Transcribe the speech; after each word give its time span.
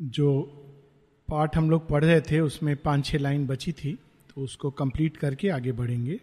जो 0.00 0.30
पाठ 1.28 1.56
हम 1.56 1.70
लोग 1.70 1.88
पढ़ 1.88 2.04
रहे 2.04 2.20
थे 2.20 2.40
उसमें 2.40 2.74
पाँच 2.76 3.04
छह 3.06 3.18
लाइन 3.18 3.46
बची 3.46 3.72
थी 3.72 3.94
तो 4.30 4.40
उसको 4.40 4.70
कंप्लीट 4.70 5.16
करके 5.16 5.48
आगे 5.48 5.72
बढ़ेंगे 5.72 6.18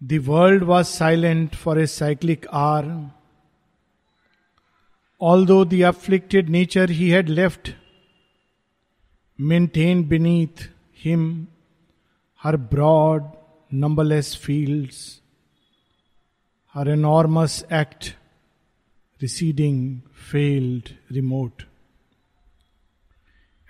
the 0.00 0.18
world 0.28 0.62
was 0.62 0.86
silent 0.88 1.54
for 1.54 1.80
a 1.80 1.86
cyclic 1.86 2.46
are 2.54 2.88
all 5.20 5.46
though 5.46 5.64
the 5.64 5.82
afflicted 5.84 6.48
nature 6.48 6.90
he 6.90 7.08
had 7.10 7.28
left 7.28 7.74
maintain 9.38 10.06
beneath 10.08 10.68
him 11.04 11.26
her 12.40 12.56
broad 12.70 13.30
numberless 13.70 14.36
fields 14.44 15.02
her 16.74 16.88
enormous 16.90 17.64
act 17.72 18.14
receding, 19.20 20.02
failed, 20.14 20.94
remote. 21.10 21.64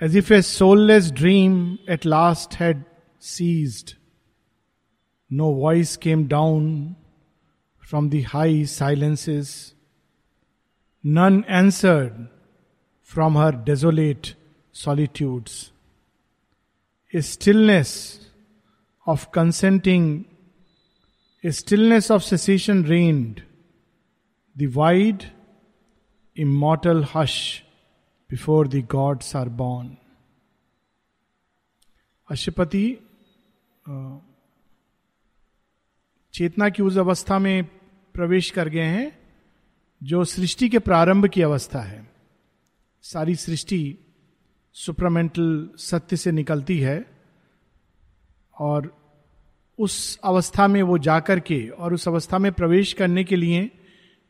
As 0.00 0.14
if 0.14 0.30
a 0.30 0.42
soulless 0.42 1.10
dream 1.10 1.78
at 1.86 2.06
last 2.06 2.54
had 2.54 2.86
ceased, 3.18 3.96
no 5.28 5.52
voice 5.52 5.96
came 5.96 6.26
down 6.26 6.96
from 7.78 8.08
the 8.08 8.22
high 8.22 8.64
silences. 8.64 9.74
None 11.04 11.44
answered 11.44 12.28
from 13.02 13.34
her 13.34 13.52
desolate 13.52 14.34
solitudes. 14.72 15.70
A 17.12 17.20
stillness 17.20 18.30
of 19.06 19.30
consenting, 19.32 20.24
a 21.44 21.52
stillness 21.52 22.10
of 22.10 22.24
cessation 22.24 22.84
reigned. 22.84 23.42
The 24.56 24.68
wide 24.68 25.26
immortal 26.34 27.02
hush 27.02 27.64
before 28.30 28.64
the 28.68 28.82
gods 28.82 29.34
are 29.34 29.48
born. 29.50 29.88
अशुपति 32.30 32.98
चेतना 36.34 36.68
की 36.68 36.82
उस 36.82 36.98
अवस्था 36.98 37.38
में 37.38 37.64
प्रवेश 38.14 38.50
कर 38.50 38.68
गए 38.68 38.84
हैं, 38.84 39.18
जो 40.02 40.24
सृष्टि 40.24 40.68
के 40.68 40.78
प्रारंभ 40.78 41.26
की 41.26 41.42
अवस्था 41.42 41.80
है 41.80 42.10
सारी 43.02 43.34
सृष्टि 43.34 43.98
सुप्रमेंटल 44.72 45.70
सत्य 45.76 46.16
से 46.16 46.32
निकलती 46.32 46.78
है 46.78 47.06
और 48.58 48.96
उस 49.78 50.18
अवस्था 50.24 50.66
में 50.66 50.82
वो 50.82 50.98
जाकर 50.98 51.40
के 51.40 51.68
और 51.68 51.94
उस 51.94 52.08
अवस्था 52.08 52.38
में 52.38 52.52
प्रवेश 52.52 52.92
करने 52.92 53.24
के 53.24 53.36
लिए 53.36 53.70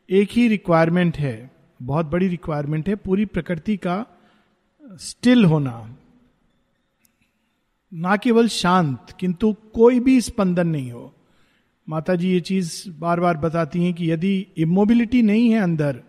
एक 0.09 0.29
ही 0.31 0.47
रिक्वायरमेंट 0.47 1.17
है 1.17 1.60
बहुत 1.81 2.05
बड़ी 2.05 2.27
रिक्वायरमेंट 2.27 2.89
है, 2.89 2.95
पूरी 2.95 3.25
प्रकृति 3.25 3.77
का 3.77 4.05
स्टिल 4.91 5.45
होना। 5.45 5.97
ना 7.93 8.17
केवल 8.17 8.47
शांत, 8.47 9.15
किंतु 9.19 9.53
कोई 9.53 9.99
भी 9.99 10.21
स्पंदन 10.21 10.67
नहीं 10.67 10.91
हो। 10.91 11.13
माता 11.89 12.15
जी 12.15 12.31
ये 12.31 12.39
चीज़ 12.39 12.89
बार 12.89 13.19
बार 13.19 13.37
बताती 13.37 13.83
हैं 13.83 13.93
कि 13.93 14.11
यदि 14.11 14.47
इमोबिलिटी 14.57 15.21
नहीं 15.21 15.49
है 15.49 15.59
अंदर, 15.59 16.01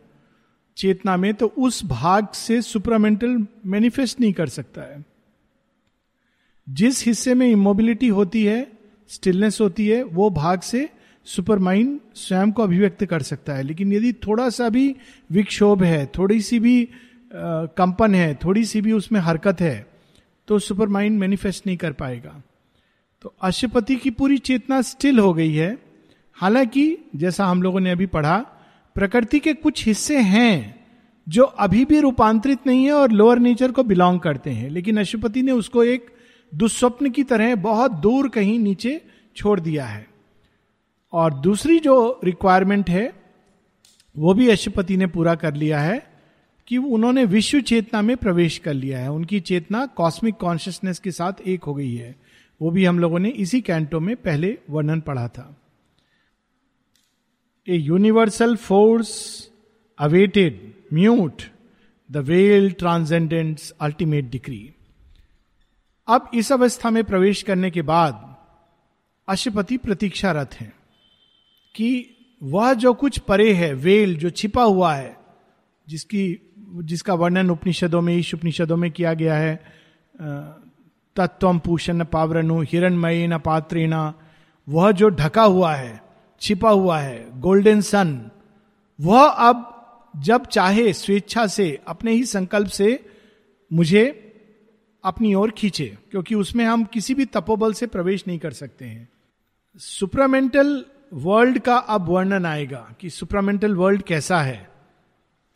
चेतना 0.76 1.16
में 1.16 1.34
तो 1.34 1.46
उस 1.46 1.84
भाग 1.84 2.28
से 2.28 2.62
सुपरामेंटल 2.62 3.46
मैनिफेस्ट 3.66 4.20
नहीं 4.20 4.32
कर 4.32 4.48
सकता 4.48 4.82
है। 4.82 5.04
जिस 6.68 7.06
हिस्से 7.06 7.34
में 7.34 7.48
इमोबिलिटी 7.48 8.08
होती 8.08 8.44
है 8.44 8.72
स्टिलनेस 9.08 9.60
होती 9.60 9.88
है, 9.88 10.02
वो 10.02 10.30
भाग 10.30 10.60
से 10.60 10.88
सुपर 11.24 11.58
माइंड 11.58 12.00
स्वयं 12.14 12.52
को 12.52 12.62
अभिव्यक्त 12.62 13.04
कर 13.04 13.22
सकता 13.22 13.52
है। 13.52 13.62
लेकिन 13.62 13.92
यदि 13.92 14.12
थोड़ा 14.12 14.48
सा 14.48 14.68
भी 14.68 14.96
विक्षोभ 15.30 15.82
है, 15.82 16.06
थोड़ी 16.18 16.40
सी 16.40 16.58
भी 16.58 16.88
कंपन 17.34 18.14
है, 18.14 18.34
थोड़ी 18.34 18.64
सी 18.64 18.80
भी 18.80 18.92
उसमें 18.92 19.20
हरकत 19.20 19.60
है 19.60 19.86
तो 20.48 20.58
सुपर 20.58 20.88
माइंड 20.88 21.18
मैनिफेस्ट 21.18 21.66
नहीं 21.66 21.76
कर 21.76 21.92
पाएगा। 21.92 22.42
तो 23.22 23.34
अशुपति 23.42 23.96
की 23.96 24.10
पूरी 24.10 24.38
चेतना 24.38 24.82
स्टिल 24.82 25.18
हो 25.18 25.34
गई 25.34 25.52
है। 25.52 25.78
हालाँकि, 26.32 26.98
जैसा 27.16 27.46
हम 27.46 27.62
लोगों 27.62 27.80
ने 27.80 27.90
अभी 27.90 28.06
पढ़ा, 28.06 28.38
प्रकृति 28.94 29.38
के 29.38 29.54
कुछ 29.54 29.86
हिस्से 29.86 30.18
हैं 30.18 30.86
जो 31.28 31.42
अभी 31.42 31.84
भी 31.84 32.00
रूपांतरित 32.00 32.58
नहीं 32.66 32.84
है 32.84 32.92
और 32.92 33.10
लोअर 33.10 33.38
नेचर 33.38 33.72
को 33.72 33.82
बिलोंग 33.82 34.20
करते 34.20 34.50
हैं। 34.50 34.70
लेकिन 34.70 35.00
अशुपति 35.00 35.42
ने 35.42 35.52
उसको 35.52 35.84
एक 35.84 36.06
दुस्वप्न 36.54 37.10
की 37.10 37.22
तरह 37.22 37.54
बहुत 37.54 37.92
दूर 37.92 38.28
कहीं 38.28 38.58
नीचे 38.58 39.04
छोड़ 39.36 39.60
दिया 39.60 39.86
है। 39.86 40.11
और 41.12 41.34
दूसरी 41.34 41.78
जो 41.78 42.20
रिक्वायरमेंट 42.24 42.90
है, 42.90 43.12
वो 44.18 44.34
भी 44.34 44.48
अशुपति 44.48 44.96
ने 44.96 45.06
पूरा 45.06 45.34
कर 45.34 45.54
लिया 45.54 45.80
है 45.80 46.12
कि 46.68 46.76
उन्होंने 46.76 47.24
विश्व 47.24 47.60
चेतना 47.60 48.02
में 48.02 48.16
प्रवेश 48.16 48.58
कर 48.58 48.74
लिया 48.74 48.98
है। 48.98 49.10
उनकी 49.10 49.40
चेतना 49.40 49.86
कॉस्मिक 49.86 50.34
कॉन्शियसनेस 50.34 50.98
के 50.98 51.10
साथ 51.10 51.32
एक 51.46 51.64
हो 51.64 51.74
गई 51.74 51.94
है। 51.94 52.16
वो 52.60 52.70
भी 52.70 52.84
हम 52.84 52.98
लोगों 52.98 53.18
ने 53.18 53.28
इसी 53.28 53.60
कैंटो 53.60 54.00
में 54.00 54.16
पहले 54.16 54.58
वर्णन 54.70 55.00
पढ़ा 55.00 55.28
था। 55.28 55.56
A 57.68 57.76
universal 57.76 58.56
force 58.56 59.50
awaited 59.98 60.74
mute 60.92 61.42
the 62.10 62.16
well 62.16 62.70
transcendents 62.70 63.70
ultimate 63.80 64.30
degree 64.30 64.74
अब 66.08 66.30
इस 66.34 66.52
अवस्था 66.52 66.90
में 66.90 67.04
प्रवेश 67.04 67.42
करने 67.42 67.70
के 67.70 67.82
बाद 67.82 68.36
अशुपति 69.28 69.76
प्रतीक्षारत 69.76 70.54
हैं। 70.54 70.72
कि 71.74 72.08
वह 72.42 72.74
जो 72.74 72.94
कुछ 72.94 73.18
परे 73.18 73.52
है, 73.52 73.72
वेल 73.74 74.16
जो 74.16 74.30
छिपा 74.30 74.62
हुआ 74.62 74.94
है, 74.94 75.16
जिसकी, 75.88 76.40
जिसका 76.84 77.14
वर्णन 77.14 77.50
उपनिषदों 77.50 78.00
में, 78.00 78.16
ईश 78.16 78.34
उपनिषदों 78.34 78.76
में 78.76 78.90
किया 78.90 79.14
गया 79.14 79.34
है 79.34 79.54
तत्व 81.16 81.58
पूषण 81.58 82.04
पावरनु 82.04 82.60
हिरणमय 82.62 83.26
न 83.26 83.38
पात्रेणा, 83.38 84.14
वह 84.68 84.90
जो 84.92 85.08
ढका 85.08 85.42
हुआ 85.42 85.74
है, 85.74 86.02
छिपा 86.40 86.70
हुआ 86.70 86.98
है, 86.98 87.40
गोल्डन 87.40 87.80
सन, 87.80 88.30
वह 89.00 89.24
अब 89.26 89.68
जब 90.16 90.46
चाहे 90.46 90.92
स्वेच्छा 90.92 91.46
से, 91.46 91.80
अपने 91.86 92.12
ही 92.12 92.24
संकल्प 92.24 92.68
से 92.68 93.04
मुझे 93.72 94.04
अपनी 95.04 95.34
ओर 95.34 95.50
खींचे, 95.50 95.98
क्योंकि 96.10 96.34
उसमें 96.34 96.64
हम 96.64 96.84
किसी 96.84 97.14
भी 97.14 97.24
तपोबल 97.24 97.72
से 97.72 97.86
प्रवेश 97.86 98.24
नहीं 98.28 98.38
कर 98.38 98.50
सकते 98.50 98.84
हैं। 98.84 99.08
सुप्रामेंटल 99.78 100.84
वर्ल्ड 101.12 101.58
का 101.58 101.76
अब 101.76 102.08
वर्णन 102.08 102.46
आएगा 102.46 102.94
कि 103.00 103.10
सुप्रामेंटल 103.10 103.74
वर्ल्ड 103.74 104.02
कैसा 104.02 104.42
है। 104.42 104.70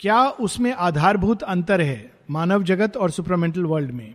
क्या 0.01 0.29
उसमें 0.29 0.73
आधारभूत 0.73 1.43
अंतर 1.43 1.81
है 1.81 2.13
मानव 2.31 2.63
जगत 2.63 2.97
और 2.97 3.11
सुप्रामेंटल 3.11 3.65
वर्ल्ड 3.65 3.91
में? 3.91 4.15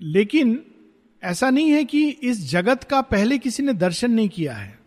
लेकिन 0.00 0.62
ऐसा 1.24 1.50
नहीं 1.50 1.70
है 1.70 1.84
कि 1.84 2.08
इस 2.08 2.50
जगत 2.50 2.84
का 2.84 3.00
पहले 3.00 3.38
किसी 3.38 3.62
ने 3.62 3.72
दर्शन 3.72 4.10
नहीं 4.10 4.28
किया 4.28 4.54
है। 4.54 4.78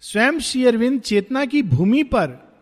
स्वयं 0.00 0.38
श्री 0.38 0.64
अरविंद 0.64 1.00
चेतना 1.00 1.44
की 1.44 1.62
भूमि 1.62 2.02
पर 2.02 2.52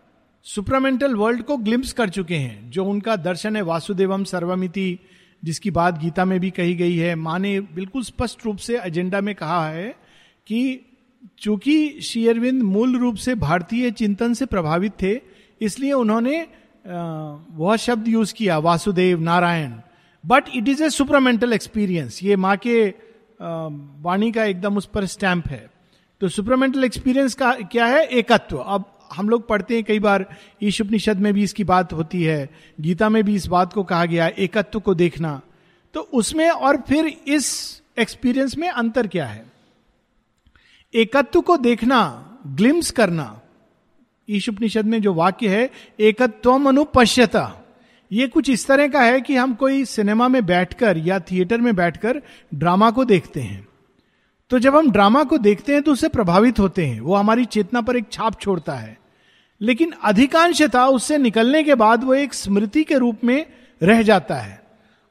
सुप्रामेंटल 0.42 1.14
वर्ल्ड 1.14 1.42
को 1.42 1.56
ग्लिम्स 1.56 1.92
कर 1.92 2.08
चुके 2.08 2.36
हैं, 2.36 2.70
जो 2.70 2.84
उनका 2.84 3.16
दर्शन 3.16 3.56
है 3.56 3.62
वासुदेवम 3.62 4.24
सर्वमिति, 4.24 4.98
जिसकी 5.44 5.70
बात 5.70 5.98
गीता 5.98 6.24
में 6.24 6.40
भी 6.40 6.50
कही 6.50 6.74
गई 6.74 6.96
है। 6.96 7.14
माँ 7.14 7.38
ने 7.38 7.60
बिल्कुल 7.60 8.02
स्पष्ट 8.02 8.46
रूप 8.46 8.56
से 8.56 8.78
एजेंडा 8.80 9.20
में 9.20 9.34
कहा 9.34 9.68
है 9.68 9.96
कि 10.46 10.86
चूँकि 11.38 12.00
शेयरविंद 12.02 12.62
मूल 12.62 12.96
रूप 12.98 13.16
से 13.16 13.34
भारतीय 13.36 13.90
चिंतन 13.92 14.34
से 14.34 14.46
प्रभावित 14.46 14.92
थे, 15.02 15.20
इसलिए 15.60 15.92
उन्होंने 15.92 16.46
वह 16.84 17.76
शब्द 17.76 18.08
यूज़ 18.08 18.34
किया, 18.34 18.58
Vasudev 18.58 19.20
Narayan. 19.20 19.72
But 20.24 20.44
it 20.54 20.68
is 20.68 20.82
a 20.84 20.88
supermental 20.90 21.52
experience 21.52 22.22
ये 22.22 22.36
माँ 22.36 22.56
के 22.56 22.86
वाणी 24.02 24.30
का 24.32 24.44
एकदम 24.44 24.76
उस 24.76 24.86
पर 24.86 25.06
स्टैंप 25.06 25.46
है। 25.48 25.68
तो 26.20 26.28
सुपरमेंटल 26.28 26.84
एक्सपीरियंस 26.84 27.34
का, 27.34 27.52
क्या 27.52 27.86
है? 27.86 28.04
एकत्व। 28.04 28.56
अब 28.56 28.84
हम 29.12 29.28
लोग 29.28 29.46
पढ़ते 29.48 29.74
हैं 29.74 29.84
कई 29.84 29.98
बार 29.98 30.24
ईश 30.62 30.80
उपनिषद 30.80 31.18
में 31.18 31.32
भी 31.34 31.42
इसकी 31.42 31.64
बात 31.64 31.92
होती 31.92 32.22
है, 32.22 32.48
गीता 32.80 33.08
में 33.08 33.22
भी 33.24 33.34
इस 33.34 33.46
बात 33.48 33.72
को 33.72 33.82
कहा 33.84 34.04
गया, 34.04 34.26
एकत्व 34.28 34.80
को 34.80 34.94
देखना। 34.94 35.40
तो 35.94 36.00
उसमें 36.00 36.48
और 36.50 36.76
फिर 36.88 37.06
इस 37.06 37.82
एक्सपीरियंस 37.98 38.56
में 38.58 38.68
अंतर 38.68 39.06
क्या 39.06 39.26
है? 39.26 39.49
एकत्व 40.94 41.40
को 41.40 41.56
देखना 41.56 42.00
ग्लिम्स 42.46 42.90
करना। 42.90 43.40
ईश 44.28 44.48
उपनिषद 44.48 44.84
में 44.84 45.02
जो 45.02 45.14
वाक्य 45.14 45.48
है 45.48 45.70
एकत्व 46.00 46.52
अनुपश्यता 46.68 47.56
ये 48.12 48.26
कुछ 48.28 48.50
इस 48.50 48.66
तरह 48.66 48.88
का 48.88 49.00
है 49.00 49.20
कि 49.20 49.36
हम 49.36 49.54
कोई 49.54 49.84
सिनेमा 49.84 50.28
में 50.28 50.46
बैठकर 50.46 50.98
या 50.98 51.20
थिएटर 51.20 51.60
में 51.60 51.76
बैठकर 51.76 52.22
ड्रामा 52.54 52.90
को 52.90 53.04
देखते 53.04 53.40
हैं। 53.40 53.68
तो 54.50 54.58
जब 54.58 54.76
हम 54.76 54.90
ड्रामा 54.90 55.24
को 55.24 55.38
देखते 55.38 55.72
हैं 55.72 55.82
तो 55.82 55.92
उससे 55.92 56.08
प्रभावित 56.08 56.58
होते 56.58 56.86
हैं। 56.86 57.00
वो 57.00 57.14
हमारी 57.14 57.44
चेतना 57.44 57.80
पर 57.80 57.96
एक 57.96 58.04
छाप 58.12 58.40
छोड़ता 58.40 58.74
है। 58.74 58.98
लेकिन 59.60 59.92
अधिकांशता 60.04 60.86
उससे 60.86 61.18
निकलने 61.18 61.62
के 61.62 61.74
बाद 61.74 62.04
वो 62.04 62.14
एक 62.14 62.34
स्मृति 62.34 62.84
के 62.84 62.94
रूप 62.94 63.24
में 63.24 63.46
रह 63.82 64.02
जाता 64.02 64.34
है। 64.34 64.62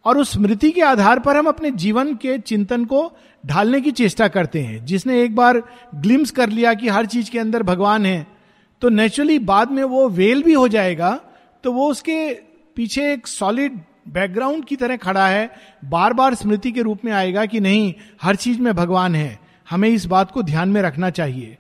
और 0.06 0.18
उस 0.18 0.32
स्मृति 0.32 0.72
के 0.72 0.82
आधार 0.82 1.20
पर 1.20 1.38
हम 1.38 1.48
अपने 1.48 1.72
जीवन 1.72 2.16
के 2.16 2.38
चिंतन 2.40 2.86
को 2.86 3.12
ढालने 3.44 3.82
की 3.82 3.92
चेष्टा 3.92 4.28
करते 4.28 4.62
हैं। 4.62 4.86
जिसने 4.86 5.22
एक 5.24 5.36
बार 5.36 5.62
ग्लिम्स 5.96 6.32
कर 6.32 6.50
लिया 6.50 6.74
कि 6.74 6.88
हर 6.88 7.06
चीज़ 7.06 7.32
के 7.32 7.40
अंदर 7.40 7.64
भगवान 7.64 8.06
है 8.06 8.28
तो 8.82 8.90
नेचुरली 8.90 9.40
बाद 9.40 9.72
में 9.72 9.84
वो 9.84 10.08
वेल 10.10 10.44
भी 10.44 10.54
हो 10.54 10.68
जाएगा 10.68 11.20
तो 11.64 11.72
वो 11.72 11.90
उसके 11.92 12.34
पीछे 12.76 13.14
एक 13.14 13.28
सॉलिड 13.28 13.80
बैकग्राउंड 14.08 14.66
की 14.66 14.76
तरह 14.76 14.98
खड़ा 14.98 15.28
है। 15.28 15.50
बार 15.86 16.14
बार 16.14 16.36
स्मृति 16.36 16.72
के 16.72 16.82
रूप 16.82 17.00
में 17.06 17.12
आएगा 17.12 17.46
कि 17.46 17.60
नहीं, 17.60 17.94
हर 18.22 18.36
चीज़ 18.36 18.62
में 18.62 18.74
भगवान 18.76 19.16
है। 19.16 19.40
हमें 19.70 19.90
इस 19.90 20.06
बात 20.06 20.32
को 20.32 20.44
ध्यान 20.44 20.70
में 20.70 20.82
रखना 20.82 21.10
चाहिए। 21.10 21.58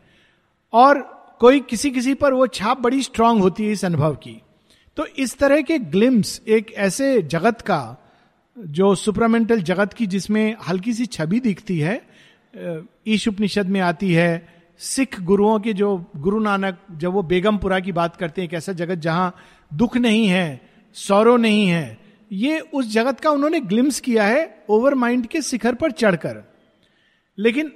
और 0.74 1.02
कोई 1.40 1.60
किसी 1.60 1.92
किसी 1.92 2.14
पर 2.14 2.34
वो 2.34 2.48
छाप 2.48 2.80
बड़ी 2.80 3.04
स्ट्रांग 3.04 3.42
होती 3.42 3.66
है 3.66 3.72
इस 3.72 3.86
अनुभव 3.86 4.16
की। 4.16 4.42
तो 4.98 5.06
इस 5.06 5.38
तरह 5.38 5.62
के 5.62 5.78
ग्लिम्स 5.80 6.42
एक 6.48 6.74
ऐसे 6.74 7.22
जगत 7.22 7.62
का 7.62 8.09
जो 8.60 8.94
सुपरामेंटल 8.96 9.62
जगत 9.62 9.94
की 9.94 10.06
जिसमें 10.08 10.56
हल्की 10.68 10.94
सी 10.94 11.06
छवि 11.06 11.40
दिखती 11.40 11.80
है 11.80 12.02
ईश 13.08 13.28
उपनिषद 13.28 13.66
में 13.66 13.80
आती 13.82 14.12
है, 14.14 14.48
सिख 14.80 15.20
गुरुओं 15.22 15.60
के 15.60 15.74
जो 15.74 16.06
गुरु 16.18 16.40
नानक, 16.40 16.78
जब 16.92 17.12
वो 17.12 17.24
बेगमपुरा 17.24 17.80
की 17.80 17.92
बात 17.92 18.16
करते 18.16 18.42
हैं 18.42 18.48
एक 18.50 18.54
ऐसा 18.54 18.74
जगत 18.74 19.00
जहाँ 19.00 19.34
दुख 19.72 19.98
नहीं 19.98 20.28
है 20.28 20.62
सौरव 20.96 21.38
नहीं 21.38 21.68
है, 21.68 21.98
ये 22.32 22.60
उस 22.60 22.92
जगत 22.94 23.20
का 23.20 23.30
उन्होंने 23.30 23.60
ग्लिम्स 23.60 24.00
किया 24.00 24.24
है 24.24 24.64
ओवर 24.70 24.96
माइंड 24.96 25.26
के 25.28 25.42
शिखर 25.42 25.76
पर 25.76 25.92
चढ़कर। 25.92 26.44
लेकिन 27.38 27.72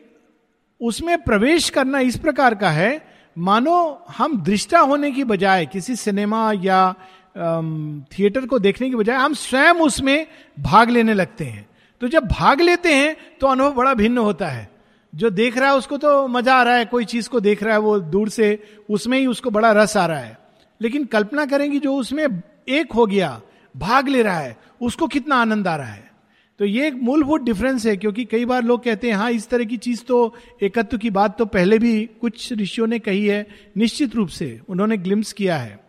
उसमें 0.82 1.18
प्रवेश 1.24 1.70
करना 1.70 2.00
इस 2.00 2.18
प्रकार 2.18 2.56
का 2.56 2.70
है, 2.70 3.06
मानो 3.38 4.06
हम 4.10 4.42
दृष्टा 4.44 4.80
होने 4.80 5.12
की 5.12 5.24
बजाय 5.24 5.66
किसी 5.66 5.96
सिनेमा 5.96 6.52
या 6.64 6.94
थिएटर 7.36 8.46
को 8.46 8.60
देखने 8.60 8.90
की 8.90 8.96
बजाय 8.96 9.18
हम 9.18 9.34
स्वयं 9.34 9.80
उसमें 9.82 10.28
भाग 10.60 10.90
लेने 10.90 11.14
लगते 11.14 11.46
हैं। 11.46 11.68
तो 12.02 12.08
जब 12.08 12.28
भाग 12.28 12.62
लेते 12.62 12.94
हैं 12.94 13.16
तो 13.42 13.48
अनुभव 13.48 13.74
बड़ा 13.74 13.94
भिन्न 13.94 14.18
होता 14.18 14.48
है। 14.48 14.70
जो 15.14 15.30
देख 15.30 15.58
रहा 15.58 15.70
है 15.70 15.76
उसको 15.76 15.98
तो 15.98 16.28
मज़ा 16.28 16.56
आ 16.56 16.64
रहा 16.64 16.76
है, 16.76 16.86
कोई 16.86 17.06
चीज़ 17.06 17.30
को 17.30 17.40
देख 17.40 17.64
रहा 17.64 17.74
है 17.74 17.80
वो 17.80 18.00
दूर 18.00 18.30
से, 18.30 18.64
उसमें 18.90 19.18
ही 19.20 19.26
उसको 19.28 19.50
बड़ा 19.50 19.72
रस 19.72 19.98
आ 19.98 20.06
रहा 20.06 20.20
है। 20.20 20.38
लेकिन 20.82 21.06
कल्पना 21.06 21.46
करेंगी 21.46 21.80
जो 21.80 21.96
उसमें 21.96 22.26
एक 22.70 22.92
हो 22.92 23.06
गया, 23.06 23.42
भाग 23.76 24.08
ले 24.08 24.22
रहा 24.22 24.40
है, 24.40 24.58
उसको 24.82 25.08
कितना 25.08 25.36
आनंद 25.36 25.68
आ 25.68 25.76
रहा 25.76 25.88
है। 25.88 26.12
तो 26.60 26.66
ये 26.66 26.88
एक 26.88 26.94
मूलभूत 26.94 27.42
डिफरेंस 27.42 27.86
है, 27.86 27.96
क्योंकि 27.98 28.26
कई 28.26 28.46
बार 28.46 28.64
लोग 28.64 28.84
कहते 28.84 29.08
हैं 29.08 29.16
हाँ 29.16 29.32
इस 29.32 29.50
तरह 29.50 29.64
की 29.64 29.78
चीज़ 29.78 30.04
तो 30.04 30.36
एकत्व 30.64 30.98
की 30.98 31.10
बात 31.10 31.38
तो 31.38 31.46
पहले 31.46 31.80
भी 31.80 32.10
कुछ 32.22 32.52
ऋषियों 32.54 32.88
ने 32.88 33.00
कही 33.00 33.26
है, 33.26 33.46
निश्चित 33.78 34.16
रूप 34.16 34.30
से 34.30 34.60
उन्होंने 34.70 34.98
ग्लिम्स 34.98 35.34
किया 35.34 35.58
है। 35.58 35.83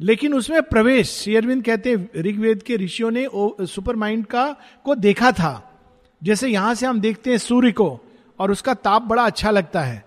लेकिन 0.00 0.34
उसमें 0.34 0.62
प्रवेश 0.62 1.10
शेयरविंद 1.10 1.64
कहते 1.64 1.90
हैं, 1.90 2.10
ऋग्वेद 2.16 2.62
के 2.62 2.76
ऋषियों 2.76 3.10
ने 3.10 3.28
सुपर 3.66 3.96
माइंड 3.96 4.26
का, 4.26 4.56
को 4.84 4.94
देखा 4.94 5.32
था। 5.32 5.80
जैसे 6.22 6.48
यहाँ 6.48 6.74
से 6.74 6.86
हम 6.86 7.00
देखते 7.00 7.30
हैं 7.30 7.38
सूर्य 7.38 7.72
को, 7.72 8.00
और 8.38 8.50
उसका 8.50 8.74
ताप 8.74 9.02
बड़ा 9.02 9.26
अच्छा 9.26 9.50
लगता 9.50 9.80
है। 9.80 10.04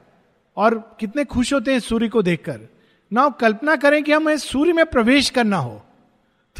और 0.57 0.97
कितने 0.99 1.25
खुश 1.25 1.53
होते 1.53 1.71
हैं 1.71 1.79
सूर्य 1.79 2.07
को 2.07 2.21
देखकर। 2.21 2.59
ना 3.13 3.29
कल्पना 3.29 3.75
करें 3.75 4.03
कि 4.03 4.11
हमें 4.11 4.37
सूर्य 4.37 4.73
में 4.73 4.85
प्रवेश 4.85 5.29
करना 5.29 5.57
हो। 5.57 5.85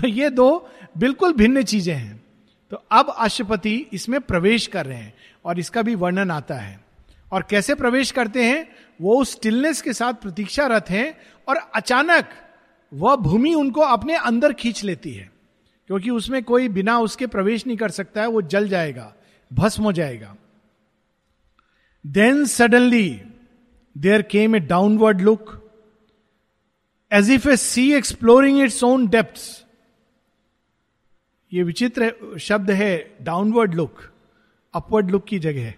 तो 0.02 0.08
ये 0.08 0.30
दो 0.30 0.70
बिल्कुल 0.98 1.34
भिन्न 1.34 1.64
चीज़ें 1.64 1.96
हैं। 1.96 2.24
तो 2.72 2.84
अब 2.92 3.16
अष्टपति 3.18 3.86
इसमें 3.94 4.22
प्रवेश 4.22 4.68
कर 4.68 4.86
रहे 4.86 4.98
हैं, 4.98 5.14
और 5.46 5.60
इसका 5.60 5.82
भी 5.82 5.96
वर्णन 5.96 6.32
आता 6.32 6.56
है। 6.56 6.80
और 7.32 7.46
कैसे 7.50 7.76
प्रवेश 7.76 8.12
करते 8.12 8.44
हैं? 8.44 8.70
वो 9.02 9.24
स्टिलनेस 9.24 9.82
के 9.82 9.94
साथ 9.94 10.14
प्रतीक्षारत 10.14 10.90
हैं, 10.90 11.18
और 11.48 11.58
अचानक 11.76 12.26
वह 12.92 13.16
भूमि 13.16 13.54
उनको 13.54 13.82
अपने 13.82 14.16
अंदर 14.16 14.54
खींच 14.54 14.84
लेती 14.84 15.14
है, 15.14 15.30
क्योंकि 15.90 16.10
उसमें 16.10 16.44
कोई 16.44 16.68
बिना 16.70 17.00
उसके 17.00 17.28
प्रवेश 17.28 17.66
नहीं 17.68 17.78
कर 17.78 17.92
सकता 17.92 18.22
है, 18.22 18.28
वो 18.28 18.42
जल 18.42 18.68
जाएगा, 18.70 19.14
भस्म 19.52 19.84
हो 19.84 19.92
जाएगा। 19.92 20.36
Then 22.06 22.46
suddenly 22.46 23.10
there 23.96 24.22
came 24.22 24.56
a 24.56 24.60
downward 24.60 25.22
look 25.22 25.56
as 27.12 27.32
if 27.32 27.48
a 27.50 27.56
sea 27.56 27.92
exploring 27.94 28.62
its 28.62 28.84
own 28.84 29.08
depth 29.08 29.40
ये 31.52 31.64
विचित्र 31.64 32.38
शब्द 32.40 32.72
है 32.72 33.18
डाउनवर्ड 33.22 33.74
लुक 33.76 34.02
अपवर्ड 34.74 35.12
लुक 35.12 35.26
की 35.26 35.40
जगह 35.40 35.74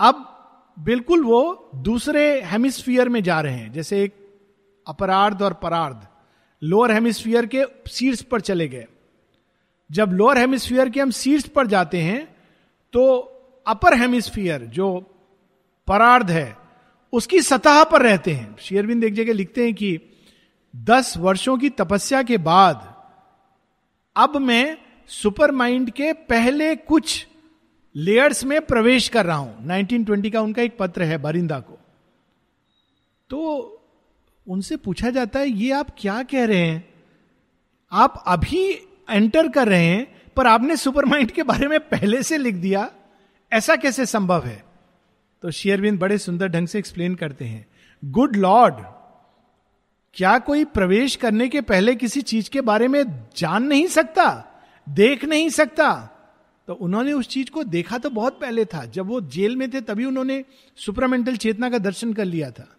अब 0.00 0.28
बिल्कुल 0.76 1.22
वो 1.24 1.70
दूसरे 1.74 2.24
हेमिस्फियर 2.42 3.08
में 3.08 3.22
जा 3.22 3.40
रहे 3.40 3.54
हैं, 3.54 3.72
जैसे 3.72 4.02
एक 4.02 4.14
अपरार्ध 4.86 5.42
और 5.42 5.52
परार्ध। 5.52 6.06
लोअर 6.62 6.92
हेमिस्फियर 6.92 7.46
के 7.46 7.64
शीर्ष 7.90 8.22
पर 8.22 8.40
चले 8.40 8.68
गए। 8.68 8.86
जब 9.90 10.12
लोअर 10.12 10.38
हेमिस्फियर 10.38 10.88
के 10.88 11.00
हम 11.00 11.10
सीट्स 11.10 11.48
पर 11.48 11.66
जाते 11.66 12.00
हैं 12.00 12.24
तो 12.94 13.04
अपर 13.66 13.94
हेमिस्फियर 13.94 14.62
जो 14.66 14.98
परार्ध 15.88 16.30
है, 16.30 16.56
उसकी 17.12 17.40
सतह 17.42 17.82
पर 17.84 18.02
रहते 18.02 18.32
हैं। 18.32 18.56
शेयरबिंद 18.58 19.04
एक 19.04 19.14
जगह 19.14 19.32
लिखते 19.32 19.64
हैं 19.64 19.74
कि 19.74 19.98
दस 20.74 21.16
वर्षों 21.16 21.56
की 21.58 21.68
तपस्या 21.70 22.22
के 22.22 22.38
बाद, 22.38 22.88
अब 24.16 24.36
मैं 24.36 24.76
सुपर 25.10 25.50
माइंड 25.50 25.90
के 25.90 26.12
पहले 26.12 26.74
कुछ 26.76 27.26
लेयर्स 27.94 28.44
में 28.44 28.60
प्रवेश 28.60 29.08
कर 29.08 29.26
रहा 29.26 29.36
हूँ। 29.36 29.66
1920 29.66 30.30
का 30.30 30.40
उनका 30.40 30.62
एक 30.62 30.76
पत्र 30.78 31.02
है, 31.02 31.18
बारिंदा 31.18 31.58
को। 31.60 31.78
तो 33.30 33.78
उनसे 34.48 34.76
पूछा 34.76 35.10
जाता 35.10 35.38
है, 35.38 35.48
ये 35.48 35.72
आप 35.72 35.86
क्या 35.98 36.22
कह 36.22 36.44
रहे 36.44 36.58
हैं? 36.58 36.88
आप 37.92 38.24
अभी 38.26 38.88
एंटर 39.10 39.48
कर 39.48 39.68
रहे 39.68 39.84
हैं, 39.84 40.22
पर 40.36 40.46
आपने 40.46 40.76
सुपर 40.76 41.04
माइंड 41.04 41.30
के 41.30 41.42
बारे 41.42 41.68
में 41.68 41.80
पहले 41.80 42.22
से 42.22 42.38
लिख 42.38 42.54
दिया। 42.54 42.90
ऐसा 43.52 43.76
कैसे 43.76 44.06
संभव 44.06 44.44
है? 44.44 44.64
तो 45.42 45.50
शेयरविंद 45.50 45.98
बड़े 45.98 46.18
सुंदर 46.18 46.48
ढंग 46.48 46.68
से 46.68 46.78
एक्सप्लेन 46.78 47.14
करते 47.14 47.44
हैं। 47.44 47.66
गुड 48.04 48.36
लॉर्ड 48.36 48.74
क्या 50.14 50.38
कोई 50.38 50.64
प्रवेश 50.64 51.16
करने 51.16 51.48
के 51.48 51.60
पहले 51.60 51.94
किसी 51.94 52.22
चीज़ 52.22 52.50
के 52.50 52.60
बारे 52.60 52.88
में 52.88 53.26
जान 53.36 53.62
नहीं 53.62 53.86
सकता? 53.86 54.44
देख 54.88 55.24
नहीं 55.24 55.48
सकता? 55.48 56.08
तो 56.66 56.72
उन्होंने 56.74 57.12
उस 57.12 57.28
चीज़ 57.28 57.50
को 57.50 57.64
देखा 57.64 57.98
तो 57.98 58.10
बहुत 58.10 58.40
पहले 58.40 58.64
था। 58.64 58.84
जब 58.84 59.06
वो 59.06 59.20
जेल 59.20 59.56
में 59.56 59.70
थे, 59.70 59.80
तभी 59.80 60.04
उन्होंने 60.04 60.44
सुपरामेंटल 60.76 61.36
चेतना 61.36 61.70
का 61.70 61.78
दर्शन 61.78 62.12
कर 62.12 62.24
लिया 62.24 62.50
था। 62.50 62.76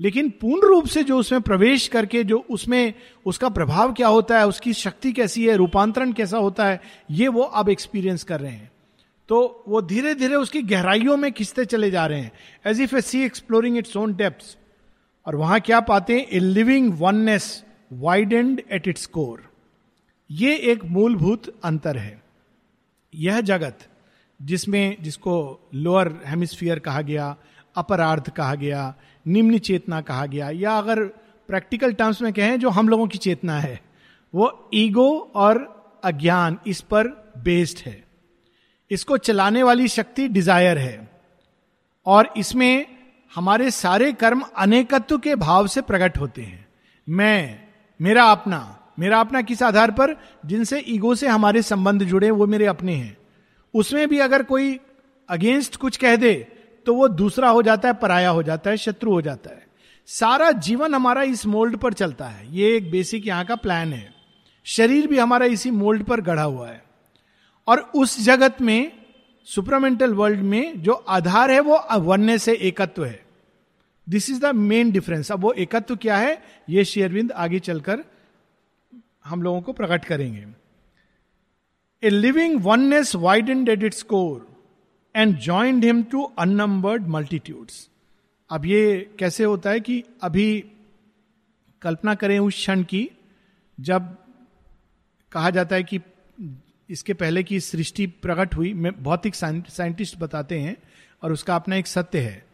लेकिन 0.00 0.30
पूर्ण 0.30 0.68
रूप 0.68 0.86
से 0.86 1.02
जो 1.02 1.18
उसमें 1.18 1.40
प्रवेश 1.40 1.88
करके 1.88 2.24
जो 2.24 2.38
उसमें 2.50 2.94
उसका 3.26 3.48
प्रभाव 3.48 3.92
क्या 3.92 4.08
होता 4.08 4.38
है, 4.38 4.46
उसकी 4.46 4.72
शक्ति 4.72 5.12
कैसी 5.12 5.46
है, 5.46 5.56
रूपांतरण 5.56 6.12
कैसा 6.12 6.38
होता 6.38 6.66
है, 6.66 6.80
ये 7.10 7.28
वो 7.28 7.42
अब 7.42 7.68
एक्सपीरियंस 7.68 8.24
कर 8.24 8.40
रहे 8.40 8.52
हैं। 8.52 8.70
तो 9.28 9.64
वो 9.68 9.82
धीरे 9.82 10.14
धीरे 10.14 10.34
उसकी 10.34 10.62
गहराइयों 10.62 11.16
में 11.16 11.32
खिंचते 11.32 11.64
चले 11.64 11.90
जा 11.90 12.06
रहे 12.06 12.20
हैं 12.20 12.32
as 12.66 12.80
if 12.80 12.96
a 12.96 13.00
sea 13.00 13.22
exploring 13.24 13.78
its 13.78 13.96
own 13.96 14.14
depth 14.14 14.58
और 15.26 15.36
वहाँ 15.36 15.60
क्या 15.60 15.80
पाते 15.80 16.18
हैं? 16.18 16.26
A 16.26 16.38
living 16.38 16.94
oneness 16.98 17.64
wide 17.92 18.32
and 18.32 18.62
at 18.72 18.88
its 18.88 19.06
core 19.06 19.42
ये 20.30 20.56
एक 20.56 20.84
मूलभूत 20.84 21.60
अंतर 21.64 21.96
है। 21.96 22.22
यह 23.14 23.40
जगत 23.40 23.78
जिसमें, 24.42 24.96
जिसको 25.00 25.60
लोअर 25.74 26.12
हेमिस्फियर 26.26 26.78
कहा 26.78 27.00
गया 27.02 27.36
अपरार्थ 27.76 28.30
कहा 28.30 28.54
गया 28.54 28.94
निम्न 29.28 29.58
चेतना 29.58 30.00
कहा 30.00 30.26
गया। 30.26 30.50
या 30.50 30.78
अगर 30.78 31.04
प्रैक्टिकल 31.48 31.92
टर्म्स 31.92 32.22
में 32.22 32.32
कहें 32.32 32.60
जो 32.60 32.70
हम 32.70 32.88
लोगों 32.88 33.06
की 33.06 33.18
चेतना 33.18 33.60
है, 33.60 33.80
वो 34.34 34.70
ईगो 34.74 35.32
और 35.34 35.78
अज्ञान 36.04 36.58
इस 36.66 36.80
पर 36.80 37.32
बेस्ड 37.38 37.78
है। 37.86 38.04
इसको 38.90 39.16
चलाने 39.16 39.62
वाली 39.62 39.88
शक्ति 39.88 40.28
डिज़ायर 40.28 40.78
है। 40.78 41.10
और 42.06 42.32
इसमें 42.36 42.86
हमारे 43.34 43.70
सारे 43.70 44.12
कर्म 44.12 44.40
अनेकत्व 44.56 45.18
के 45.18 45.34
भाव 45.34 45.66
से 45.66 45.80
प्रकट 45.80 46.18
होते 46.18 46.42
हैं। 46.42 46.68
मैं, 47.08 47.60
मेरा 48.00 48.24
अपना 48.24 48.74
मेरा 48.98 49.20
अपना 49.20 49.42
किस 49.42 49.62
आधार 49.62 49.90
पर, 49.90 50.16
जिनसे 50.46 50.84
ईगो 50.88 51.14
से 51.14 51.28
हमारे 51.28 51.62
संबंध 51.62 52.02
जुड़े, 52.02 52.30
वो 52.30 52.46
मेरे 52.46 52.66
अपने 52.66 52.94
हैं। 52.94 53.16
उसमें 53.74 54.08
भी 54.08 54.18
अगर 54.18 54.42
कोई 54.42 54.80
अगेंस्ट 55.28 55.76
कुछ 55.76 55.96
कह 55.96 56.16
दे 56.16 56.57
तो 56.88 56.94
वो 56.94 57.08
दूसरा 57.08 57.48
हो 57.48 57.62
जाता 57.62 57.88
है, 57.88 57.94
पराया 57.94 58.30
हो 58.30 58.42
जाता 58.42 58.70
है, 58.70 58.76
शत्रु 58.76 59.12
हो 59.12 59.22
जाता 59.22 59.50
है। 59.50 59.66
सारा 60.06 60.52
जीवन 60.52 60.94
हमारा 60.94 61.22
इस 61.22 61.46
मोल्ड 61.46 61.76
पर 61.76 61.92
चलता 61.92 62.26
है। 62.26 62.56
ये 62.56 62.76
एक 62.76 62.90
बेसिक 62.90 63.26
यहाँ 63.26 63.44
का 63.44 63.56
प्लान 63.56 63.92
है। 63.92 64.14
शरीर 64.64 65.06
भी 65.06 65.18
हमारा 65.18 65.46
इसी 65.46 65.70
मोल्ड 65.70 66.04
पर 66.04 66.20
गढ़ा 66.20 66.42
हुआ 66.42 66.68
है। 66.68 66.84
और 67.66 67.78
उस 67.80 68.20
जगत 68.20 68.56
में 68.60 68.92
सुपरामेंटल 69.44 70.14
वर्ल्ड 70.14 70.40
में, 70.40 70.82
जो 70.82 70.92
आधार 70.92 71.50
है, 71.50 71.60
वो 71.60 71.84
वन्य 71.92 72.38
से 72.38 72.52
एकत्व 72.52 73.04
है। 73.04 73.26
This 74.08 74.30
is 74.30 74.40
the 74.40 74.46
main 74.46 74.90
difference 74.90 75.32
अब 75.32 75.40
वो 75.40 75.52
एकत्व 75.52 75.96
क्या 75.96 76.16
है? 76.16 76.42
ये 76.68 76.84
शेयरविंद 76.84 77.32
आगे 77.32 77.58
चलकर 77.58 78.04
हम 79.24 79.42
लोगों 79.42 79.60
को 79.60 79.72
प्रकट 79.72 80.04
करेंगे। 80.04 80.46
A 82.02 82.10
living 82.10 82.64
oneness 82.64 83.14
wide 83.14 83.50
and 83.50 83.68
at 83.68 83.82
its 83.82 84.02
core 84.02 84.57
and 85.18 85.38
joined 85.38 85.84
him 85.84 86.02
to 86.02 86.22
unnumbered 86.22 87.06
multitudes 87.06 87.88
अब 88.50 88.66
ये 88.66 89.10
कैसे 89.18 89.44
होता 89.44 89.70
है 89.70 89.80
कि 89.80 90.04
अभी 90.22 90.64
कल्पना 91.82 92.14
करें 92.14 92.38
उस 92.38 92.54
क्षण 92.54 92.82
की, 92.82 93.10
जब 93.80 94.16
कहा 95.32 95.50
जाता 95.50 95.76
है 95.76 95.82
कि 95.82 96.00
इसके 96.90 97.14
पहले 97.14 97.42
की 97.42 97.60
सृष्टि 97.60 98.06
प्रकट 98.06 98.54
हुई 98.54 98.72
भौतिक 98.74 99.34
साइंटिस्ट 99.34 100.18
बताते 100.18 100.58
हैं 100.58 100.76
और 101.22 101.32
उसका 101.32 101.56
अपना 101.56 101.76
एक 101.76 101.86
सत्य 101.86 102.18
है। 102.18 102.46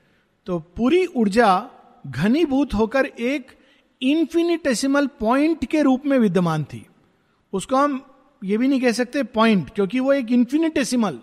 तो 0.47 0.59
पूरी 0.59 1.07
ऊर्जा 1.07 1.71
घनीभूत 2.07 2.75
होकर 2.75 3.07
एक 3.07 3.53
इंफिनिटेसिमल 4.03 5.07
पॉइंट 5.07 5.65
के 5.65 5.83
रूप 5.83 6.07
में 6.07 6.19
विद्यमान 6.19 6.65
थी। 6.65 6.87
उसको 7.53 7.77
हम 7.77 8.07
ये 8.45 8.59
भी 8.59 8.69
नहीं 8.69 8.81
कह 8.81 8.93
सकते 8.93 9.23
पॉइंट 9.23 9.71
क्योंकि 9.71 10.01
वो 10.01 10.13
एक 10.13 10.31
इंफिनिटेसिमल 10.31 11.21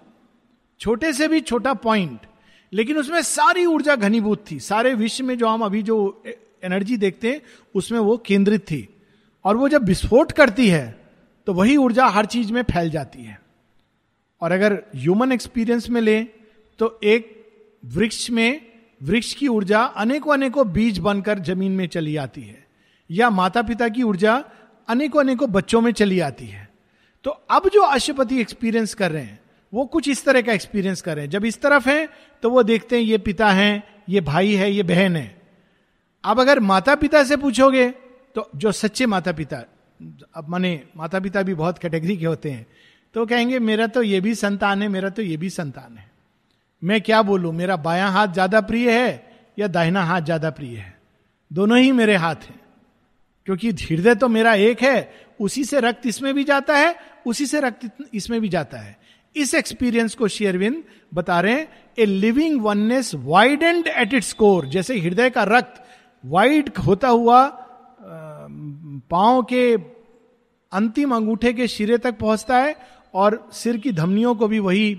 छोटे 0.82 1.12
से 1.14 1.28
भी 1.28 1.40
छोटा 1.42 1.74
पॉइंट 1.74 2.20
लेकिन 2.74 2.98
उसमें 2.98 3.22
सारी 3.22 3.66
ऊर्जा 3.66 3.96
घनीभूत 3.96 4.44
थी। 4.52 4.60
सारे 4.60 4.94
विश्व 4.94 5.26
में 5.26 5.38
जो 5.38 5.48
हम 5.48 5.62
अभी 5.62 5.82
जो 5.84 6.24
एनर्जी 6.64 6.98
देखते 6.98 7.32
हैं, 7.32 7.42
उसमें 7.76 8.00
वो 8.00 8.18
केंद्रित 8.18 8.62
थी। 8.62 8.88
और 9.46 9.58
वो 9.58 9.70
जब 9.70 9.86
विस्फोट 9.86 10.32
करती 10.32 10.68
है 10.70 11.00
तो 11.48 11.54
वही 11.54 11.76
ऊर्जा 11.78 12.06
हर 12.08 12.26
चीज़ 12.26 12.52
में 12.54 12.62
फैल 12.64 12.90
जाती 12.90 13.24
है। 13.24 13.40
और 14.42 14.52
अगर 14.52 14.74
ह्यूमन 14.96 15.32
एक्सपीरियंस 15.32 15.90
में 15.90 16.02
ले 16.02 16.22
तो 16.80 17.00
एक 17.04 17.38
वृक्ष 17.84 18.30
में, 18.30 18.62
वृक्ष 19.02 19.34
की 19.34 19.48
ऊर्जा 19.48 19.82
अनेकों 19.84 20.34
अनेकों 20.34 20.72
बीज 20.74 21.00
बनकर 21.00 21.40
ज़मीन 21.40 21.72
में 21.72 21.88
चली 21.88 22.16
आती 22.16 22.42
है, 22.42 22.66
या 23.10 23.30
माता 23.30 23.62
पिता 23.62 23.88
की 23.90 24.04
ऊर्जा 24.04 24.44
अनेकों 24.88 25.20
अनेकों 25.20 25.52
बच्चों 25.52 25.82
में 25.82 25.92
चली 25.92 26.20
आती 26.22 26.48
है। 26.48 26.68
तो 27.26 27.32
अब 27.32 27.70
जो 27.70 27.82
अशुपति 27.82 28.40
एक्सपीरियंस 28.42 28.94
कर 28.94 29.12
रहे 29.12 29.24
हैं 29.24 29.40
वो 29.74 29.86
कुछ 29.86 30.08
इस 30.08 30.24
तरह 30.26 30.42
का 30.42 30.54
एक्सपीरियंस 30.54 31.02
कर 31.02 31.26
जब 31.28 31.46
इस 31.46 31.62
तरफ़ 31.62 31.90
है 31.90 32.08
तो 32.44 32.50
वो 32.50 32.64
देखते 32.64 32.96
हैं, 32.96 33.04
ये 33.04 33.18
पिता 33.20 33.50
है, 33.52 33.84
ये 34.10 34.22
भाई 34.22 34.54
है, 34.54 34.72
ये 34.72 34.84
बहन 34.84 35.16
है। 35.16 35.42
अब 36.24 36.40
अगर 36.40 36.60
माता 36.62 36.96
पिता 36.96 37.24
से 37.24 37.38
पूछोगे 37.38 37.90
तो 38.36 38.50
जो 38.56 38.72
सच्चे 38.74 39.06
माता 39.06 39.32
पिता 39.32 39.64
अब 40.36 40.50
माने 40.50 40.82
माता 40.98 41.20
पिता 41.20 41.42
भी 41.44 41.54
बहुत 41.56 41.78
कैटेगरी 41.78 42.18
के 42.18 42.26
होते 42.26 42.52
हैं 42.52 42.66
तो 43.16 43.26
कहेंगे, 43.26 43.60
मेरा 43.60 43.88
तो 43.88 44.02
ये 44.04 44.20
भी 44.22 44.34
संतान 44.36 44.82
है, 44.82 44.88
मेरा 44.88 45.10
तो 45.10 45.22
ये 45.22 45.38
भी 45.38 45.50
संतान 45.50 45.98
है। 45.98 46.10
मैं 46.82 47.00
क्या 47.02 47.22
बोलूँ, 47.22 47.52
मेरा 47.54 47.76
बायां 47.78 48.12
हाथ 48.12 48.28
ज़्यादा 48.28 48.62
प्रिय 48.62 48.92
है, 48.92 49.32
या 49.58 49.68
दाहिना 49.68 50.04
हाथ 50.04 50.22
ज़्यादा 50.22 50.50
प्रिय 50.50 50.78
है? 50.78 50.94
दोनों 51.52 51.78
ही 51.78 51.92
मेरे 51.92 52.16
हाथ 52.16 52.44
हैं। 52.44 52.60
क्योंकि 53.48 53.70
हृदय 53.72 54.16
तो 54.16 54.28
मेरा 54.28 54.54
एक 54.56 54.82
है, 54.82 55.12
उसी 55.40 55.64
से 55.66 55.80
रक्त 55.80 56.06
इसमें 56.06 56.34
भी 56.34 56.44
जाता 56.44 56.78
है, 56.78 56.96
उसी 57.26 57.46
से 57.46 57.60
रक्त 57.60 58.08
इसमें 58.14 58.40
भी 58.42 58.50
जाता 58.50 58.78
है। 58.78 58.98
इस 59.36 59.54
एक्सपीरियंस 59.54 60.16
को 60.16 60.28
शेयरविंद 60.28 60.84
बता 61.14 61.40
रहे 61.42 61.54
हैं 61.54 61.68
a 62.00 62.06
living 62.06 62.62
oneness 62.62 63.12
wide 63.16 63.64
and 63.64 63.88
at 63.88 64.14
its 64.14 64.34
core 64.34 64.66
जैसे 64.66 65.00
हृदय 65.00 65.30
का 65.30 65.44
रक्त 65.44 65.84
वाइड 66.26 66.72
होता 66.78 67.08
हुआ 67.08 67.46
पाँव 69.10 69.42
के 69.44 69.76
अंतिम 70.72 71.16
अंगूठे 71.16 71.54
के 71.54 71.68
शिरे 71.68 71.98
तक 71.98 72.18
पहुँचता 72.18 72.58
है 72.58 72.76
और 73.14 73.50
सिर 73.54 73.78
की 73.78 73.92
धमनियों 73.92 74.36
को 74.36 74.48
भी 74.48 74.60
वही 74.60 74.94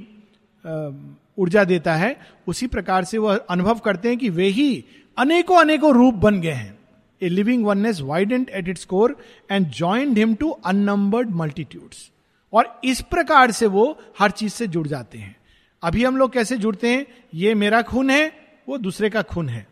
ऊर्जा 1.39 1.65
देता 1.65 1.95
है। 1.95 2.17
उसी 2.47 2.67
प्रकार 2.67 3.05
से 3.05 3.19
वह 3.19 3.37
अनुभव 3.51 3.79
करते 3.79 4.09
हैं 4.09 4.19
कि 4.19 4.29
वे 4.29 4.47
ही 4.47 4.85
अनेकों 5.19 5.57
अनेकों 5.57 5.95
रूप 5.95 6.15
बन 6.15 6.41
गए 6.41 6.51
हैं। 6.51 6.79
A 7.23 7.29
living 7.29 7.65
oneness 7.67 8.01
wide and 8.01 8.51
at 8.51 8.69
its 8.69 8.85
core 8.85 9.17
and 9.51 9.71
joined 9.71 10.19
him 10.19 10.35
to 10.35 10.51
unnumbered 10.51 11.31
multitudes 11.31 12.12
और 12.53 12.81
इस 12.85 13.01
प्रकार 13.01 13.51
से 13.51 13.67
वो 13.67 14.03
हर 14.19 14.31
चीज़ 14.31 14.53
से 14.53 14.67
जुड़ 14.67 14.89
जाते 14.89 15.19
हैं। 15.19 15.37
अभी 15.83 16.05
हम 16.05 16.17
लोग 16.17 16.33
कैसे 16.33 16.57
जुड़ते 16.57 16.89
हैं? 16.89 17.07
ये 17.35 17.55
मेरा 17.55 17.83
खून 17.83 18.11
है, 18.11 18.33
वो 18.69 18.79
दूसरे 18.79 19.11
का 19.11 19.23
खून 19.23 19.49
है। 19.49 19.67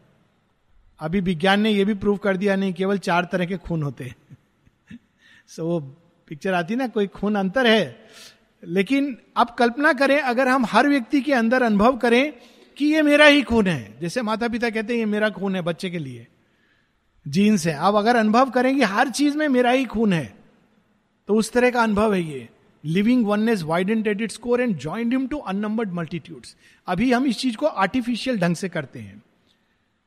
अभी 1.00 1.20
विज्ञान 1.20 1.60
ने 1.60 1.70
यह 1.70 1.84
भी 1.84 1.94
प्रूव 1.94 2.16
कर 2.16 2.36
दिया 2.36 2.56
नहीं, 2.56 2.72
केवल 2.72 2.98
चार 2.98 3.28
तरह 3.32 3.46
के 3.46 3.56
खून 3.56 3.82
होते 3.82 4.04
हैं। 4.04 4.36
सो 5.48 5.66
वो 5.66 5.80
पिक्चर 6.28 6.54
आती 6.54 6.76
ना, 6.76 6.88
कोई 6.88 7.06
खून 7.06 7.34
अंतर 7.34 7.66
है। 7.66 8.06
लेकिन 8.64 9.18
अब 9.36 9.50
कल्पना 9.50 9.92
करें, 9.92 10.20
अगर 10.20 10.48
हम 10.48 10.64
हर 10.64 10.88
व्यक्ति 10.88 11.20
के 11.20 11.32
अंदर 11.32 11.62
अनुभव 11.62 11.96
करें 11.96 12.32
कि 12.76 12.86
ये 12.86 13.02
मेरा 13.02 13.26
ही 13.26 13.42
खून 13.42 13.66
है। 13.66 13.98
जैसे 14.00 14.22
माता 14.22 14.48
पिता 14.48 14.70
कहते 14.70 14.92
हैं, 14.92 15.00
ये 15.00 15.06
मेरा 15.06 15.30
खून 15.30 15.54
है 15.54 15.62
बच्चे 15.62 15.90
के 15.90 15.98
लिए। 15.98 16.26
जीन्स 17.28 17.66
है। 17.66 17.74
अब 17.74 17.96
अगर 17.96 18.16
अनुभव 18.16 18.50
करें 18.50 18.76
कि 18.76 18.82
हर 18.82 19.08
चीज़ 19.08 19.36
में 19.36 19.48
मेरा 19.48 19.70
ही 19.70 19.84
खून 19.84 20.12
है 20.12 20.34
तो 21.28 21.34
उस 21.34 21.52
तरह 21.52 21.70
का 21.70 21.82
अनुभव 21.82 22.14
है 22.14 22.22
ये। 22.22 22.48
Living 22.84 23.26
oneness 23.26 23.62
wide and 23.62 24.06
at 24.06 24.20
its 24.20 24.36
core 24.36 24.60
and 24.60 24.78
joined 24.78 25.12
him 25.12 25.26
to 25.26 25.38
unnumbered 25.38 25.92
multitudes 25.92 26.56
अभी 26.88 27.12
हम 27.12 27.26
इस 27.26 27.38
चीज़ 27.38 27.56
को 27.56 27.66
आर्टिफिशियल 27.66 28.38
ढंग 28.38 28.56
से 28.56 28.68
करते 28.68 28.98
हैं। 28.98 29.22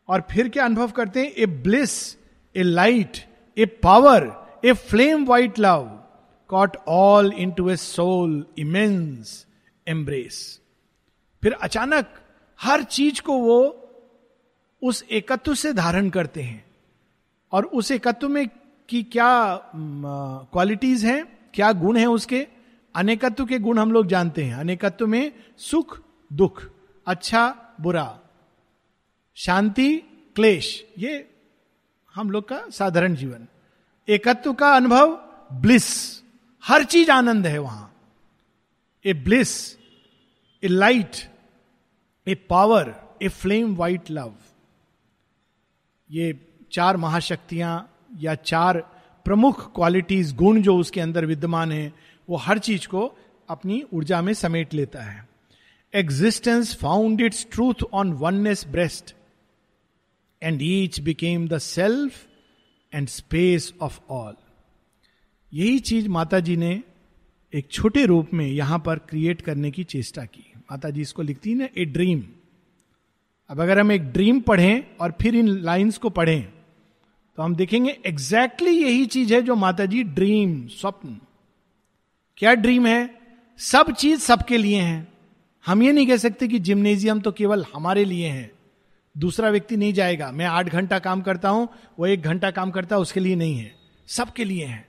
और 0.09 0.23
फिर 0.31 0.49
क्या 0.49 0.65
अनुभव 0.65 0.91
करते 0.91 1.19
हैं? 1.19 1.31
A 1.31 1.45
bliss 1.45 2.15
a 2.55 2.63
light 2.63 3.17
a 3.57 3.65
power 3.83 4.31
a 4.65 4.73
flame 4.73 5.25
white 5.25 5.59
love 5.59 5.83
caught 6.49 6.77
all 6.87 7.31
into 7.51 7.69
a 7.69 7.75
sole 7.75 8.45
immense 8.57 9.45
embrace 9.87 10.59
फिर 11.43 11.53
अचानक 11.53 12.19
हर 12.59 12.83
चीज़ 12.83 13.21
को 13.21 13.37
वो 13.37 13.79
उस 14.81 15.03
एकत्व 15.11 15.53
से 15.53 15.71
धारण 15.73 16.09
करते 16.09 16.41
हैं। 16.41 16.63
और 17.51 17.65
उस 17.65 17.91
एकत्व 17.91 18.29
में 18.29 18.47
की 18.89 19.01
क्या 19.03 19.29
क्वालिटीज 19.73 21.05
हैं, 21.05 21.25
क्या 21.53 21.71
गुण 21.71 21.97
है 21.97 22.05
उसके? 22.05 22.47
अनेकत्व 22.95 23.45
के 23.45 23.59
गुण 23.59 23.79
हम 23.79 23.91
लोग 23.91 24.07
जानते 24.07 24.43
हैं। 24.43 24.55
अनेकत्व 24.55 25.07
में 25.07 25.31
सुख, 25.57 25.99
दुख 26.31 26.63
अच्छा 27.07 27.47
बुरा, 27.81 28.19
शांति, 29.37 29.95
क्लेश, 30.35 30.85
ये 30.97 31.29
हम 32.15 32.31
लोग 32.31 32.47
का 32.47 32.59
साधारण 32.69 33.15
जीवन। 33.15 33.47
एकत्व 34.07 34.53
का 34.53 34.75
अनुभव, 34.75 35.15
ब्लिस, 35.53 35.85
हर 36.63 36.83
चीज़ 36.83 37.11
आनंद 37.11 37.47
है 37.47 37.57
वहाँ। 37.59 37.89
A 39.05 39.13
bliss, 39.13 39.75
a 40.63 40.67
light, 40.67 41.15
a 42.27 42.35
power, 42.49 42.93
a 43.21 43.27
flame 43.27 43.75
white 43.75 44.11
love. 44.11 44.33
ये 46.09 46.33
चार 46.71 46.97
महाशक्तियाँ 46.97 47.89
या 48.19 48.35
चार 48.35 48.79
प्रमुख 49.25 49.73
क्वालिटीज 49.75 50.35
गुण 50.35 50.61
जो 50.61 50.77
उसके 50.77 51.01
अंदर 51.01 51.25
विद्यमान 51.25 51.71
है 51.71 51.93
वो 52.27 52.37
हर 52.37 52.59
चीज़ 52.59 52.87
को 52.87 53.05
अपनी 53.49 53.81
ऊर्जा 53.93 54.21
में 54.21 54.33
समेट 54.33 54.73
लेता 54.73 55.01
है। 55.03 55.27
Existence 55.93 56.75
found 56.75 57.21
its 57.21 57.45
truth 57.51 57.83
on 57.93 58.13
oneness 58.13 58.65
breast 58.67 59.15
and 60.41 60.61
each 60.61 60.99
became 60.99 61.47
the 61.47 61.57
self 61.57 62.25
and 62.93 63.07
space 63.07 63.73
of 63.81 63.99
all 64.09 64.35
यही 65.53 65.79
चीज़ 65.79 66.07
माता 66.09 66.39
जी 66.39 66.55
ने 66.57 66.81
एक 67.53 67.67
छोटे 67.71 68.05
रूप 68.05 68.29
में 68.33 68.45
यहाँ 68.47 68.79
पर 68.79 68.99
क्रिएट 68.99 69.41
करने 69.41 69.71
की 69.71 69.83
चेष्टा 69.83 70.23
की। 70.25 70.53
माता 70.57 70.89
जी 70.89 71.01
इसको 71.01 71.21
लिखती 71.21 71.49
है 71.49 71.55
ना 71.55 71.67
ए 71.77 71.85
ड्रीम 71.85 72.23
अब 73.49 73.61
अगर 73.61 73.79
हम 73.79 73.91
एक 73.91 74.03
ड्रीम 74.03 74.39
पढ़ें 74.41 74.97
और 75.01 75.13
फिर 75.21 75.35
इन 75.35 75.47
लाइंस 75.47 75.97
को 75.97 76.09
पढ़ें 76.09 76.43
तो 77.37 77.43
हम 77.43 77.55
देखेंगे 77.55 77.91
एग्जैक्टली 78.05 78.69
exactly 78.69 78.91
यही 78.91 79.05
चीज़ 79.05 79.33
है 79.33 79.41
जो 79.41 79.55
माता 79.55 79.85
जी 79.85 80.03
ड्रीम 80.03 80.67
स्वप्न। 80.67 81.17
क्या 82.37 82.53
ड्रीम 82.53 82.85
है? 82.85 83.15
सब 83.57 83.91
चीज़ 83.91 84.19
सबके 84.19 84.57
लिए 84.57 84.81
है। 84.81 85.07
हम 85.65 85.83
ये 85.83 85.91
नहीं 85.91 86.07
कह 86.07 86.17
सकते 86.17 86.47
कि 86.47 86.59
जिम्नेजियम 86.59 87.19
तो 87.19 87.31
केवल 87.31 87.65
हमारे 87.75 88.05
लिए 88.05 88.27
है। 88.27 88.51
दूसरा 89.17 89.49
व्यक्ति 89.49 89.77
नहीं 89.77 89.93
जाएगा। 89.93 90.31
मैं 90.31 90.45
आठ 90.45 90.69
घंटा 90.69 90.99
काम 90.99 91.21
करता 91.21 91.49
हूँ, 91.49 91.69
वो 91.99 92.07
एक 92.07 92.21
घंटा 92.21 92.51
काम 92.51 92.71
करता 92.71 92.95
है 92.95 93.01
उसके 93.01 93.19
लिए 93.19 93.35
नहीं 93.35 93.57
है। 93.57 93.71
सबके 94.07 94.43
लिए 94.43 94.65
है। 94.65 94.87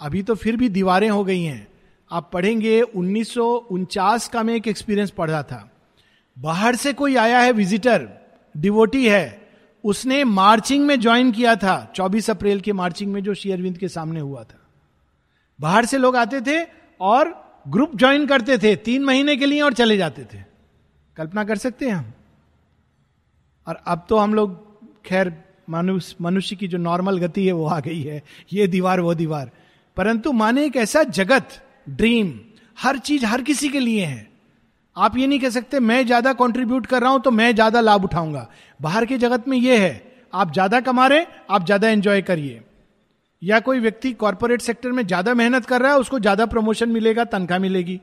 अभी 0.00 0.22
तो 0.22 0.34
फिर 0.34 0.56
भी 0.56 0.68
दीवारें 0.68 1.10
हो 1.10 1.24
गई 1.24 1.42
हैं। 1.42 1.68
आप 2.10 2.30
पढ़ेंगे, 2.32 2.82
उन्नीस 2.82 3.34
सौ 3.34 3.54
उनचास 3.56 4.28
का 4.28 4.42
मैं 4.42 4.54
एक 4.54 4.68
एक्सपीरियंस 4.68 5.10
पढ़ 5.10 5.30
रहा 5.30 5.42
था। 5.42 5.72
बाहर 6.38 6.76
से 6.76 6.92
कोई 6.92 7.16
आया 7.16 7.38
है 7.38 7.52
विजिटर 7.52 8.08
डिवोटी 8.56 9.08
है। 9.08 9.48
उसने 9.84 10.24
मार्चिंग 10.24 10.86
में 10.86 11.00
ज्वाइन 11.00 11.32
किया 11.32 11.56
था। 11.56 11.92
24 11.96 12.30
अप्रैल 12.30 12.60
के 12.60 12.72
मार्चिंग 12.72 13.12
में 13.12 13.22
जो 13.22 13.34
शेयरविंद 13.34 13.78
के 13.78 13.88
सामने 13.88 14.20
हुआ 14.20 14.42
था। 14.42 14.65
बाहर 15.60 15.84
से 15.84 15.98
लोग 15.98 16.16
आते 16.16 16.40
थे 16.40 16.60
और 17.00 17.34
ग्रुप 17.66 17.96
ज्वाइन 17.96 18.26
करते 18.26 18.58
थे, 18.58 18.74
तीन 18.76 19.04
महीने 19.04 19.36
के 19.36 19.46
लिए 19.46 19.60
और 19.60 19.72
चले 19.74 19.96
जाते 19.96 20.24
थे। 20.24 20.38
कल्पना 21.16 21.44
कर 21.44 21.56
सकते 21.56 21.86
हैं 21.86 21.94
हम? 21.94 22.12
और 23.66 23.80
अब 23.86 24.04
तो 24.08 24.16
हम 24.16 24.34
लोग, 24.34 24.54
खैर, 25.04 25.32
मनुष्य 25.70 26.16
मनुष्य 26.20 26.56
की 26.56 26.68
जो 26.68 26.78
नॉर्मल 26.78 27.18
गति 27.18 27.46
है 27.46 27.52
वो 27.52 27.66
आ 27.66 27.78
गई 27.80 28.02
है। 28.02 28.22
ये 28.52 28.66
दीवार, 28.66 29.00
वो 29.00 29.14
दीवार। 29.14 29.50
परंतु 29.96 30.32
माने 30.32 30.64
एक 30.64 30.76
ऐसा 30.76 31.02
जगत, 31.02 31.60
ड्रीम, 31.88 32.32
हर 32.78 32.98
चीज़ 32.98 33.24
हर 33.26 33.42
किसी 33.42 33.68
के 33.68 33.80
लिए 33.80 34.04
है। 34.04 34.26
आप 34.96 35.16
ये 35.16 35.26
नहीं 35.26 35.40
कह 35.40 35.50
सकते, 35.50 35.80
मैं 35.80 36.04
ज़्यादा 36.06 36.32
कंट्रीब्यूट 36.34 36.86
कर 36.86 37.02
रहा 37.02 37.10
हूँ 37.10 37.20
तो 37.20 37.30
मैं 37.30 37.54
ज़्यादा 37.54 37.80
लाभ 37.80 38.04
उठाऊँगा। 38.04 38.48
बाहर 38.80 39.06
के 39.06 39.18
जगत 39.18 39.48
में 39.48 39.56
ये 39.58 39.76
है, 39.78 40.02
आप 40.32 40.52
ज़्यादा 40.52 40.80
कमा 40.80 41.06
रहे, 41.06 41.26
आप 41.50 41.64
ज़्यादा 41.64 41.88
एंजॉय 41.88 42.22
करिए। 42.22 42.60
या 43.46 43.60
कोई 43.60 43.80
व्यक्ति 43.80 44.12
कॉरपोरेट 44.12 44.60
सेक्टर 44.60 44.92
में 44.92 45.06
ज़्यादा 45.06 45.34
मेहनत 45.34 45.66
कर 45.66 45.82
रहा 45.82 45.92
है, 45.92 45.98
उसको 45.98 46.18
ज़्यादा 46.20 46.46
प्रमोशन 46.46 46.88
मिलेगा, 46.88 47.24
तनख्वाह 47.24 47.58
मिलेगी। 47.58 48.00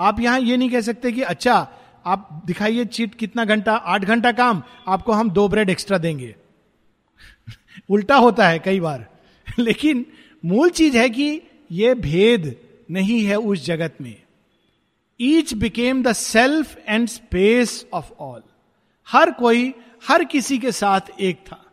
आप 0.00 0.20
यहाँ 0.20 0.40
ये 0.40 0.56
नहीं 0.56 0.70
कह 0.70 0.80
सकते 0.80 1.12
कि 1.12 1.22
अच्छा 1.22 1.68
आप 2.06 2.42
दिखाइए 2.46 2.84
चीट 2.84 3.14
कितना 3.14 3.44
घंटा, 3.44 3.72
आठ 3.72 4.04
घंटा 4.04 4.32
काम, 4.32 4.62
आपको 4.88 5.12
हम 5.12 5.30
दो 5.30 5.48
ब्रेड 5.48 5.70
एक्स्ट्रा 5.70 5.98
देंगे। 5.98 6.34
उल्टा 7.90 8.16
होता 8.16 8.48
है 8.48 8.58
कई 8.58 8.80
बार। 8.80 9.06
लेकिन 9.58 10.06
मूल 10.44 10.70
चीज़ 10.70 10.96
है 10.96 11.10
कि 11.10 11.42
यह 11.70 11.94
भेद 11.94 12.56
नहीं 12.90 13.24
है 13.24 13.36
उस 13.36 13.64
जगत 13.64 13.96
में। 14.00 14.16
Each 15.20 15.54
became 15.54 16.02
the 16.02 16.12
self 16.12 16.78
and 16.88 17.08
space 17.08 17.86
of 17.92 18.12
all 18.20 18.42
हर 19.08 19.30
कोई, 19.30 19.74
हर 20.08 20.24
किसी 20.24 20.58
के 20.58 20.72
साथ 20.72 21.00
एक 21.20 21.36
था। 21.36 21.71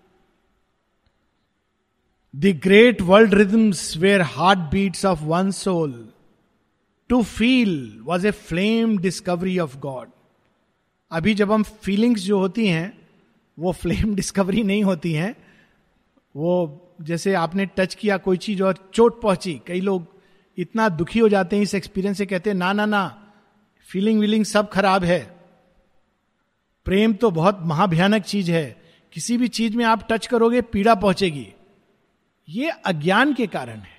Great 2.35 3.01
world 3.01 3.33
rhythms 3.33 3.97
were 3.97 4.21
heart 4.21 4.59
beats 4.59 5.05
of 5.05 5.23
one 5.23 5.51
soul 5.51 6.09
to 7.09 7.23
feel 7.23 7.99
was 8.03 8.27
a 8.27 8.31
flame 8.31 8.97
discovery 8.97 9.59
of 9.59 9.77
God 9.77 10.09
अभी 11.11 11.33
जब 11.33 11.51
हम 11.51 11.63
फीलिंग्स 11.63 12.21
जो 12.21 12.39
होती 12.39 12.67
हैं, 12.67 13.07
वो 13.59 13.71
फ्लेम 13.71 14.15
डिस्कवरी 14.15 14.63
नहीं 14.69 14.83
होती 14.83 15.13
हैं, 15.13 15.35
वो 16.35 16.85
जैसे 17.01 17.33
आपने 17.33 17.65
टच 17.65 17.95
किया, 17.95 18.17
कोई 18.17 18.37
चीज़ 18.37 18.63
और 18.63 18.91
चोट 18.93 19.21
पहुँची, 19.21 19.61
कई 19.67 19.81
लोग 19.81 20.07
इतना 20.57 20.89
दुखी 20.89 21.19
हो 21.19 21.29
जाते 21.29 21.55
हैं 21.55 21.63
इस 21.63 21.75
एक्सपीरियंस 21.75 22.17
से, 22.17 22.25
कहते 22.25 22.49
हैं, 22.49 22.57
ना 22.57 22.73
ना 22.73 22.85
ना 22.85 23.31
फीलिंग 23.91 24.19
वीलिंग 24.19 24.45
सब 24.45 24.69
खराब 24.69 25.03
है। 25.03 25.37
प्रेम 26.85 27.13
तो 27.13 27.31
बहुत 27.31 27.59
महाभयानक 27.61 28.23
चीज़ 28.23 28.51
है। 28.51 28.81
किसी 29.13 29.37
भी 29.37 29.47
चीज़ 29.47 29.77
में 29.77 29.85
आप 29.85 30.07
टच 30.11 30.27
करोगे, 30.27 30.61
पीड़ा 30.61 30.95
पहुंचेगी। 30.95 31.53
ये 32.49 32.69
अज्ञान 32.69 33.33
के 33.33 33.47
कारण 33.47 33.77
है। 33.77 33.97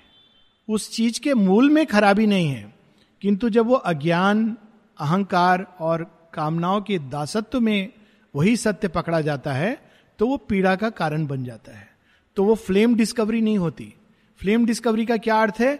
उस 0.69 0.91
चीज़ 0.91 1.19
के 1.19 1.33
मूल 1.33 1.69
में 1.69 1.85
खराबी 1.85 2.25
नहीं 2.27 2.47
है, 2.47 2.73
किंतु 3.21 3.49
जब 3.49 3.65
वो 3.65 3.75
अज्ञान, 3.75 4.57
अहंकार 4.99 5.65
और 5.79 6.03
कामनाओं 6.33 6.81
के 6.81 6.97
दासत्व 6.99 7.59
में 7.59 7.93
वही 8.35 8.57
सत्य 8.57 8.87
पकड़ा 8.87 9.21
जाता 9.21 9.53
है 9.53 9.91
तो 10.19 10.27
वो 10.27 10.37
पीड़ा 10.37 10.75
का 10.75 10.89
कारण 10.89 11.25
बन 11.27 11.43
जाता 11.43 11.77
है। 11.77 11.87
तो 12.37 12.43
वो 12.43 12.55
फ्लेम 12.55 12.95
डिस्कवरी 12.95 13.41
नहीं 13.41 13.57
होती। 13.57 13.93
फ्लेम 14.39 14.65
डिस्कवरी 14.65 15.05
का 15.05 15.17
क्या 15.17 15.41
अर्थ 15.41 15.55
है? 15.59 15.79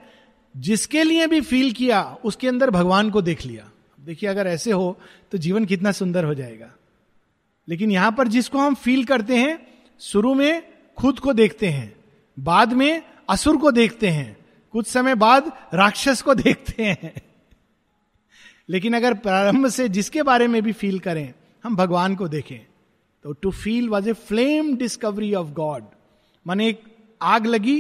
जिसके 0.58 1.04
लिए 1.04 1.28
भी 1.28 1.42
फील 1.42 1.72
किया, 1.72 2.18
उसके 2.26 2.48
अंदर 2.48 2.70
भगवान 2.70 3.10
को 3.10 3.22
देख 3.22 3.46
लिया। 3.46 3.70
देखिए, 4.00 4.30
अगर 4.30 4.48
ऐसे 4.48 4.72
हो 4.72 4.98
तो 5.32 5.38
जीवन 5.38 5.66
कितना 5.66 5.92
सुंदर 5.92 6.24
हो 6.24 6.34
जाएगा। 6.34 6.72
लेकिन 7.68 7.92
यहाँ 7.92 8.12
पर 8.12 8.28
जिसको 8.28 8.60
हम 8.60 8.76
फील 8.76 9.06
करते 9.06 9.38
हैं, 9.38 9.68
शुरू 10.00 10.34
में 10.34 10.64
खुद 10.98 11.20
को 11.20 11.34
देखते 11.34 11.68
हैं 11.68 12.01
बाद 12.38 12.74
में 12.74 13.02
असुर 13.30 13.58
को 13.58 13.72
देखते 13.72 14.10
हैं। 14.10 14.38
कुछ 14.74 14.88
समय 14.88 15.16
बाद 15.16 15.52
राक्षस 15.74 16.22
को 16.22 16.34
देखते 16.34 16.84
हैं। 16.84 17.14
लेकिन 18.70 18.94
अगर 18.94 19.14
प्रारंभ 19.14 19.68
से 19.68 19.88
जिसके 19.90 20.24
बारे 20.24 20.48
में 20.48 20.62
भी 20.62 20.72
फील 20.72 21.00
करें, 21.00 21.34
हम 21.64 21.76
भगवान 21.76 22.16
को 22.16 22.28
देखें। 22.28 22.60
तो 23.26 23.32
to 23.34 23.52
feel 23.52 23.90
was 23.90 24.10
a 24.10 24.14
flame 24.14 24.76
discovery 24.78 25.34
of 25.34 25.48
God 25.48 25.84
मान 26.46 26.62
एक 26.62 26.84
आग 27.22 27.46
लगी 27.46 27.80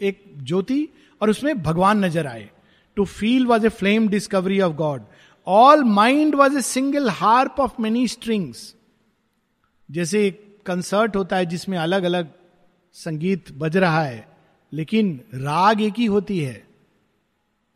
एक 0.00 0.24
ज्योति, 0.38 0.88
और 1.20 1.30
उसमें 1.30 1.62
भगवान 1.62 2.04
नज़र 2.04 2.26
आए। 2.26 2.48
To 2.96 3.04
feel 3.04 3.46
was 3.46 3.66
a 3.66 3.68
flame 3.68 4.08
discovery 4.08 4.60
of 4.60 4.72
God 4.72 5.02
all 5.46 5.84
mind 5.84 6.34
was 6.34 6.58
a 6.58 6.62
single 6.62 7.08
harp 7.10 7.60
of 7.60 7.80
many 7.80 8.06
strings 8.08 8.74
जैसे 9.88 10.26
एक 10.26 10.62
कंसर्ट 10.66 11.16
होता 11.16 11.36
है 11.36 11.46
जिसमें 11.46 11.78
अलग 11.78 12.02
अलग 12.02 12.32
संगीत 12.92 13.52
बज 13.52 13.76
रहा 13.76 14.02
है 14.02 14.28
लेकिन 14.72 15.20
राग 15.34 15.80
एक 15.80 15.94
ही 15.98 16.06
होती 16.06 16.38
है। 16.40 16.66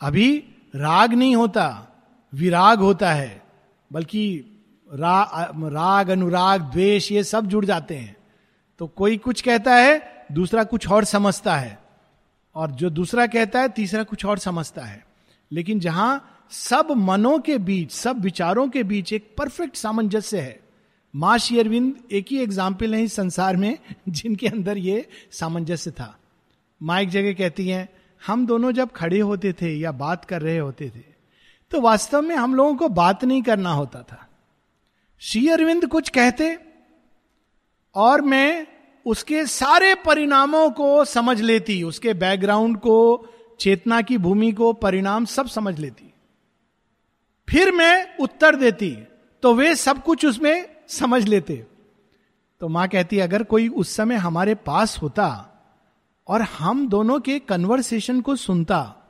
अभी 0.00 0.37
राग 0.76 1.14
नहीं 1.14 1.37
होता 1.37 1.66
विराग 2.35 2.78
होता 2.78 3.12
है 3.12 3.42
बल्कि 3.92 4.44
रा, 4.94 5.23
राग 5.54 6.09
अनुराग 6.09 6.62
द्वेष 6.62 7.12
ये 7.12 7.25
सब 7.25 7.47
जुड़ 7.47 7.64
जाते 7.64 7.97
हैं। 7.97 8.16
तो 8.78 8.87
कोई 8.87 9.16
कुछ 9.16 9.40
कहता 9.40 9.75
है 9.75 10.26
दूसरा 10.33 10.64
कुछ 10.64 10.88
और 10.88 11.04
समझता 11.04 11.56
है 11.56 11.78
और 12.54 12.71
जो 12.71 12.90
दूसरा 12.90 13.26
कहता 13.26 13.61
है 13.61 13.68
तीसरा 13.68 14.02
कुछ 14.02 14.25
और 14.25 14.38
समझता 14.38 14.83
है। 14.83 15.06
लेकिन 15.52 15.80
जहाँ 15.80 16.47
सब 16.50 16.88
मनों 16.90 17.38
के 17.38 17.59
बीच 17.59 17.92
सब 17.92 18.21
विचारों 18.21 18.68
के 18.68 18.83
बीच 18.83 19.12
एक 19.12 19.35
परफेक्ट 19.38 19.76
सामंजस्य 19.76 20.40
है 20.40 20.63
माँ 21.14 21.37
शेयरविंद 21.38 21.94
एक 22.12 22.26
ही 22.30 22.38
एग्ज़ाम्पल 22.38 22.94
है 22.94 23.02
इस 23.02 23.12
संसार 23.14 23.56
में, 23.56 23.78
जिनके 24.09 24.47
अंदर 24.49 24.78
ये 24.78 25.06
सामंजस्य 25.33 25.90
था। 25.90 26.16
माँ 26.80 27.00
एक 27.00 27.09
जगह 27.11 27.33
कहती 27.35 27.68
हैं, 27.68 27.88
हम 28.23 28.47
दोनों 28.47 28.73
जब 28.73 28.92
खड़े 28.92 29.21
होते 29.21 29.52
थे 29.52 29.75
या 29.75 29.92
बात 29.94 30.25
कर 30.25 30.42
रहे 30.42 30.59
होते 30.59 30.90
थे 30.90 31.02
तो 31.73 31.80
वास्तव 31.80 32.22
में 32.22 32.35
हम 32.37 32.55
लोगों 32.55 32.74
को 32.77 32.88
बात 32.90 33.24
नहीं 33.24 33.42
करना 33.42 33.72
होता 33.72 34.03
था। 34.03 34.18
श्री 35.22 35.48
अरविंद 35.48 35.87
कुछ 35.87 36.09
कहते, 36.09 36.57
और 37.94 38.22
मैं 38.22 38.66
उसके 39.07 39.44
सारे 39.46 39.94
परिणामों 39.96 40.68
को 40.72 41.05
समझ 41.05 41.40
लेती, 41.40 41.83
उसके 41.83 42.14
बैकग्राउंड 42.14 42.77
को, 42.79 43.29
चेतना 43.61 44.00
की 44.03 44.18
भूमि 44.18 44.53
को 44.53 44.72
परिणाम 44.74 45.24
सब 45.27 45.46
समझ 45.48 45.79
लेती। 45.79 46.12
फिर 47.48 47.72
मैं 47.72 48.16
उत्तर 48.18 48.57
देती 48.57 48.90
तो 49.42 49.55
वे 49.55 49.74
सब 49.77 50.03
कुछ 50.03 50.24
उसमें 50.27 50.73
समझ 50.88 51.29
लेते। 51.29 51.66
तो 52.61 52.68
माँ 52.68 52.88
कहती, 52.88 53.18
अगर 53.18 53.42
कोई 53.42 53.68
उस 53.68 53.90
समय 53.90 54.14
हमारे 54.14 54.55
पास 54.55 54.99
होता 55.03 55.51
और 56.29 56.42
हम 56.42 56.88
दोनों 56.88 57.20
के 57.20 57.38
कन्वर्सेशन 57.38 58.20
को 58.20 58.37
सुनता 58.37 59.01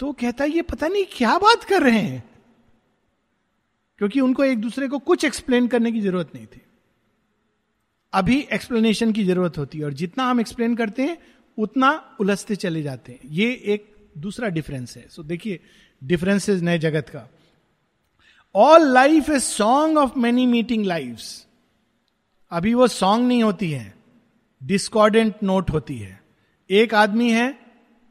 तो 0.00 0.12
कहता, 0.12 0.44
ये 0.44 0.62
पता 0.62 0.88
नहीं 0.88 1.04
क्या 1.12 1.38
बात 1.38 1.64
कर 1.64 1.82
रहे 1.82 1.98
हैं? 1.98 2.30
क्योंकि 3.98 4.20
उनको 4.20 4.44
एक 4.44 4.60
दूसरे 4.60 4.88
को 4.88 4.98
कुछ 4.98 5.24
एक्सप्लेन 5.24 5.66
करने 5.68 5.92
की 5.92 6.00
ज़रूरत 6.00 6.30
नहीं 6.34 6.46
थी। 6.46 6.60
अभी 8.12 8.40
एक्सप्लेनेशन 8.52 9.12
की 9.12 9.24
ज़रूरत 9.24 9.58
होती 9.58 9.78
है 9.78 9.84
और 9.84 9.92
जितना 9.92 10.24
हम 10.24 10.40
एक्सप्लेन 10.40 10.76
करते 10.76 11.02
हैं, 11.02 11.18
उतना 11.58 12.16
उलझते 12.20 12.56
चले 12.56 12.82
जाते 12.82 13.12
हैं। 13.12 13.18
ये 13.24 13.52
एक 13.64 13.96
दूसरा 14.18 14.48
डिफरेंस 14.48 14.96
है। 14.96 15.06
सो 15.10 15.22
देखिए 15.22 15.60
डिफरेंसेस 16.04 16.62
नए 16.62 16.78
जगत 16.78 17.08
का। 17.08 17.28
All 18.54 18.86
life 18.88 19.28
a 19.30 19.38
song 19.38 19.98
of 19.98 20.18
many 20.18 20.46
meeting 20.46 20.84
life 20.84 21.20
अभी 22.52 22.74
वो 22.74 22.86
सॉन्ग 22.86 23.26
नहीं 23.28 23.42
होती 23.42 23.70
है। 23.70 23.94
डिस्कॉर्डेंट 24.62 25.34
नोट 25.42 25.70
होती 25.70 25.98
है। 25.98 26.20
एक 26.70 26.94
आदमी 26.94 27.30
है 27.30 27.58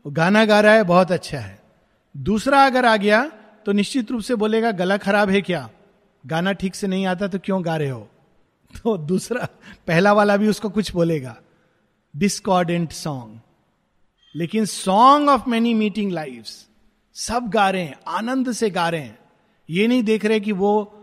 गाना 0.06 0.46
गा 0.46 0.60
रहा 0.62 0.74
है, 0.74 0.84
बहुत 0.84 1.12
अच्छा 1.12 1.40
है। 1.40 1.60
दूसरा 2.16 2.66
अगर 2.66 2.86
आ 2.86 2.96
गया 2.98 3.24
तो 3.66 3.72
निश्चित 3.72 4.12
रूप 4.12 4.22
से 4.22 4.36
बोलेगा, 4.36 4.72
गला 4.72 4.98
खराब 4.98 5.30
है 5.30 5.42
क्या? 5.42 5.70
गाना 6.24 6.52
ठीक 6.54 6.76
से 6.76 6.88
नहीं 6.88 7.06
आता 7.06 7.28
तो 7.28 7.40
क्यों 7.40 7.64
गा 7.66 7.76
रहे 7.78 7.90
हो? 7.90 8.08
तो 8.74 8.98
दूसरा, 8.98 9.48
पहला 9.88 10.14
वाला 10.14 10.38
भी 10.38 10.48
उसको 10.48 10.70
कुछ 10.70 10.94
बोलेगा। 10.94 11.38
डिस्कॉर्डेंट 12.16 12.92
सॉन्ग 12.92 13.40
लेकिन 14.36 14.66
song 14.66 15.30
of 15.30 15.50
many 15.50 15.74
meeting 15.74 16.12
life 16.12 16.46
सब 17.16 17.50
गा 17.50 17.70
रहे 17.70 17.84
हैं, 17.84 17.96
आनंद 18.08 18.52
से 18.52 18.70
गा 18.70 18.90
रहे 18.90 19.02
हैं। 19.02 19.20
ये 19.70 19.88
नहीं 19.88 20.04
देख 20.04 20.26
रहे 20.26 20.40
कि 20.40 20.52
वो 20.52 20.94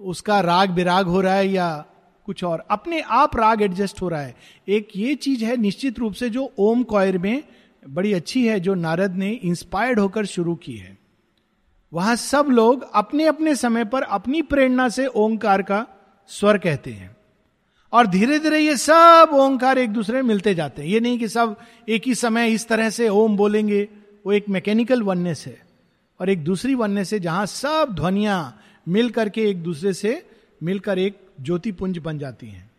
उसका 0.00 0.40
राग 0.40 0.70
विराग 0.70 1.06
हो 1.06 1.20
रहा 1.20 1.34
है 1.34 1.48
या 1.48 1.84
कुछ 2.26 2.44
और। 2.44 2.64
अपने 2.70 3.00
आप 3.00 3.36
राग 3.36 3.62
एडजस्ट 3.62 4.02
हो 4.02 4.08
रहा 4.08 4.20
है। 4.20 4.36
एक 4.68 4.88
ये 4.96 5.14
चीज़ 5.14 5.44
है 5.44 5.56
निश्चित 5.56 5.98
रूप 5.98 6.12
से 6.12 6.30
जो 6.30 6.52
ओम 6.58 6.82
कॉयर 6.82 7.18
में 7.18 7.42
बड़ी 7.88 8.12
अच्छी 8.12 8.46
है, 8.46 8.60
जो 8.60 8.74
नारद 8.74 9.14
ने 9.14 9.30
इंस्पायर्ड 9.30 10.00
होकर 10.00 10.24
शुरू 10.24 10.54
की 10.54 10.76
है। 10.76 10.98
वहाँ 11.92 12.16
सब 12.16 12.46
लोग 12.48 12.90
अपने 12.94 13.24
अपने 13.24 13.54
समय 13.54 13.84
पर 13.84 14.02
अपनी 14.02 14.42
प्रेरणा 14.42 14.88
से 14.88 15.06
ओंकार 15.06 15.62
का 15.62 15.86
स्वर 16.28 16.58
कहते 16.58 16.92
हैं। 16.92 17.16
और 17.92 18.06
धीरे 18.06 18.38
धीरे 18.38 18.58
ये 18.58 18.76
सब 18.76 19.30
ओंकार 19.32 19.78
एक 19.78 19.90
दूसरे 19.90 20.22
मिलते 20.22 20.54
जाते 20.54 20.82
हैं। 20.82 20.88
ये 20.88 21.00
नहीं 21.00 21.18
कि 21.18 21.28
सब 21.28 21.56
एक 21.88 22.02
ही 22.06 22.14
समय 22.14 22.52
इस 22.52 22.68
तरह 22.68 22.90
से 22.90 23.08
ओम 23.08 23.36
बोलेंगे, 23.36 23.88
वो 24.26 24.32
एक 24.32 24.48
मैकेनिकल 24.48 25.02
वननेस 25.02 25.44
है। 25.46 25.67
और 26.20 26.30
एक 26.30 26.44
दूसरी 26.44 26.74
वननेस 26.74 27.10
से 27.10 27.20
जहाँ 27.20 27.46
सब 27.46 27.94
ध्वनिया 27.94 28.58
मिल 28.88 29.10
करके 29.10 29.50
एक 29.50 29.62
दूसरे 29.62 29.92
से 29.92 30.30
मिलकर 30.62 30.98
एक 30.98 31.28
ज्योति 31.40 31.72
पुंज 31.72 31.98
बन 31.98 32.18
जाती 32.18 32.48
हैं। 32.48 32.70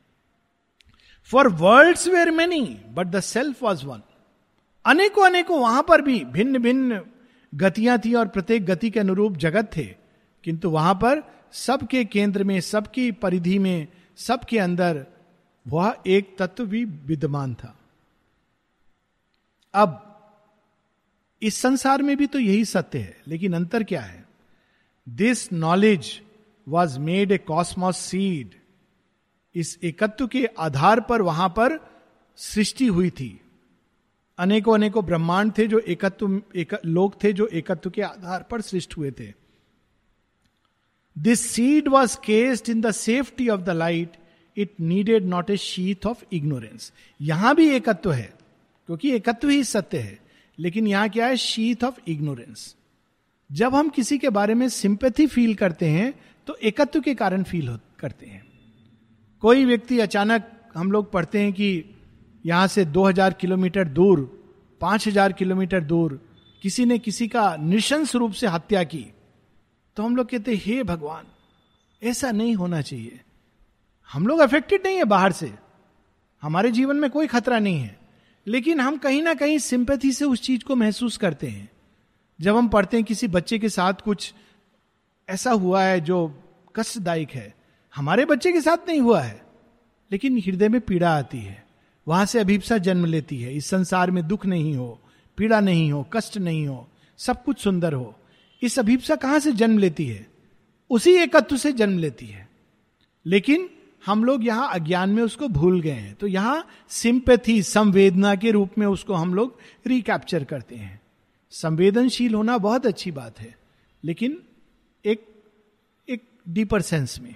For 1.23 1.47
world 1.47 1.97
were 1.97 2.31
many 2.31 2.81
but 2.89 3.07
the 3.07 3.19
self 3.19 3.63
was 3.63 3.85
one 3.85 4.01
अनेकों 4.85 5.25
अनेकों 5.25 5.59
वहाँ 5.59 5.85
पर 5.89 6.01
भी 6.01 6.25
भिन्न 6.25 6.59
भिन्न 6.59 7.01
गतियाँ 7.55 7.99
थी 8.05 8.13
और 8.13 8.27
प्रत्येक 8.27 8.65
गति 8.65 8.89
के 8.89 8.99
अनुरूप 8.99 9.37
जगत 9.37 9.71
थे। 9.77 9.95
किंतु 10.43 10.69
वहाँ 10.69 10.93
पर 10.93 11.23
सबके 11.51 12.05
केंद्र 12.05 12.43
में, 12.43 12.61
सबकी 12.61 13.11
परिधि 13.11 13.59
में, 13.59 13.87
सबके 14.17 14.59
अंदर 14.59 15.05
वह 15.67 15.97
एक 16.07 16.35
तत्व 16.39 16.65
भी 16.65 16.85
विद्यमान 16.85 17.53
था। 17.53 17.79
अब 19.73 20.08
इस 21.41 21.57
संसार 21.57 22.01
में 22.01 22.15
भी 22.17 22.27
तो 22.27 22.39
यही 22.39 22.65
सत्य 22.65 22.99
है 22.99 23.17
लेकिन 23.27 23.53
अंतर 23.53 23.83
क्या 23.83 24.01
है? 24.01 24.25
This 25.07 25.51
knowledge 25.53 26.21
was 26.67 26.99
made 26.99 27.31
a 27.31 27.37
cosmos 27.37 27.97
seed 27.97 28.55
इस 29.55 29.77
एकत्व 29.83 30.27
के 30.27 30.45
आधार 30.59 30.99
पर 30.99 31.21
वहाँ 31.21 31.49
पर 31.49 31.79
सृष्टि 32.37 32.85
हुई 32.85 33.09
थी। 33.09 33.39
अनेकों 34.39 34.73
अनेकों 34.73 35.05
ब्रह्मांड 35.05 35.51
थे 35.57 35.67
जो 35.67 35.79
एकत्व 35.79 36.41
एक, 36.55 36.75
लोग 36.85 37.23
थे 37.23 37.33
जो 37.33 37.47
एकत्व 37.47 37.89
के 37.89 38.01
आधार 38.01 38.43
पर 38.43 38.61
सृष्ट 38.61 38.97
हुए 38.97 39.11
थे। 39.11 39.33
This 41.15 41.49
seed 41.51 41.87
was 41.87 42.17
cased 42.17 42.69
in 42.69 42.81
the 42.81 42.91
safety 42.91 43.49
of 43.49 43.61
the 43.61 43.69
light 43.69 44.17
it 44.57 44.73
needed 44.79 45.25
not 45.25 45.49
a 45.49 45.57
sheath 45.57 46.05
of 46.05 46.23
ignorance 46.33 46.91
यहाँ 47.21 47.55
भी 47.55 47.69
एकत्व 47.69 48.11
है 48.11 48.33
क्योंकि 48.89 49.11
एकत्व 49.11 49.49
ही 49.49 49.63
सत्य 49.63 49.97
है। 49.97 50.28
लेकिन 50.59 50.87
यहाँ 50.87 51.09
क्या 51.09 51.27
है? 51.27 51.37
शीथ 51.37 51.83
ऑफ़ 51.83 51.99
इग्नोरेंस 52.07 52.75
जब 53.49 53.75
हम 53.75 53.89
किसी 53.89 54.17
के 54.17 54.29
बारे 54.29 54.53
में 54.53 54.67
सिंपैथी 54.69 55.27
फील 55.27 55.55
करते 55.55 55.89
हैं 55.89 56.13
तो 56.47 56.55
एकत्व 56.55 57.01
के 57.01 57.15
कारण 57.15 57.43
फील 57.43 57.77
करते 57.99 58.25
हैं। 58.25 58.43
कोई 59.43 59.65
व्यक्ति 59.65 59.99
अचानक 59.99 60.51
हम 60.77 60.91
लोग 60.91 61.11
पढ़ते 61.11 61.41
हैं 61.41 61.53
कि 61.53 61.83
यहाँ 62.45 62.67
से 62.67 62.85
2000 62.85 63.33
किलोमीटर 63.33 63.87
दूर 63.87 64.19
5000 64.81 65.33
किलोमीटर 65.33 65.81
दूर, 65.81 66.19
किसी 66.61 66.85
ने 66.85 66.97
किसी 66.99 67.27
का 67.27 67.55
निशंस 67.55 68.15
रूप 68.15 68.31
से 68.31 68.47
हत्या 68.47 68.83
की 68.83 69.05
तो 69.97 70.03
हम 70.03 70.15
लोग 70.15 70.29
कहते 70.29 70.55
हे 70.55 70.83
भगवान, 70.83 71.25
ऐसा 72.01 72.31
नहीं 72.31 72.55
होना 72.55 72.81
चाहिए। 72.81 73.19
हम 74.09 74.27
लोग 74.27 74.39
अफेक्टेड 74.39 74.85
नहीं 74.85 74.97
है 74.97 75.03
बाहर 75.03 75.31
से। 75.31 75.53
हमारे 76.43 76.71
जीवन 76.71 76.95
में 76.95 77.09
कोई 77.09 77.27
खतरा 77.27 77.59
नहीं 77.59 77.79
है। 77.79 77.98
लेकिन 78.49 78.79
हम 78.79 78.97
कहीं 78.97 79.23
ना 79.23 79.33
कहीं 79.33 79.57
सिंपैथी 79.57 80.11
से 80.11 80.25
उस 80.25 80.41
चीज़ 80.41 80.63
को 80.63 80.75
महसूस 80.75 81.17
करते 81.17 81.47
हैं। 81.47 81.69
जब 82.41 82.55
हम 82.55 82.67
पढ़ते 82.67 82.97
हैं 82.97 83.03
किसी 83.03 83.27
बच्चे 83.27 83.59
के 83.59 83.69
साथ 83.69 83.93
कुछ 83.93 84.33
ऐसा 85.29 85.51
हुआ 85.51 85.83
है 85.83 86.01
जो 86.01 86.43
कष्टदायक 86.75 87.29
है, 87.29 87.55
हमारे 87.95 88.25
बच्चे 88.25 88.51
के 88.51 88.61
साथ 88.61 88.87
नहीं 88.87 88.99
हुआ 88.99 89.21
है, 89.21 89.45
लेकिन 90.11 90.37
हृदय 90.37 90.69
में 90.69 90.81
पीड़ा 90.81 91.17
आती 91.17 91.37
है। 91.37 91.67
वहाँ 92.07 92.25
से 92.25 92.39
अभिप्सा 92.39 92.77
जन्म 92.77 93.05
लेती 93.05 93.41
है। 93.41 93.53
इस 93.53 93.65
संसार 93.67 94.11
में 94.11 94.27
दुख 94.27 94.45
नहीं 94.45 94.75
हो, 94.75 95.01
पीड़ा 95.37 95.59
नहीं 95.59 95.91
हो, 95.91 96.09
कष्ट 96.13 96.37
नहीं 96.37 96.67
हो, 96.67 96.89
सब 97.17 97.43
कुछ 97.43 97.59
सुंदर 97.59 97.93
हो। 97.93 98.15
इस 98.61 98.79
अभिप्सा 98.79 99.15
कहाँ 99.15 99.39
से 99.39 99.51
जन्म 99.51 99.77
लेती 99.77 100.05
है? 100.07 100.27
उसी 100.89 101.11
एकत्व 101.11 101.57
से 101.57 101.71
जन्म 101.71 101.97
लेती 101.97 102.25
है। 102.25 102.49
लेकिन 103.25 103.69
हम 104.03 104.23
लोग 104.23 104.45
यहाँ 104.45 104.69
अज्ञान 104.73 105.09
में 105.09 105.21
उसको 105.23 105.47
भूल 105.47 105.79
गए 105.81 105.91
हैं। 105.91 106.13
तो 106.15 106.27
यहाँ 106.27 106.65
सिंपैथी 106.89 107.61
संवेदना 107.63 108.35
के 108.35 108.51
रूप 108.51 108.77
में 108.77 108.85
उसको 108.87 109.13
हम 109.13 109.33
लोग 109.33 109.57
रिकैप्चर 109.87 110.43
करते 110.43 110.75
हैं। 110.75 110.99
संवेदनशील 111.53 112.33
होना 112.33 112.57
बहुत 112.57 112.85
अच्छी 112.85 113.11
बात 113.11 113.39
है, 113.39 113.55
लेकिन 114.03 114.37
एक 115.05 115.25
एक 116.07 116.23
डीपर 116.49 116.81
सेंस 116.81 117.19
में। 117.19 117.35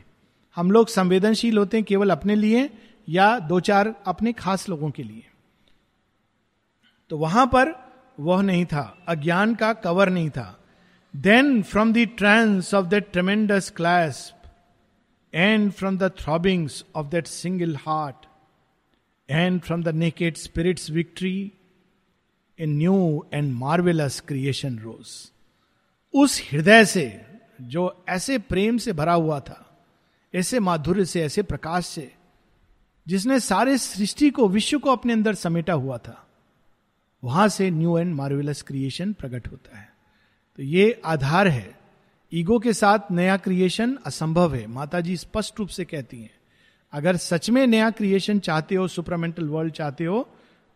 हम 0.58 0.72
लोग 0.72 0.88
संवेदनशील 0.88 1.58
होते 1.58 1.78
हैं 1.78 1.86
केवल 1.86 2.10
अपने 2.10 2.36
लिए 2.36 2.70
या 3.08 3.38
दो 3.40 3.60
चार 3.60 3.94
अपने 4.08 4.34
खास 4.34 4.68
लोगों 4.70 4.90
के 4.92 5.04
लिए। 5.04 5.24
तो 7.12 7.18
वहाँ 7.18 7.46
पर 7.46 7.74
वह 8.20 8.42
नहीं 8.42 8.66
था, 8.66 9.04
अज्ञान 9.08 9.56
का 9.56 9.74
कवर 9.74 10.10
नहीं 10.10 10.30
था। 10.30 10.60
Then 11.14 11.62
from 11.64 11.94
the 11.94 12.08
trance 12.18 12.74
of 12.74 12.86
that 12.86 13.12
tremendous 13.12 13.70
clasp 13.70 14.34
and 15.34 15.72
from 15.72 15.98
the 15.98 16.12
throbbings 16.20 16.86
of 16.96 17.08
that 17.08 17.28
single 17.28 17.76
heart 17.76 18.26
and 19.30 19.62
from 19.62 19.84
the 19.84 19.90
naked 19.90 20.36
spirit's 20.36 20.90
victory 20.90 21.52
a 22.60 22.66
new 22.66 23.26
and 23.34 23.54
marvellous 23.54 24.20
creation 24.20 24.80
rose 24.80 25.30
उस 26.14 26.42
हृदय 26.52 26.86
से, 26.86 27.26
जो 27.62 28.06
ऐसे 28.10 28.38
प्रेम 28.38 28.78
से 28.78 28.94
भरा 28.94 29.14
हुआ 29.14 29.40
था, 29.40 29.86
ऐसे 30.36 30.60
माधुर्य 30.60 31.06
से, 31.06 31.22
ऐसे 31.22 31.44
प्रकाश 31.44 31.86
से, 31.86 32.12
जिसने 33.08 33.40
सारे 33.40 33.78
सृष्टि 33.78 34.30
को, 34.30 34.48
विश्व 34.48 34.80
को 34.80 34.92
अपने 34.92 35.14
अंदर 35.14 35.34
समेटा 35.34 35.74
हुआ 35.74 35.98
था, 35.98 36.28
वहाँ 37.24 37.48
से 37.48 37.70
न्यू 37.72 37.98
एंड 37.98 38.16
मार्वेलस 38.16 38.62
क्रिएशन 38.62 39.14
प्रकट 39.14 39.48
होता 39.48 39.78
है। 39.78 39.94
तो 40.56 40.64
ये 40.64 41.02
आधार 41.06 41.48
है 41.48 41.80
ईगो 42.34 42.60
के 42.60 42.74
साथ 42.74 43.00
नया 43.12 43.38
क्रिएशन 43.38 43.98
असंभव 44.06 44.54
है 44.56 44.66
माता 44.68 45.00
जी 45.02 45.18
स्पष्ट 45.18 45.60
रूप 45.60 45.70
से 45.70 45.86
कहती 45.86 46.22
हैं। 46.22 46.32
अगर 46.94 47.18
सच 47.18 47.50
में 47.50 47.68
नया 47.68 47.90
क्रिएशन 47.90 48.40
चाहते 48.40 48.76
हो 48.76 48.88
सुपरमेंटल 48.88 49.50
वर्ल्ड 49.50 49.74
चाहते 49.74 50.06
हो 50.06 50.28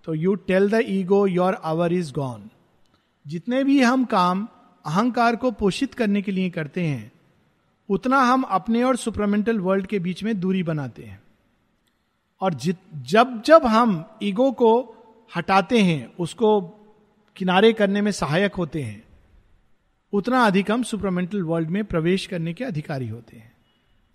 तो 0.05 0.13
you 0.13 0.35
tell 0.35 0.69
the 0.69 0.83
ego 0.87 1.25
your 1.27 1.53
hour 1.63 1.93
is 1.93 2.11
gone 2.13 2.49
जितने 3.25 3.63
भी 3.63 3.81
हम 3.81 4.05
काम 4.05 4.47
अहंकार 4.85 5.35
को 5.35 5.51
पोषित 5.51 5.93
करने 5.93 6.21
के 6.21 6.31
लिए 6.31 6.49
करते 6.49 6.83
हैं, 6.83 7.11
उतना 7.89 8.19
हम 8.19 8.41
अपने 8.41 8.83
और 8.83 8.95
सुपरमेंटल 8.95 9.59
वर्ल्ड 9.59 9.85
के 9.85 9.99
बीच 9.99 10.23
में 10.23 10.39
दूरी 10.39 10.63
बनाते 10.63 11.03
हैं। 11.03 11.19
और 12.41 12.53
जित, 12.53 12.77
जब 12.95 13.41
जब 13.45 13.65
हम 13.65 14.03
ईगो 14.23 14.51
को 14.51 14.71
हटाते 15.35 15.81
हैं, 15.81 16.15
उसको 16.19 16.61
किनारे 17.35 17.73
करने 17.73 18.01
में 18.01 18.11
सहायक 18.11 18.55
होते 18.55 18.81
हैं 18.81 19.06
उतना 20.13 20.45
अधिक 20.45 20.71
हम 20.71 20.83
सुपरमेंटल 20.83 21.41
वर्ल्ड 21.41 21.69
में 21.69 21.85
प्रवेश 21.85 22.25
करने 22.25 22.53
के 22.53 22.63
अधिकारी 22.63 23.07
होते 23.07 23.37
हैं। 23.37 23.51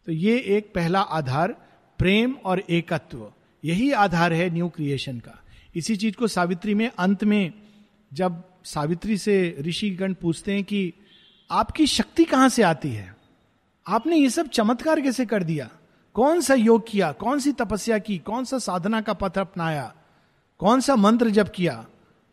तो 0.07 0.12
ये 0.12 0.38
एक 0.38 0.72
पहला 0.74 1.00
आधार, 1.00 1.52
प्रेम 1.98 2.33
और 2.33 2.59
एकत्व। 2.59 3.33
यही 3.64 3.92
आधार 3.92 4.33
है 4.33 4.50
न्यू 4.50 4.68
क्रिएशन 4.68 5.18
का। 5.18 5.42
इसी 5.76 5.96
चीज़ 5.96 6.16
को 6.16 6.26
सावित्री 6.26 6.74
में 6.74 6.90
अंत 6.98 7.24
में 7.24 7.52
जब 8.12 8.44
सावित्री 8.64 9.18
से 9.18 9.57
ऋषिगण 9.61 10.14
पूछते 10.14 10.52
हैं 10.52 10.64
कि 10.64 10.92
आपकी 11.50 11.87
शक्ति 11.87 12.24
कहाँ 12.24 12.48
से 12.48 12.62
आती 12.62 12.88
है? 12.88 13.16
आपने 13.87 14.16
ये 14.16 14.31
सब 14.31 14.48
चमत्कार 14.48 15.00
कैसे 15.00 15.26
कर 15.26 15.42
दिया? 15.42 15.70
कौन 16.14 16.40
सा 16.40 16.55
योग 16.55 16.85
किया? 16.88 17.12
कौन 17.12 17.38
सी 17.38 17.52
तपस्या 17.52 17.98
की? 17.98 18.18
कौन 18.18 18.44
सा 18.44 18.59
साधना 18.59 19.00
का 19.00 19.12
पथ 19.12 19.38
अपनाया? 19.38 19.94
कौन 20.59 20.81
सा 20.81 20.96
मंत्र 20.96 21.31
जब 21.31 21.50
किया? 21.50 21.87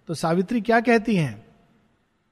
तो 0.07 0.13
सावित्री 0.13 0.61
क्या 0.61 0.81
कहती 0.81 1.15
हैं? 1.15 1.45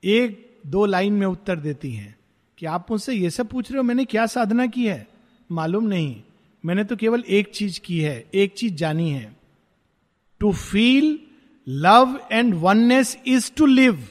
एक 0.04 0.47
दो 0.68 0.86
लाइन 0.86 1.14
में 1.14 1.28
उत्तर 1.28 1.56
देती 1.56 1.94
हैं 1.94 2.20
कि 2.58 2.66
आप 2.66 2.92
मुझसे 2.92 3.14
ये 3.14 3.30
सब 3.30 3.48
पूछ 3.48 3.72
रहे 3.72 3.78
हो, 3.78 3.84
मैंने 3.84 4.06
क्या 4.06 4.26
साधना 4.26 4.66
की 4.66 4.88
है? 4.88 5.08
मालूम 5.52 5.84
नहीं। 5.84 6.24
मैंने 6.66 6.84
तो 6.84 6.96
केवल 6.96 7.24
एक 7.30 7.52
चीज़ 7.52 7.80
की 7.80 8.00
है, 8.00 8.30
एक 8.34 8.54
चीज़ 8.54 8.74
जानी 8.74 9.12
है। 9.12 9.38
To 10.40 10.54
feel 10.54 11.20
love 11.68 12.20
and 12.32 12.54
oneness 12.54 13.18
is 13.28 13.52
to 13.58 13.66
live 13.66 14.08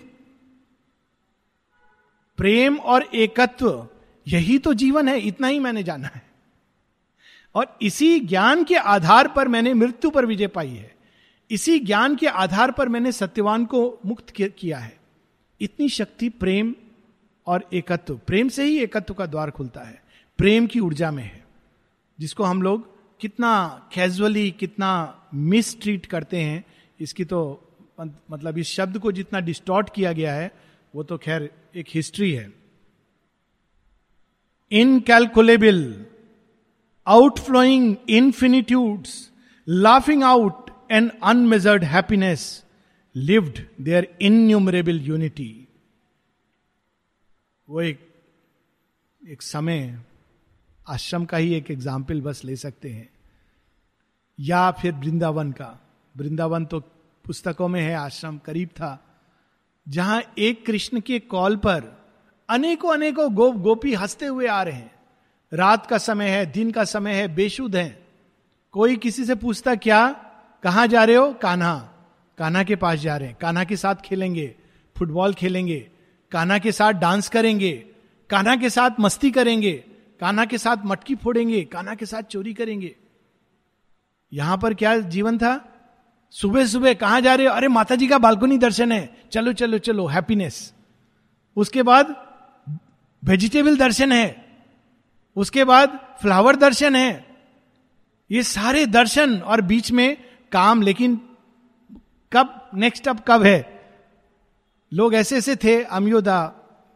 प्रेम 2.37 2.77
और 2.77 3.03
एकत्व, 3.03 3.89
यही 4.29 4.59
तो 4.59 4.75
जीवन 4.75 5.09
है, 5.09 5.21
इतना 5.21 5.47
ही 5.47 5.59
मैंने 5.59 5.83
जाना 5.83 6.09
है। 6.15 6.27
और 7.55 7.79
इसी 7.83 8.21
ज्ञान 8.21 8.65
के 8.65 8.75
आधार 8.75 9.29
पर 9.29 9.49
मैंने 9.49 9.75
मृत्यु 9.75 10.11
पर 10.11 10.27
विजय 10.27 10.47
पाई 10.47 10.71
है। 10.71 10.97
इसी 11.51 11.79
ज्ञान 11.79 12.17
के 12.17 12.27
आधार 12.27 12.71
पर 12.71 12.89
मैंने 12.89 13.13
सत्यवान 13.13 13.65
को 13.65 13.99
मुक्त 14.07 14.31
किया 14.31 14.79
है। 14.79 15.06
इतनी 15.61 15.89
शक्ति 15.89 16.29
प्रेम 16.29 16.75
और 17.47 17.69
एकत्व। 17.73 18.17
प्रेम 18.27 18.49
से 18.49 18.65
ही 18.65 18.79
एकत्व 18.79 19.15
का 19.15 19.27
द्वार 19.27 19.51
खुलता 19.51 19.81
है। 19.81 20.03
प्रेम 20.39 20.67
की 20.67 20.81
ऊर्जा 20.81 21.11
में 21.11 21.23
है, 21.23 21.45
जिसको 22.19 22.45
हम 22.45 22.63
लोग 22.63 22.95
कितना 23.21 23.89
कैजुअली 23.93 24.51
कितना 24.51 24.91
मिस 25.35 25.81
ट्रीट 25.81 26.07
करते 26.07 26.41
हैं, 26.41 26.65
इसकी 27.01 27.25
तो 27.25 27.41
मतलब 28.01 28.59
इस 28.59 28.69
शब्द 28.69 28.99
को 28.99 29.13
जितना 29.13 29.41
डिस्टॉर्ट 29.41 29.95
किया 29.95 30.13
गया 30.13 30.35
है, 30.35 30.51
वो 30.95 31.03
तो 31.03 31.19
खैर 31.19 31.51
एक 31.77 31.87
हिस्ट्री 31.95 32.33
है। 32.33 32.53
Incalculable 34.73 36.07
outflowing 37.07 37.97
infinitudes 38.09 39.31
laughing 39.69 40.23
out 40.25 40.71
an 40.91 41.11
unmeasured 41.23 41.85
happiness 41.85 42.65
lived 43.17 43.59
their 43.81 44.19
innumerable 44.23 45.01
unity 45.01 45.69
वो 47.69 47.81
एक 47.81 48.15
एक 49.29 49.43
समय, 49.43 50.01
आश्रम 50.89 51.25
का 51.25 51.37
ही 51.37 51.55
एक 51.55 51.71
एग्ज़ाम्पल 51.71 52.21
बस 52.21 52.45
ले 52.45 52.57
सकते 52.57 52.91
हैं। 52.91 53.09
या 54.41 54.71
फिर 54.71 54.93
वृंदावन 54.93 55.53
का। 55.53 55.87
वृंदावन 56.17 56.65
तो 56.65 56.81
पुस्तकों 57.25 57.69
में 57.69 57.83
है, 57.83 57.95
आश्रम 57.95 58.39
करीब 58.39 58.69
था, 58.69 59.19
जहाँ 59.89 60.23
एक 60.39 60.67
कृष्ण 60.67 61.01
के 61.01 61.19
कॉल 61.19 61.57
पर 61.57 62.07
अनेकों 62.49 62.95
अनेकों 62.95 63.35
गोप 63.35 63.57
गोपी 63.57 63.95
हँसते 63.95 64.27
हुए 64.27 64.47
आ 64.47 64.63
रहे 64.63 64.75
हैं। 64.75 64.95
रात 65.53 65.87
का 65.87 65.99
समय 65.99 66.29
है, 66.29 66.47
दिन 66.47 66.71
का 66.71 66.85
समय 66.85 67.15
है, 67.15 67.35
बेशुद्ध 67.35 67.77
है। 67.77 68.07
कोई 68.73 68.97
किसी 68.97 69.25
से 69.25 69.35
पूछता, 69.35 69.75
क्या? 69.75 70.13
कहा 70.63 70.87
जा 70.87 71.05
रहे 71.05 71.17
हो? 71.17 71.33
कान्हा। 71.33 71.93
कान्हा 72.39 72.63
के 72.63 72.77
पास 72.77 72.99
जा 72.99 73.17
रहे 73.17 73.29
हैं। 73.29 73.37
कान्हा 73.41 73.65
के 73.65 73.77
साथ 73.77 73.95
खेलेंगे, 73.95 74.55
फुटबॉल 74.97 75.35
खेलेंगे, 75.35 75.89
कान्हा 76.33 76.59
के 76.59 76.73
साथ 76.73 76.93
डांस 76.93 77.29
करेंगे, 77.29 77.73
कान्हा 78.31 78.57
के 78.57 78.71
साथ 78.71 78.91
मस्ती 79.01 79.31
करेंगे, 79.31 79.73
कान्हा 80.21 80.45
के 80.45 80.59
साथ 80.59 80.77
मटकी 80.85 81.15
फोड़ेंगे, 81.15 81.65
कान्हा 81.65 81.95
के 81.95 82.07
साथ 82.07 82.23
चोरी 82.23 82.55
करेंगे। 82.55 82.97
यहाँ 84.33 84.59
पर 84.59 84.75
क्या 84.75 84.99
जीवन 84.99 85.39
था? 85.39 85.73
सुबह 86.31 86.67
सुबह 86.67 86.95
कहा 86.95 87.21
जा 87.21 87.35
रहे 87.35 87.47
हो? 87.47 87.53
अरे 87.53 87.69
माता 87.69 87.95
जी 87.95 88.09
का 88.09 88.19
बालकोनी 88.19 88.59
दर्शन 88.59 88.93
है। 88.93 89.17
चलो 89.33 89.53
चलो 89.53 89.79
चलो 89.79 90.07
हैप्पीनेस 90.07 90.73
उसके 91.57 91.83
बाद 91.83 92.15
वेजिटेबल 93.25 93.77
दर्शन 93.77 94.13
है। 94.13 94.45
उसके 95.37 95.65
बाद 95.65 96.17
फ्लावर 96.23 96.57
दर्शन 96.57 96.97
है। 96.97 97.27
ये 98.31 98.43
सारे 98.43 98.87
दर्शन 98.87 99.39
और 99.39 99.61
बीच 99.61 99.93
में 99.93 100.17
काम, 100.53 100.83
लेकिन 100.83 101.21
कब 102.33 102.71
नेक्स्ट 102.75 103.09
अप 103.09 103.25
कब 103.29 103.43
है? 103.43 103.81
लोग 104.93 105.15
ऐसे 105.15 105.37
ऐसे 105.37 105.57
थे, 105.57 105.83
अमयोदा 105.83 106.45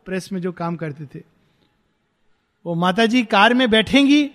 प्रेस 0.04 0.32
में 0.32 0.40
जो 0.40 0.52
काम 0.52 0.76
करते 0.76 1.04
थे। 1.04 1.22
वो 2.66 2.74
माता 2.74 3.06
जी 3.06 3.22
कार 3.22 3.54
में 3.54 3.70
बैठेंगी, 3.70 4.30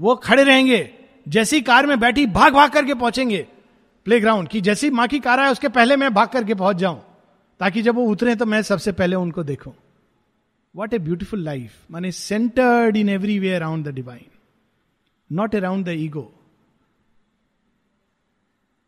वो 0.00 0.14
खड़े 0.14 0.44
रहेंगे। 0.44 0.94
जैसी 1.28 1.60
कार 1.60 1.86
में 1.86 2.00
बैठी, 2.00 2.26
भाग 2.26 2.54
भाग 2.54 2.70
करके 2.70 2.94
पहुँचेंगे। 2.94 3.46
प्ले 4.04 4.20
ग्राउंड 4.20 4.48
की 4.48 4.60
जैसी 4.60 4.90
माँ 4.90 5.08
की 5.08 5.18
कार 5.18 5.40
आए, 5.40 5.52
उसके 5.52 5.68
पहले 5.68 5.96
मैं 5.96 6.14
भाग 6.14 6.28
करके 6.28 6.54
पहुँच 6.54 6.76
जाऊँ, 6.76 7.02
ताकि 7.60 7.82
जब 7.82 7.94
वो 7.94 8.04
उतरे 8.04 8.36
तो 8.36 8.46
मैं 8.46 8.62
सबसे 8.62 8.92
पहले 8.92 9.16
उनको 9.16 9.42
देखूँ। 9.44 9.74
वॉट 10.74 10.94
ए 10.94 10.98
ब्यूटिफुल 10.98 11.44
लाइफ 11.44 11.74
माने 11.90 12.10
centred 12.12 12.96
in 12.96 13.08
every 13.08 13.38
way 13.38 13.54
around 13.54 13.88
the 13.88 13.94
divine 13.94 14.26
not 15.32 15.54
around 15.54 15.84
the 15.84 15.88
ego 15.88 16.32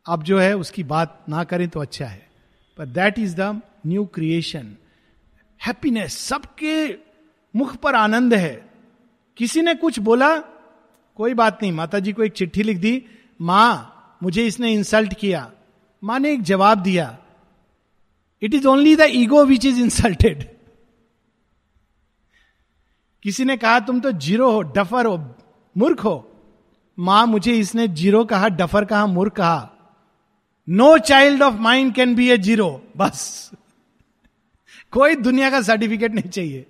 अब 0.07 0.23
जो 0.23 0.39
है 0.39 0.57
उसकी 0.57 0.83
बात 0.83 1.25
ना 1.29 1.43
करें 1.43 1.69
तो 1.69 1.79
अच्छा 1.79 2.05
है। 2.05 2.29
पर 2.77 2.85
that 2.85 3.19
is 3.19 3.35
the 3.35 3.61
new 3.87 4.05
creation 4.05 4.75
happiness 5.65 6.17
सबके 6.17 6.93
मुख 7.55 7.75
पर 7.75 7.95
आनंद 7.95 8.33
है। 8.33 8.69
किसी 9.37 9.61
ने 9.61 9.75
कुछ 9.75 9.99
बोला? 9.99 10.37
कोई 11.15 11.33
बात 11.33 11.59
नहीं। 11.61 11.71
माता 11.71 11.99
जी 11.99 12.13
को 12.13 12.23
एक 12.23 12.31
चिट्ठी 12.31 12.63
लिख 12.63 12.77
दी। 12.77 13.05
माँ, 13.41 13.95
मुझे 14.23 14.47
इसने 14.47 14.73
इंसल्ट 14.73 15.13
किया। 15.13 15.51
माँ 16.03 16.19
ने 16.19 16.33
एक 16.33 16.41
जवाब 16.41 16.77
दिया। 16.77 17.17
It 18.41 18.53
is 18.53 18.67
only 18.67 18.95
the 18.95 19.01
ego 19.01 19.45
which 19.45 19.65
is 19.65 19.79
insulted 19.79 20.59
किसी 23.23 23.45
ने 23.45 23.57
कहा, 23.57 23.79
तुम 23.79 23.99
तो 23.99 24.11
ज़ीरो 24.11 24.51
हो, 24.51 24.61
डफर 24.61 25.05
हो, 25.05 25.35
मूर्ख 25.77 26.03
हो। 26.03 26.31
माँ, 26.99 27.25
मुझे 27.27 27.53
इसने 27.53 27.87
ज़ीरो 27.87 28.25
कहा, 28.25 28.47
डफर 28.47 28.85
कहा, 28.85 29.05
मूर्ख 29.05 29.33
कहा। 29.33 29.75
No 30.69 30.97
child 30.97 31.41
of 31.41 31.55
mind 31.55 31.93
can 31.95 32.15
be 32.15 32.29
a 32.29 32.37
zero 32.37 32.87
बस। 32.97 33.51
कोई 34.91 35.15
दुनिया 35.15 35.49
का 35.49 35.61
सर्टिफिकेट 35.61 36.11
नहीं 36.11 36.29
चाहिए। 36.29 36.65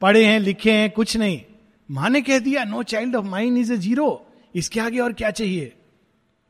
पढ़े 0.00 0.24
हैं, 0.24 0.40
लिखे 0.40 0.72
हैं, 0.72 0.90
कुछ 0.90 1.16
नहीं। 1.16 1.42
माँ 1.90 2.10
ने 2.10 2.22
कह 2.22 2.38
दिया 2.38 2.64
no 2.64 2.82
child 2.82 3.16
of 3.16 3.24
mind 3.24 3.58
is 3.58 3.72
a 3.72 3.76
zero 3.76 4.26
इसके 4.54 4.80
आगे 4.80 4.98
और 4.98 5.12
क्या 5.12 5.30
चाहिए? 5.30 5.72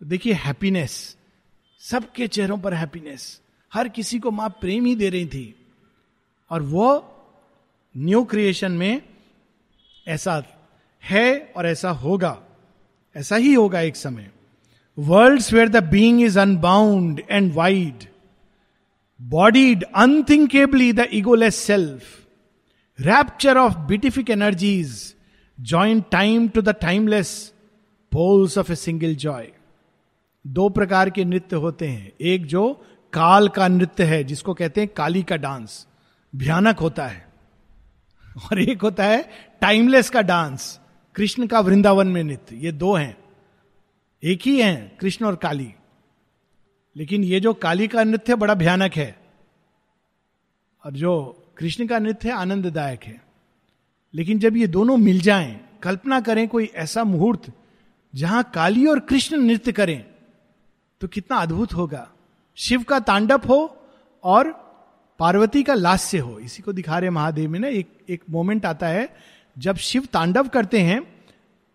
देखिए 0.02 0.32
हैप्पीनेस 0.32 1.16
सबके 1.80 2.28
चेहरों 2.28 2.58
पर 2.58 2.74
हैप्पीनेस 2.74 3.40
हर 3.74 3.88
किसी 3.88 4.18
को 4.18 4.30
माँ 4.30 4.48
प्रेम 4.48 4.84
ही 4.84 4.94
दे 4.96 5.08
रही 5.08 5.26
थी। 5.26 5.54
और 6.50 6.62
वो 6.62 7.12
न्यू 7.96 8.24
क्रिएशन 8.24 8.72
में 8.72 9.02
ऐसा 10.08 10.42
है 11.04 11.52
और 11.56 11.66
ऐसा 11.66 11.90
होगा। 11.90 12.42
ऐसा 13.16 13.36
ही 13.36 13.54
होगा 13.54 13.80
एक 13.80 13.96
समय। 13.96 14.30
World 14.98 15.42
where 15.52 15.68
the 15.68 15.84
being 15.84 16.22
is 16.22 16.38
unbound 16.38 17.22
and 17.30 17.54
wide 17.54 18.04
bodied 19.22 19.84
unthinkably 19.96 20.92
the 20.92 20.98
egoless 20.98 21.56
self 21.56 22.02
rapture 23.00 23.58
of 23.58 23.78
beatific 23.78 24.30
energies 24.30 25.14
join 25.60 26.00
time 26.00 26.48
to 26.48 26.62
the 26.62 26.68
timeless 26.68 27.52
poles 28.12 28.58
of 28.58 28.72
a 28.72 28.74
single 28.74 29.14
joy 29.14 29.52
दो 30.46 30.68
प्रकार 30.68 31.10
के 31.10 31.24
नृत्य 31.24 31.56
होते 31.56 31.88
हैं। 31.88 32.12
एक 32.20 32.46
जो 32.46 32.86
काल 33.12 33.48
का 33.48 33.68
नृत्य 33.68 34.04
है, 34.04 34.24
जिसको 34.24 34.54
कहते 34.54 34.80
हैं 34.80 34.90
काली 34.96 35.22
का 35.22 35.36
डांस। 35.36 35.86
भयानक 36.36 36.78
होता 36.78 37.06
है। 37.06 37.28
और 38.36 38.60
एक 38.60 38.82
होता 38.82 39.04
है 39.04 39.30
टाइमलेस 39.60 40.10
का 40.10 40.22
डांस। 40.22 40.80
कृष्ण 41.14 41.46
का 41.46 41.60
वृंदावन 41.60 42.06
में 42.06 42.24
नृत्य। 42.24 42.56
ये 42.56 42.72
दो 42.72 42.94
हैं। 42.94 43.25
एक 44.22 44.42
ही 44.42 44.60
हैं, 44.60 44.96
कृष्ण 44.96 45.26
और 45.26 45.36
काली। 45.36 45.72
लेकिन 46.96 47.24
ये 47.24 47.40
जो 47.40 47.52
काली 47.54 47.88
का 47.88 48.04
नृत्य 48.04 48.34
बड़ा 48.34 48.54
भयानक 48.54 48.94
है, 48.94 49.16
और 50.84 50.92
जो 50.92 51.42
कृष्ण 51.56 51.86
का 51.86 51.98
नृत्य 51.98 52.30
आनंददायक 52.30 53.04
है। 53.04 53.22
लेकिन 54.14 54.38
जब 54.38 54.56
ये 54.56 54.66
दोनों 54.66 54.96
मिल 54.96 55.20
जाएँ, 55.20 55.60
कल्पना 55.82 56.20
करें 56.20 56.46
कोई 56.48 56.70
ऐसा 56.74 57.04
मुहूर्त 57.04 57.52
जहाँ 58.14 58.42
काली 58.54 58.86
और 58.86 59.00
कृष्ण 59.00 59.36
नृत्य 59.36 59.72
करें 59.72 60.04
तो 61.00 61.08
कितना 61.08 61.36
अद्भुत 61.36 61.72
होगा। 61.72 62.08
शिव 62.56 62.82
का 62.82 62.98
तांडव 63.00 63.40
हो 63.48 63.76
और 64.24 64.50
पार्वती 65.18 65.62
का 65.62 65.74
लास्य 65.74 66.18
हो। 66.18 66.38
इसी 66.38 66.62
को 66.62 66.72
दिखा 66.72 66.98
रहे 66.98 67.10
महादेव 67.10 67.50
में 67.50 67.58
ना, 67.60 67.68
एक 67.68 67.88
एक 68.08 68.22
मोमेंट 68.30 68.66
आता 68.66 68.86
है, 68.86 69.16
जब 69.56 69.76
शिव 69.76 70.06
तांडव 70.12 70.48
करते 70.48 70.80
हैं 70.80 71.15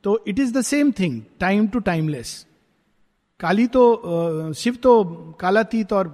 तो 0.04 0.24
it 0.28 0.40
is 0.40 0.54
the 0.54 0.62
same 0.62 0.92
thing 0.92 1.22
time 1.40 1.68
to 1.68 1.80
timeless 1.80 2.46
Kali 3.40 3.68
तो 3.68 4.54
शिव 4.54 4.76
तो 4.76 5.04
कालातीत 5.40 5.94
और 5.94 6.08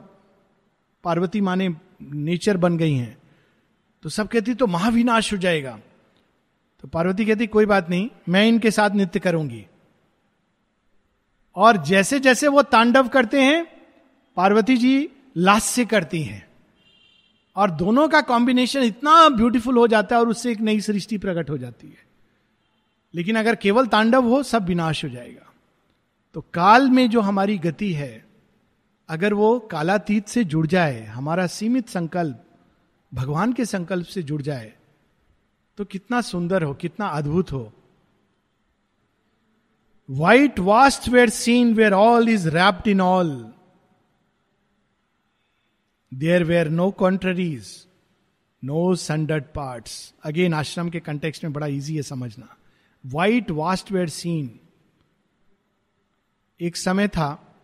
पार्वती 1.03 1.41
माने 1.41 1.69
नेचर 2.01 2.57
बन 2.57 2.77
गई 2.77 2.93
हैं। 2.93 3.17
तो 4.03 4.09
सब 4.09 4.27
कहती 4.27 4.53
तो 4.53 4.67
महाविनाश 4.67 5.33
हो 5.33 5.37
जाएगा। 5.37 5.79
तो 6.83 6.87
पार्वती 6.87 7.25
कहती, 7.25 7.47
कोई 7.47 7.65
बात 7.65 7.89
नहीं, 7.89 8.09
मैं 8.29 8.45
इनके 8.47 8.71
साथ 8.71 8.89
नृत्य 8.89 9.19
करूँगी। 9.19 9.65
और 11.55 11.77
जैसे 11.77 12.19
जैसे 12.19 12.47
वो 12.47 12.61
तांडव 12.61 13.07
करते 13.07 13.41
हैं, 13.41 13.65
पार्वती 14.37 14.77
जी 14.77 15.09
लास्य 15.37 15.85
करती 15.85 16.23
हैं। 16.23 16.45
और 17.55 17.71
दोनों 17.71 18.07
का 18.07 18.21
कॉम्बिनेशन 18.21 18.83
इतना 18.83 19.29
ब्यूटीफुल 19.29 19.77
हो 19.77 19.87
जाता 19.87 20.15
है 20.15 20.21
और 20.21 20.29
उससे 20.29 20.51
एक 20.51 20.59
नई 20.59 20.81
सृष्टि 20.81 21.17
प्रकट 21.17 21.49
हो 21.49 21.57
जाती 21.57 21.87
है। 21.87 22.06
लेकिन 23.13 23.35
अगर 23.35 23.55
केवल 23.55 23.87
तांडव 23.87 24.27
हो, 24.27 24.41
सब 24.43 24.65
विनाश 24.65 25.03
हो 25.03 25.09
जाएगा। 25.09 25.53
तो 26.35 26.41
काल 26.53 26.89
में 26.89 27.09
जो 27.09 27.21
हमारी 27.21 27.57
गति 27.57 27.91
है, 27.93 28.25
अगर 29.09 29.33
वो 29.33 29.57
कालातीत 29.71 30.27
से 30.27 30.43
जुड़ 30.43 30.65
जाए, 30.67 31.03
हमारा 31.05 31.47
सीमित 31.47 31.89
संकल्प, 31.89 32.43
भगवान 33.11 33.53
के 33.53 33.65
संकल्प 33.65 34.05
से 34.05 34.23
जुड़ 34.23 34.41
जाए 34.41 34.73
तो 35.77 35.85
कितना 35.85 36.19
सुंदर 36.21 36.63
हो, 36.63 36.73
कितना 36.73 37.07
अद्भुत 37.07 37.51
हो। 37.51 37.71
White 40.09 40.59
vast 40.59 41.07
where 41.09 41.29
seen 41.29 41.73
where 41.73 41.93
all 41.93 42.29
is 42.29 42.47
wrapped 42.49 42.87
in 42.87 43.01
all 43.01 43.29
there 46.11 46.43
were 46.43 46.69
no 46.69 46.89
contraries 46.91 47.69
no 48.63 48.93
sundered 48.95 49.43
part 49.55 49.89
again 50.23 50.53
ashram 50.53 50.89
के 50.89 50.99
कंटेक्स्ट 50.99 51.43
में 51.43 51.53
बड़ा 51.53 51.67
इजी 51.67 51.95
है 51.95 52.01
समझना। 52.03 52.55
वाइट 53.07 53.51
वास्ट 53.51 53.91
वेयर 53.91 54.09
सीन 54.09 54.59
एक 56.59 56.77
समय 56.77 57.07
था, 57.07 57.55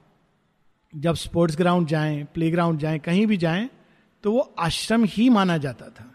जब 0.93 1.15
स्पोर्ट्स 1.15 1.57
ग्राउंड 1.57 1.87
जाएँ 1.87 2.23
प्ले 2.23 2.51
ग्राउंड 2.51 2.79
जाएँ, 2.79 2.99
कहीं 2.99 3.25
भी 3.27 3.37
जाएँ 3.37 3.69
तो 4.23 4.31
वो 4.31 4.53
आश्रम 4.59 5.03
ही 5.03 5.29
माना 5.29 5.57
जाता 5.57 5.89
था। 5.89 6.13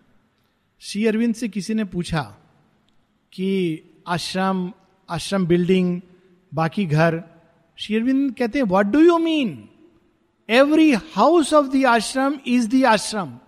श्री 0.80 1.06
अरविंद 1.06 1.34
से 1.34 1.48
किसी 1.48 1.74
ने 1.74 1.84
पूछा 1.84 2.22
कि 3.32 3.80
आश्रम 4.08 4.72
आश्रम 5.08 5.46
बिल्डिंग 5.46 6.00
बाकी 6.54 6.86
घर? 6.86 7.22
श्री 7.78 7.96
अरविंद 7.96 8.34
कहते 8.34 8.58
हैं 8.58 8.66
what 8.66 8.86
do 8.86 9.00
you 9.00 9.18
mean 9.18 9.68
every 10.48 10.92
house 10.92 11.52
of 11.54 11.66
the 11.66 11.84
ashram 11.84 12.38
is 12.46 12.68
the 12.68 12.84
ashram. 12.84 13.38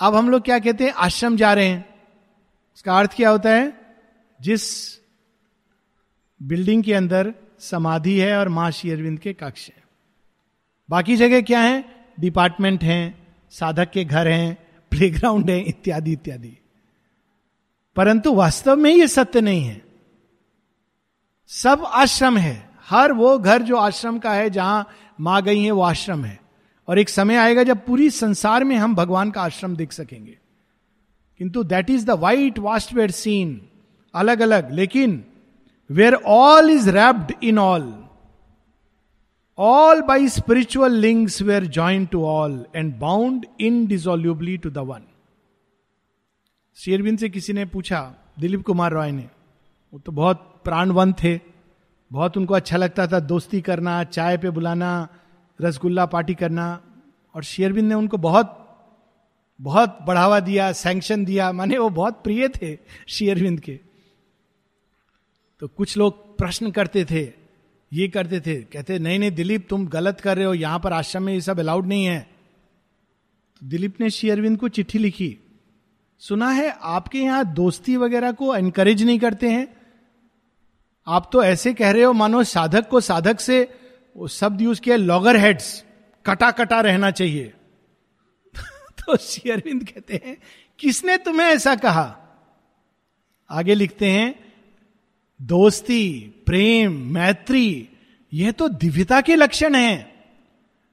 अब 0.00 0.14
हम 0.14 0.30
लोग 0.30 0.42
क्या 0.42 0.58
कहते 0.58 0.84
हैं? 0.84 0.92
आश्रम 0.92 1.36
जा 1.36 1.54
रहे 1.54 1.68
हैं। 1.68 1.84
उसका 2.74 2.98
अर्थ 2.98 3.16
क्या 3.16 3.30
होता 3.30 3.50
है? 3.50 3.83
जिस 4.44 4.98
बिल्डिंग 6.42 6.84
के 6.84 6.94
अंदर 6.94 7.34
समाधि 7.58 8.20
है 8.20 8.38
और 8.38 8.48
माँ 8.48 8.70
श्री 8.70 8.90
अरविंद 8.90 9.18
के 9.18 9.32
कक्ष 9.32 9.68
है। 9.68 9.82
बाकी 10.90 11.16
जगह 11.16 11.42
क्या 11.42 11.60
है? 11.60 12.06
डिपार्टमेंट 12.20 12.84
हैं, 12.84 13.36
साधक 13.50 13.90
के 13.90 14.04
घर 14.04 14.28
हैं, 14.28 14.66
प्लेग्राउंड 14.90 15.50
है, 15.50 15.60
इत्यादि 15.60 16.12
इत्यादि। 16.12 16.58
परंतु 17.96 18.34
वास्तव 18.34 18.76
में 18.76 18.90
यह 18.90 19.06
सत्य 19.06 19.40
नहीं 19.40 19.64
है। 19.64 19.84
सब 21.46 21.82
आश्रम 21.86 22.36
है। 22.36 22.70
हर 22.88 23.12
वो 23.12 23.38
घर 23.38 23.62
जो 23.62 23.76
आश्रम 23.76 24.18
का 24.18 24.32
है, 24.32 24.50
जहाँ 24.50 24.88
माँ 25.20 25.42
गई 25.42 25.62
है, 25.62 25.70
वो 25.70 25.82
आश्रम 25.82 26.24
है। 26.24 26.40
और 26.88 26.98
एक 26.98 27.08
समय 27.08 27.36
आएगा 27.36 27.62
जब 27.62 27.84
पूरी 27.84 28.10
संसार 28.10 28.64
में 28.64 28.76
हम 28.76 28.94
भगवान 28.94 29.30
का 29.30 29.42
आश्रम 29.42 29.76
देख 29.76 29.92
सकेंगे। 29.92 30.38
किंतु 31.38 31.64
that 31.64 31.90
is 31.90 32.06
the 32.06 32.10
white 32.10 32.58
vast 32.58 32.94
where 32.94 33.10
seen 33.10 33.68
अलग 34.14 34.40
अलग 34.40 34.72
लेकिन 34.72 35.24
where 35.90 36.14
all 36.14 36.70
is 36.70 36.90
wrapped 36.90 37.32
in 37.44 37.58
all 37.58 37.92
all 39.58 40.00
by 40.02 40.28
spiritual 40.28 40.92
links 40.92 41.42
were 41.42 41.66
join 41.66 42.06
to 42.06 42.24
all 42.24 42.66
and 42.76 42.94
bound 42.98 43.46
indissolubly 43.86 44.56
to 44.58 44.70
the 44.70 44.78
one 44.78 45.02
Shri Aurobindo 46.76 47.18
से 47.18 47.28
किसी 47.28 47.52
ने 47.52 47.64
पूछा, 47.64 48.14
दिलीप 48.38 48.62
कुमार 48.62 48.92
रॉय 48.92 49.10
ने, 49.10 49.28
वो 49.92 49.98
तो 49.98 50.12
बहुत 50.12 50.60
प्राणवन 50.64 51.12
थे, 51.12 51.40
बहुत 52.12 52.36
उनको 52.36 52.54
अच्छा 52.54 52.76
लगता 52.76 53.06
था, 53.06 53.20
दोस्ती 53.20 53.60
करना, 53.60 54.04
चाय 54.04 54.38
पे 54.38 54.50
बुलाना, 54.50 55.08
रसगुल्ला 55.60 56.06
पार्टी 56.06 56.34
करना, 56.34 56.80
और 57.34 57.42
शेरविंद 57.42 57.88
ने 57.88 57.94
उनको 57.94 58.16
बहुत 58.16 58.60
बहुत 59.60 59.98
बढ़ावा 60.06 60.40
दिया 60.40 60.72
सैंक्शन 60.72 61.24
दिया, 61.24 61.52
माने 61.52 61.78
वो 61.78 61.88
बहुत 61.90 62.20
प्रिय 62.24 62.48
थे 62.48 62.78
शेयरविंद 63.08 63.60
के। 63.60 63.80
तो 65.60 65.68
कुछ 65.68 65.96
लोग 65.96 66.38
प्रश्न 66.38 66.70
करते 66.70 67.04
थे, 67.04 67.32
ये 67.92 68.08
करते 68.08 68.40
थे, 68.40 68.62
कहते, 68.62 68.98
नहीं 68.98 69.18
नहीं, 69.18 69.30
दिलीप, 69.30 69.66
तुम 69.70 69.86
गलत 69.86 70.20
कर 70.20 70.36
रहे 70.36 70.46
हो, 70.46 70.54
यहाँ 70.54 70.80
पर 70.80 70.92
आश्रम 70.92 71.22
में 71.22 71.34
ये 71.34 71.40
सब 71.40 71.60
अलाउड 71.60 71.86
नहीं 71.86 72.04
है। 72.04 72.30
तो 73.60 73.66
दिलीप 73.66 74.00
ने 74.00 74.10
शेयरविंद 74.10 74.58
को 74.58 74.68
चिट्ठी 74.68 74.98
लिखी। 74.98 75.38
सुना 76.18 76.50
है, 76.50 76.76
आपके 76.82 77.18
यहाँ 77.18 77.54
दोस्ती 77.54 77.96
वगैरह 77.96 78.32
को 78.32 78.56
एनकरेज 78.56 79.02
नहीं 79.02 79.18
करते 79.18 79.48
हैं? 79.48 79.76
आप 81.06 81.30
तो 81.32 81.44
ऐसे 81.44 81.74
कह 81.74 81.90
रहे 81.90 82.02
हो, 82.02 82.12
मानो 82.12 82.44
साधक 82.44 82.88
को 82.88 83.00
साधक 83.00 83.40
से 83.40 83.78
वो 84.16 84.28
शब्द 84.28 84.60
यूज़ 84.60 84.80
किया 84.80 84.96
लॉगर 84.96 85.36
हेड्स 85.36 85.84
कटा 86.26 86.50
कटा 86.50 86.80
रहना 86.80 87.10
चाहिए। 87.10 87.52
तो 88.98 89.16
शेयरविंद 89.16 89.84
कहते 89.84 90.22
हैं, 90.24 90.36
किसने 90.78 91.16
तुम्हें 91.16 91.46
ऐसा 91.46 91.74
कहा? 91.74 92.16
आगे 93.50 93.74
लिखते 93.74 94.10
हैं 94.10 94.43
दोस्ती, 95.40 96.18
प्रेम, 96.46 96.92
मैत्री, 97.12 97.88
यह 98.32 98.50
तो 98.50 98.68
दिव्यता 98.68 99.20
के 99.20 99.36
लक्षण 99.36 99.74
हैं। 99.74 100.12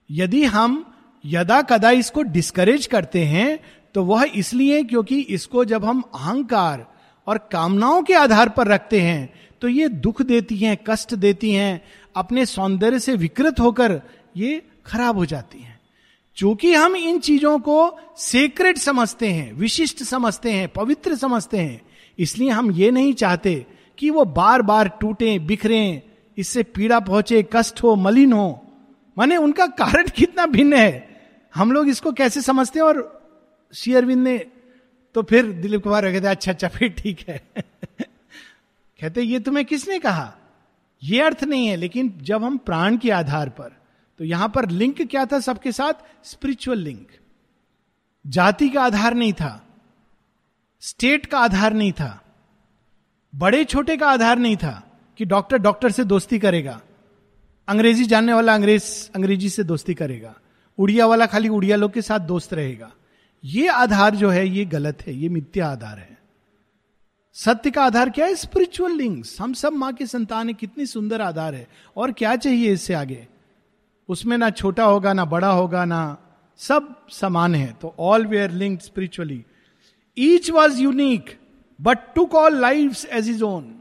यदि 0.09 0.43
हम 0.45 0.85
यदा 1.23 1.61
कदा 1.61 1.91
इसको 1.91 2.21
डिस्करेज 2.21 2.85
करते 2.87 3.23
हैं 3.25 3.59
तो 3.95 4.03
वह 4.03 4.23
इसलिए 4.35 4.83
क्योंकि 4.83 5.19
इसको 5.29 5.65
जब 5.65 5.85
हम 5.85 6.01
अहंकार 6.15 6.85
और 7.27 7.37
कामनाओं 7.51 8.01
के 8.03 8.13
आधार 8.13 8.49
पर 8.49 8.67
रखते 8.67 9.01
हैं 9.01 9.33
तो 9.61 9.67
ये 9.67 9.87
दुख 9.87 10.21
देती 10.21 10.57
हैं, 10.57 10.77
कष्ट 10.87 11.13
देती 11.15 11.51
हैं, 11.51 11.81
अपने 12.15 12.45
सौंदर्य 12.45 12.99
से 12.99 13.15
विकृत 13.15 13.59
होकर 13.59 14.01
ये 14.37 14.61
खराब 14.85 15.17
हो 15.17 15.25
जाती 15.25 15.59
हैं। 15.59 15.79
चूँकि 16.37 16.73
हम 16.73 16.95
इन 16.95 17.19
चीज़ों 17.19 17.57
को 17.59 17.97
सेक्रेट 18.17 18.77
समझते 18.77 19.27
हैं, 19.27 19.51
विशिष्ट 19.53 20.03
समझते 20.03 20.51
हैं, 20.51 20.67
पवित्र 20.69 21.15
समझते 21.15 21.57
हैं, 21.57 21.81
इसलिए 22.19 22.49
हम 22.49 22.71
ये 22.71 22.91
नहीं 22.91 23.13
चाहते 23.13 23.65
कि 23.97 24.09
वो 24.09 24.25
बार 24.25 24.61
बार 24.61 24.87
टूटे, 24.87 25.39
बिखरे, 25.39 26.03
इससे 26.37 26.63
पीड़ा 26.63 26.99
पहुँचे, 26.99 27.49
कष्ट 27.53 27.83
हो, 27.83 27.95
मलिन 27.95 28.33
हो। 28.33 28.73
माने 29.17 29.37
उनका 29.37 29.67
कारण 29.67 30.07
कितना 30.15 30.45
भिन्न 30.45 30.73
है। 30.73 31.21
हम 31.55 31.71
लोग 31.71 31.87
इसको 31.87 32.11
कैसे 32.11 32.41
समझते 32.41 32.79
हैं? 32.79 32.85
और 32.85 33.21
शेयरविंद 33.73 34.23
ने 34.23 34.37
तो 35.15 35.23
फिर 35.23 35.51
दिलीप 35.51 35.83
कुमार 35.83 36.11
कहते 36.11 36.27
अच्छा 36.27 36.51
अच्छा 36.51 36.67
फिर 36.67 36.89
ठीक 36.89 37.25
है। 37.29 37.47
कहते 39.01 39.21
ये 39.21 39.39
तुम्हें 39.39 39.65
किसने 39.65 39.99
कहा? 39.99 40.33
यह 41.03 41.25
अर्थ 41.25 41.43
नहीं 41.43 41.67
है, 41.67 41.75
लेकिन 41.75 42.13
जब 42.21 42.43
हम 42.43 42.57
प्राण 42.57 42.97
के 42.97 43.11
आधार 43.11 43.49
पर 43.49 43.77
तो 44.17 44.25
यहाँ 44.25 44.49
पर 44.49 44.69
लिंक 44.69 45.01
क्या 45.01 45.25
था 45.25 45.39
सबके 45.39 45.71
साथ? 45.71 45.93
Spiritual 46.23 46.77
link. 46.77 47.07
जाति 48.27 48.69
का 48.69 48.83
आधार 48.83 49.13
नहीं 49.13 49.33
था। 49.33 49.67
स्टेट 50.81 51.25
का 51.25 51.39
आधार 51.39 51.73
नहीं 51.73 51.91
था। 51.91 52.30
बड़े 53.35 53.63
छोटे 53.65 53.97
का 53.97 54.07
आधार 54.07 54.39
नहीं 54.39 54.57
था 54.57 54.99
कि 55.17 55.25
डॉक्टर 55.25 55.57
डॉक्टर 55.57 55.91
से 55.91 56.03
दोस्ती 56.03 56.39
करेगा। 56.39 56.81
अंग्रेज़ी 57.67 58.05
जानने 58.05 58.33
वाला 58.33 58.53
अंग्रेज़, 58.53 59.09
अंग्रेज़ी 59.15 59.49
से 59.49 59.63
दोस्ती 59.63 59.93
करेगा। 59.93 60.35
उड़िया 60.77 61.05
वाला 61.05 61.25
खाली 61.25 61.49
उड़िया 61.49 61.75
लोग 61.75 61.93
के 61.93 62.01
साथ 62.01 62.19
दोस्त 62.19 62.53
रहेगा। 62.53 62.91
ये 63.43 63.67
आधार 63.67 64.15
जो 64.15 64.29
है, 64.29 64.47
ये 64.47 64.65
गलत 64.65 64.97
है, 65.07 65.13
ये 65.13 65.29
मिथ्या 65.29 65.67
आधार 65.67 65.97
है। 65.97 66.17
सत्य 67.33 67.71
का 67.71 67.83
आधार 67.83 68.09
क्या 68.09 68.25
है? 68.25 68.35
स्पिरिचुअल 68.35 68.91
लिंक्स 68.91 69.41
हम 69.41 69.53
सब 69.53 69.73
माँ 69.73 69.93
के 69.93 70.05
संतान 70.05 70.47
है, 70.47 70.53
कितनी 70.53 70.85
सुंदर 70.85 71.21
आधार 71.21 71.55
है। 71.55 71.67
और 71.97 72.11
क्या 72.11 72.35
चाहिए 72.35 72.73
इससे 72.73 72.93
आगे? 72.93 73.27
उसमें 74.09 74.37
ना 74.37 74.49
छोटा 74.49 74.83
होगा, 74.83 75.13
ना 75.13 75.25
बड़ा 75.25 75.51
होगा, 75.51 75.85
ना 75.85 76.17
सब 76.57 77.07
समान 77.09 77.55
है। 77.55 77.77
तो 77.81 77.95
all 77.99 78.25
were 78.25 78.51
link 78.51 78.81
spiritually 78.81 79.45
each 80.17 80.51
was 80.51 80.81
unique 80.81 81.40
but 81.81 82.13
to 82.15 82.25
call 82.25 82.59
life 82.61 83.05
as 83.05 83.29
is 83.29 83.43
own 83.43 83.73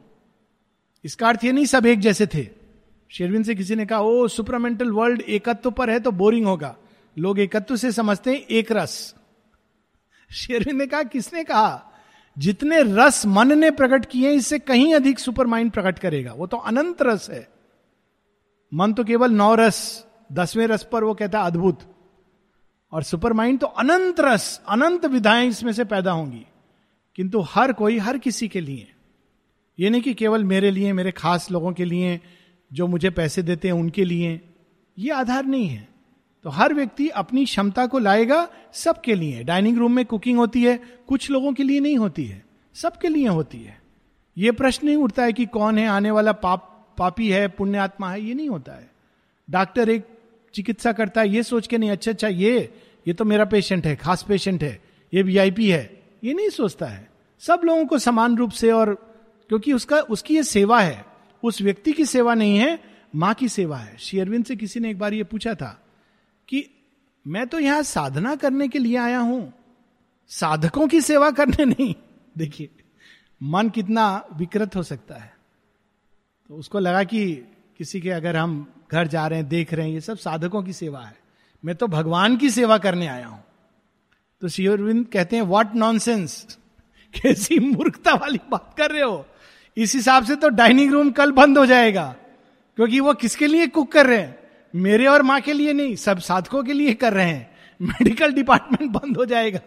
इसका 1.05 1.29
अर्थ 1.29 1.45
ये 1.45 1.53
नहीं 1.53 1.67
सब 1.67 1.87
एक 1.87 2.01
जैसे 2.01 2.27
थे 2.27 2.49
शेरविन 3.11 3.43
से 3.43 3.55
किसी 3.55 3.75
ने 3.75 3.87
कहा 3.87 4.01
ओ 4.01 4.27
सुपरामेंटल 4.29 4.91
वर्ल्ड 4.91 5.21
एकत्व 5.29 5.71
पर 5.71 5.91
है 5.91 6.01
तो 6.01 6.11
बोरिंग 6.13 6.47
होगा 6.47 6.77
लोग 7.17 7.39
एकत्व 7.39 7.77
से 7.77 7.93
समझते 7.93 8.31
हैं 8.31 8.41
एक 8.51 8.73
रस 8.73 9.15
शेरविन 10.31 10.77
ने 10.77 10.87
कहा 10.87 11.03
किसने 11.03 11.45
कहा 11.45 11.87
जितने 12.37 12.83
रस 12.83 13.25
मन 13.27 13.59
ने 13.59 13.71
प्रकट 13.71 14.05
किए 14.05 14.33
इससे 14.33 14.59
कहीं 14.59 14.95
अधिक 14.95 15.19
सुपर 15.19 15.47
माइंड 15.47 15.71
प्रकट 15.71 15.99
करेगा 15.99 16.33
वो 16.33 16.47
तो 16.47 16.57
अनंत 16.57 17.03
रस 17.03 17.29
है 17.31 17.47
मन 18.73 18.93
तो 18.93 19.05
केवल 19.05 19.33
नौ 19.33 19.55
रस 19.55 19.81
दसवें 20.33 20.67
रस 20.67 20.83
पर 20.83 21.05
वो 21.05 21.15
कहता 21.15 21.41
है 21.41 21.47
अद्भुत 21.47 21.79
और 22.93 23.03
सुपर 23.03 23.33
माइंड 23.33 23.59
तो 23.61 23.67
अनंत 23.67 24.21
रस 24.21 24.61
अनंत 24.69 25.05
विधाएँ 25.07 25.49
इसमें 25.49 25.73
से 25.73 25.85
पैदा 25.85 26.13
होंगी 26.13 26.47
किंतु 27.21 27.41
हर 27.41 27.73
कोई 27.73 27.99
हर 27.99 28.19
किसी 28.19 28.49
के 28.49 28.61
लिए। 28.61 28.93
ये 29.79 29.91
नहीं 29.91 30.03
कि 30.03 30.15
केवल 30.15 30.45
मेरे 30.45 30.71
लिए, 30.71 30.93
मेरे 30.93 31.13
खास 31.13 31.51
लोगों 31.51 31.73
के 31.73 31.85
लिए, 31.85 32.21
जो 32.73 32.87
मुझे 32.87 33.11
पैसे 33.11 33.43
देते 33.43 33.69
हैं 33.69 33.75
उनके 33.75 34.05
लिए, 34.05 34.41
ये 34.99 35.11
आधार 35.11 35.45
नहीं 35.45 35.69
है। 35.69 35.89
तो 36.45 36.51
हर 36.51 36.75
व्यक्ति 36.75 37.09
अपनी 37.09 37.45
क्षमता 37.45 37.87
को 37.87 37.99
लाएगा 37.99 38.49
सबके 38.73 39.15
लिए। 39.15 39.43
डाइनिंग 39.43 39.79
रूम 39.79 39.93
में 39.93 40.07
कुकिंग 40.07 40.39
होती 40.39 40.65
है, 40.65 40.81
कुछ 41.09 41.31
लोगों 41.31 41.53
के 41.53 41.63
लिए 41.63 41.81
नहीं 41.81 41.99
होती 41.99 42.25
है, 42.25 42.45
सबके 42.75 43.09
लिए 43.09 43.27
होती 43.27 43.59
है। 43.59 43.83
ये 44.39 44.53
प्रश्न 44.53 44.87
नहीं 44.87 44.97
उठता 44.97 45.25
है 45.25 45.33
कि 45.33 45.47
कौन 45.47 45.79
है, 45.79 45.87
आने 45.87 46.11
वाला 46.11 46.33
पाप, 46.33 46.95
पापी 46.99 47.31
है, 47.31 47.49
पुण्यात्मा 47.49 48.11
है, 48.11 48.23
ये 48.23 48.35
नहीं 48.35 48.49
होता 48.49 48.73
है। 48.73 48.91
डॉक्टर 49.51 49.89
एक 49.89 50.07
चिकित्सा 50.55 50.93
करता 50.93 51.21
है, 51.21 51.29
ये 51.29 51.43
सोच 51.43 51.67
के 51.67 51.79
नहीं 51.79 51.91
अच्छा 51.91 52.11
अच्छा 52.11 52.29
ये 52.29 52.75
ये 53.09 53.15
तो 53.15 53.25
मेरा 53.25 53.45
पेशेंट 53.45 53.87
है, 53.87 53.97
खास 53.97 54.23
पेशेंट 54.23 54.63
है, 54.63 54.83
ये 55.15 55.23
वीआईपी 55.23 55.71
है। 55.71 56.01
ये 56.25 56.35
नहीं 56.35 56.49
सोचता 56.49 56.87
है। 56.87 57.10
सब 57.43 57.61
लोगों 57.65 57.85
को 57.87 57.99
समान 57.99 58.37
रूप 58.37 58.51
से 58.51 58.71
और 58.73 58.95
क्योंकि 59.51 59.73
उसका, 59.73 60.01
उसकी 60.01 60.35
ये 60.37 60.43
सेवा 60.43 60.81
है, 60.81 61.05
उस 61.43 61.61
व्यक्ति 61.63 61.93
की 61.93 62.05
सेवा 62.07 62.35
नहीं 62.35 62.59
है, 62.59 62.79
माँ 63.15 63.33
की 63.35 63.49
सेवा 63.49 63.77
है। 63.77 63.97
शेयरविंद 63.99 64.45
से 64.45 64.57
किसी 64.57 64.81
ने 64.81 64.91
एक 64.91 64.99
बार 64.99 65.15
ये 65.15 65.25
पूछा 65.25 65.55
था 65.55 65.71
कि 66.49 66.65
मैं 67.27 67.47
तो 67.47 67.59
यहाँ 67.59 67.83
साधना 67.83 68.35
करने 68.37 68.69
के 68.69 68.79
लिए 68.79 68.97
आया 68.97 69.19
हूँ, 69.19 69.53
साधकों 70.31 70.87
की 70.89 71.01
सेवा 71.01 71.31
करने 71.31 71.65
नहीं। 71.65 71.95
देखिए, 72.39 72.69
मन 73.41 73.69
कितना 73.69 74.05
विकृत 74.37 74.77
हो 74.77 74.83
सकता 74.83 75.15
है। 75.15 75.33
तो 76.51 76.55
उसको 76.55 76.79
लगा 76.79 77.03
कि 77.05 77.35
किसी 77.79 78.01
के 78.01 78.11
अगर 78.11 78.37
हम 78.37 78.67
घर 78.93 79.07
जा 79.07 79.27
रहे 79.27 79.39
हैं, 79.39 79.49
देख 79.49 79.75
रहे 79.75 79.87
हैं, 79.87 79.95
ये 79.95 80.01
सब 80.01 80.19
साधकों 80.19 80.63
की 80.63 80.73
सेवा 80.73 81.01
है। 81.01 81.19
मैं 81.65 81.75
तो 81.75 81.87
भगवान 81.89 82.37
की 82.37 82.51
सेवा 82.51 82.79
करने 82.79 83.07
आया 83.07 83.27
हूँ। 83.27 83.43
तो 84.43 84.49
शिवरविंद 84.49 85.07
कहते 85.07 85.37
हैं 85.37 85.43
व्हाट 85.43 85.75
नॉनसेंस 85.75 86.59
कैसी 87.23 87.59
मूर्खता 87.59 88.15
वाली 88.15 88.41
बात 88.51 88.75
कर 88.79 88.91
रहे 88.91 89.03
हो? 89.03 89.27
इस 89.77 89.95
हिसाब 89.95 90.25
से 90.25 90.37
तो 90.37 90.49
डाइनिंग 90.49 90.93
रूम 90.93 91.11
कल 91.11 91.33
बंद 91.33 91.59
हो 91.59 91.67
जाएगा, 91.67 92.17
क्योंकि 92.77 93.01
वो 93.01 93.15
किसके 93.15 93.47
लिए 93.47 93.67
कुक 93.67 93.93
कर 93.93 94.07
रहे 94.07 94.19
हैं? 94.19 94.39
मेरे 94.75 95.07
और 95.07 95.23
माँ 95.23 95.41
के 95.41 95.53
लिए 95.53 95.73
नहीं, 95.73 95.97
सब 95.97 96.19
साधकों 96.19 96.65
के 96.65 96.73
लिए 96.73 96.95
कर 96.95 97.13
रहे 97.13 97.27
हैं। 97.27 97.51
मेडिकल 97.83 98.33
डिपार्टमेंट 98.33 98.93
बंद 98.93 99.17
हो 99.17 99.25
जाएगा। 99.25 99.61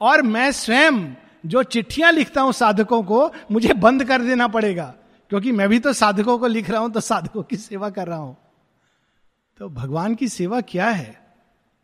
और 0.00 0.22
मैं 0.22 0.52
स्वयं 0.52 1.14
जो 1.46 1.62
चिट्ठियाँ 1.62 2.12
लिखता 2.12 2.40
हूँ 2.40 2.52
साधकों 2.52 3.02
को, 3.02 3.32
मुझे 3.50 3.74
बंद 3.74 4.04
कर 4.04 4.22
देना 4.22 4.48
पड़ेगा, 4.48 4.94
क्योंकि 5.30 5.52
मैं 5.52 5.68
भी 5.68 5.78
तो 5.78 5.92
साधकों 5.92 6.38
को 6.38 6.46
लिख 6.46 6.70
रहा 6.70 6.80
हूँ 6.80 6.92
तो 6.92 7.00
साधकों 7.00 7.42
की 7.42 7.56
सेवा 7.56 7.90
कर 7.90 8.06
रहा 8.06 8.18
हूँ। 8.18 8.36
तो 9.58 9.68
भगवान 9.68 10.14
की 10.14 10.28
सेवा 10.28 10.60
क्या 10.60 10.88
है? 10.88 11.22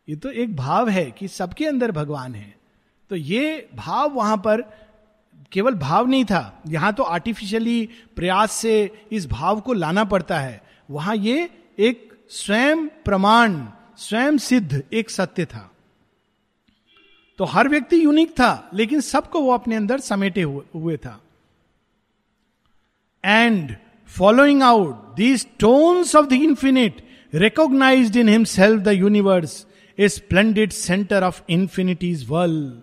ये 0.08 0.16
तो 0.16 0.30
एक 0.30 0.56
भाव 0.56 0.88
है 0.88 1.10
कि 1.10 1.28
सबके 1.28 1.66
अंदर 1.66 1.90
भगवान 1.92 2.34
है। 2.34 2.57
तो 3.10 3.16
ये 3.16 3.68
भाव 3.74 4.10
वहाँ 4.10 4.36
पर 4.36 4.62
केवल 5.52 5.74
भाव 5.74 6.06
नहीं 6.06 6.24
था। 6.24 6.62
यहाँ 6.68 6.92
तो 6.92 7.02
आर्टिफिशियली 7.02 7.88
प्रयास 8.16 8.52
से 8.52 8.90
इस 9.12 9.26
भाव 9.26 9.60
को 9.60 9.72
लाना 9.72 10.04
पड़ता 10.04 10.38
है। 10.38 10.60
वहाँ 10.88 11.16
ये 11.16 11.48
एक 11.78 12.12
स्वयं 12.30 12.86
प्रमाण, 13.04 13.56
स्वयं 13.96 14.38
सिद्ध 14.38 14.82
एक 14.92 15.10
सत्य 15.10 15.44
था। 15.44 15.70
तो 17.38 17.44
हर 17.44 17.68
व्यक्ति 17.68 18.04
यूनिक 18.04 18.30
था, 18.30 18.70
लेकिन 18.74 19.00
सबको 19.00 19.40
वो 19.40 19.52
अपने 19.52 19.76
अंदर 19.76 20.00
समेटे 20.00 20.42
हुए 20.42 20.96
था। 20.96 21.20
And 23.24 23.74
following 24.10 24.62
out 24.62 25.14
these 25.16 25.46
tones 25.60 26.14
of 26.16 26.26
the 26.26 26.32
infinite 26.32 27.02
recognise 27.34 28.16
in 28.16 28.28
himself 28.28 28.82
the 28.82 28.88
universe 28.88 29.66
a 29.98 30.08
splendid 30.08 30.72
centre 30.72 31.24
of 31.24 31.40
infinities 31.48 32.26
world 32.28 32.80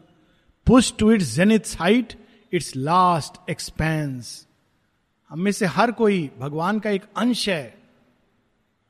push 0.68 0.94
to 1.00 1.12
its 1.12 1.26
zenith's 1.26 1.80
height 1.80 2.28
its 2.54 2.76
last 2.76 3.50
expanse 3.50 4.48
हम 5.30 5.40
में 5.40 5.52
से 5.52 5.66
हर 5.66 5.92
कोई 5.92 6.32
भगवान 6.40 6.80
का 6.80 6.90
एक 6.90 7.04
अंश 7.18 7.50
है 7.50 7.78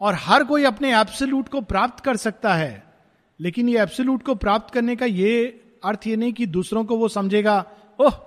और 0.02 0.14
हर 0.16 0.44
कोई 0.44 0.64
अपने 0.64 1.00
एब्सोल्यूट 1.00 1.50
को 1.50 1.62
प्राप्त 1.62 2.04
कर 2.04 2.18
सकता 2.18 2.56
है। 2.56 2.94
लेकिन 3.40 3.70
ये 3.70 3.80
एब्सोल्यूट 3.82 4.24
को 4.24 4.36
प्राप्त 4.36 4.74
करने 4.74 4.96
का 4.96 5.06
ये 5.06 5.62
अर्थ 5.86 6.08
ये 6.08 6.16
नहीं 6.16 6.34
कि 6.34 6.46
दूसरों 6.46 6.86
को 6.86 6.98
वो 6.98 7.10
समझेगा, 7.10 7.66
ओह, 8.00 8.18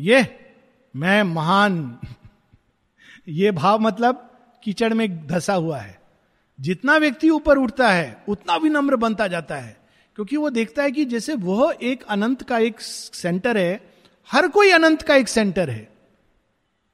ये, 0.00 0.50
मैं 0.96 1.22
महान। 1.22 1.98
ये 3.28 3.50
भाव 3.50 3.78
मतलब 3.80 4.38
कीचड़ 4.64 4.94
में 4.94 5.26
धसा 5.26 5.54
हुआ 5.54 5.78
है। 5.78 6.02
जितना 6.60 6.96
व्यक्ति 6.96 7.30
ऊपर 7.30 7.58
उठता 7.58 7.90
है, 7.90 8.24
उतना 8.28 8.56
विनम्र 8.56 8.96
बनता 8.96 9.26
जाता 9.26 9.56
है। 9.56 9.77
क्योंकि 10.18 10.36
वो 10.36 10.50
देखता 10.50 10.82
है 10.82 10.90
कि 10.90 11.04
जैसे 11.04 11.34
वह 11.34 11.76
एक 11.82 12.02
अनंत 12.02 12.42
का 12.42 12.58
एक 12.58 12.80
सेंटर 12.80 13.58
है, 13.58 13.92
हर 14.30 14.48
कोई 14.48 14.70
अनंत 14.70 15.02
का 15.02 15.14
एक 15.14 15.28
सेंटर 15.28 15.70
है 15.70 15.88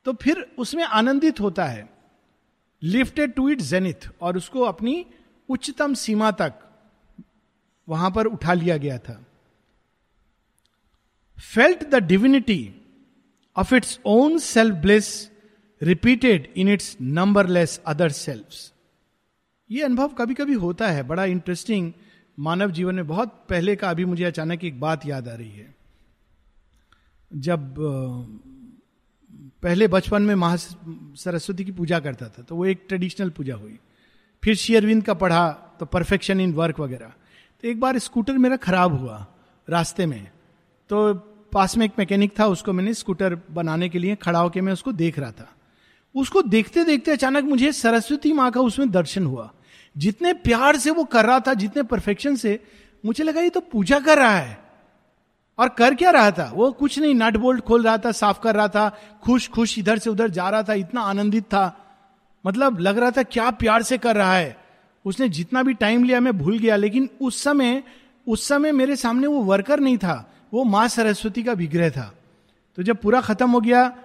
तो 0.06 0.12
फिर 0.12 0.40
उसमें 0.58 0.84
आनंदित 0.84 1.40
होता 1.40 1.64
है 1.64 1.88
लिफ्टेड 2.82 3.32
टू 3.32 3.48
इट 3.48 3.60
जेनिथ 3.60 4.08
और 4.20 4.36
उसको 4.36 4.60
अपनी 4.60 5.06
उच्चतम 5.48 5.94
सीमा 5.94 6.30
तक 6.30 6.54
वहाँ 7.88 8.10
पर 8.10 8.26
उठा 8.26 8.52
लिया 8.52 8.76
गया 8.76 8.98
था। 8.98 9.24
Felt 11.54 11.84
the 11.84 11.94
divinity 11.94 12.74
of 13.56 13.74
its 13.74 14.00
own 14.06 14.38
self 14.38 14.74
bliss 14.74 15.30
repeated 15.82 16.52
in 16.56 16.68
its 16.68 16.96
numberless 17.00 17.80
other 17.86 18.08
self 18.08 18.72
ये 19.70 19.82
अनुभव 19.82 20.08
कभी 20.08 20.34
कभी 20.34 20.54
होता 20.54 20.90
है, 20.90 21.02
बड़ा 21.02 21.24
इंटरेस्टिंग 21.24 21.92
मानव 22.38 22.70
जीवन 22.70 22.94
में 22.94 23.06
बहुत 23.06 23.34
पहले 23.48 23.76
का 23.76 23.90
अभी 23.90 24.04
मुझे 24.04 24.24
अचानक 24.24 24.64
एक 24.64 24.80
बात 24.80 25.06
याद 25.06 25.28
आ 25.28 25.34
रही 25.34 25.50
है। 25.50 25.74
जब 27.30 27.74
पहले 29.62 29.88
बचपन 29.88 30.22
में 30.22 30.34
महा 30.34 30.56
सरस्वती 30.56 31.64
की 31.64 31.72
पूजा 31.72 31.98
करता 32.00 32.28
था 32.28 32.42
तो 32.42 32.56
वो 32.56 32.66
एक 32.66 32.84
ट्रेडिशनल 32.88 33.30
पूजा 33.30 33.54
हुई। 33.54 33.78
फिर 34.42 34.54
शेयरविंद 34.56 35.02
का 35.02 35.14
पढ़ा 35.14 35.48
तो 35.80 35.86
परफेक्शन 35.86 36.40
इन 36.40 36.52
वर्क 36.54 36.80
वगैरह। 36.80 37.12
तो 37.62 37.68
एक 37.68 37.80
बार 37.80 37.98
स्कूटर 37.98 38.38
मेरा 38.38 38.56
खराब 38.58 38.98
हुआ 39.00 39.26
रास्ते 39.68 40.06
में 40.06 40.26
तो 40.90 41.14
पास 41.52 41.76
में 41.76 41.84
एक 41.86 41.92
मैकेनिक 41.98 42.38
था, 42.40 42.46
उसको 42.46 42.72
मैंने 42.72 42.94
स्कूटर 42.94 43.38
बनाने 43.50 43.88
के 43.88 43.98
लिए 43.98 44.14
खड़ा 44.16 44.38
होकर 44.38 44.60
मैं 44.60 44.72
उसको 44.72 44.92
देख 44.92 45.18
रहा 45.18 45.30
था। 45.30 45.50
उसको 46.14 46.42
देखते 46.42 46.84
देखते 46.84 47.10
अचानक 47.10 47.44
मुझे 47.44 47.72
सरस्वती 47.72 48.32
माँ 48.32 48.50
का 48.50 48.60
उसमें 48.60 48.90
दर्शन 48.90 49.26
हुआ। 49.26 49.52
जितने 49.96 50.32
प्यार 50.32 50.76
से 50.76 50.90
वो 50.90 51.04
कर 51.04 51.26
रहा 51.26 51.40
था, 51.40 51.54
जितने 51.54 51.82
परफेक्शन 51.82 52.36
से, 52.36 52.60
मुझे 53.06 53.24
लगा 53.24 53.40
ये 53.40 53.50
तो 53.50 53.60
पूजा 53.60 53.98
कर 53.98 54.18
रहा 54.18 54.36
है। 54.36 54.64
और 55.58 55.68
कर 55.68 55.94
क्या 55.94 56.10
रहा 56.10 56.30
था? 56.30 56.52
वो 56.54 56.72
कुछ 56.72 56.98
नहीं, 56.98 57.14
नट 57.14 57.36
बोल्ट 57.36 57.60
खोल 57.60 57.82
रहा 57.82 57.98
था, 57.98 58.12
साफ़ 58.12 58.40
कर 58.40 58.54
रहा 58.54 58.68
था, 58.68 58.98
खुश 59.22 59.48
खुश, 59.48 59.78
इधर 59.78 59.98
से 59.98 60.10
उधर 60.10 60.28
जा 60.28 60.48
रहा 60.48 60.62
था, 60.62 60.74
इतना 60.74 61.00
आनंदित 61.00 61.44
था। 61.44 61.86
मतलब 62.46 62.78
लग 62.78 62.98
रहा 62.98 63.10
था 63.10 63.22
क्या 63.22 63.50
प्यार 63.50 63.82
से 63.82 63.98
कर 63.98 64.16
रहा 64.16 64.36
है। 64.36 64.56
उसने 65.04 65.28
जितना 65.28 65.62
भी 65.62 65.74
टाइम 65.74 66.04
लिया, 66.04 66.20
मैं 66.20 66.38
भूल 66.38 66.58
गया, 66.58 66.76
लेकिन 66.76 67.10
उस 67.20 67.42
समय 67.42 67.82
उस 68.28 68.48
समय 68.48 68.72
मेरे 68.72 68.96
सामने 68.96 69.26
वो 69.26 69.40
वर्कर 69.40 69.80
नहीं 69.80 69.98
था, 69.98 70.32
वो 70.52 70.64
माँ 70.64 70.88
सरस्वती 70.88 71.42
का 71.42 71.52
विग्रह 71.52 71.90
था। 71.90 72.14
तो 72.76 72.82
जब 72.82 72.96
पूरा 72.96 73.20
खत्म 73.20 73.50
हो 73.50 73.60
गया, 73.60 73.96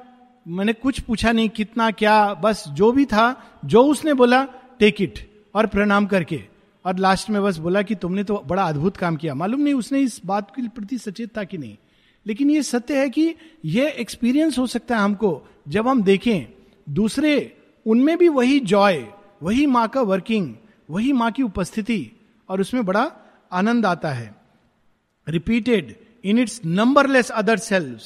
मैंने 0.48 0.74
कुछ 0.74 1.00
पूछा 1.00 1.32
नहीं, 1.32 1.50
कितना, 1.50 1.92
क्या, 1.92 2.34
बस 2.34 2.66
जो 2.68 2.92
भी 2.92 3.06
था, 3.06 3.60
जो 3.66 3.84
उसने 3.84 4.14
बोला 4.14 4.48
टेक 4.80 5.02
इट 5.02 5.29
और 5.56 5.68
प्रणाम 5.68 6.06
करके। 6.06 6.44
और 6.86 6.98
लास्ट 6.98 7.30
में 7.30 7.44
बस 7.44 7.58
बोला 7.58 7.82
कि 7.82 7.96
तुमने 7.96 8.24
तो 8.24 8.44
बड़ा 8.48 8.64
अद्भुत 8.64 8.98
काम 8.98 9.16
किया। 9.16 9.34
मालूम 9.36 9.62
नहीं 9.62 9.74
उसने 9.74 10.00
इस 10.00 10.22
बात 10.26 10.52
के 10.56 10.68
प्रति 10.68 10.98
सचेत 10.98 11.38
था 11.38 11.44
कि 11.44 11.58
नहीं। 11.58 11.78
लेकिन 12.26 12.50
ये 12.50 12.64
सत्य 12.64 13.00
है 13.00 13.10
कि 13.10 13.36
यह 13.66 13.96
एक्सपीरियंस 14.00 14.58
हो 14.58 14.68
सकता 14.68 14.98
है 14.98 15.02
हमको। 15.02 15.48
जब 15.68 15.88
हम 15.88 16.04
देखें, 16.04 16.48
दूसरे, 16.90 17.58
उनमें 17.86 18.18
भी 18.18 18.28
वही 18.28 18.60
जॉय 18.60 19.06
वही 19.44 19.66
माँ 19.66 19.88
का 19.88 20.02
वर्किंग 20.02 20.56
वही 20.90 21.12
माँ 21.14 21.32
की 21.32 21.44
उपस्थिति, 21.44 22.12
और 22.50 22.62
उसमें 22.62 22.86
बड़ा 22.86 23.12
आनंद 23.52 23.86
आता 23.86 24.12
है। 24.12 24.36
Repeated 25.28 25.96
in 26.26 26.40
its 26.40 26.62
numberless 26.66 27.30
other 27.30 27.58
self 27.58 28.02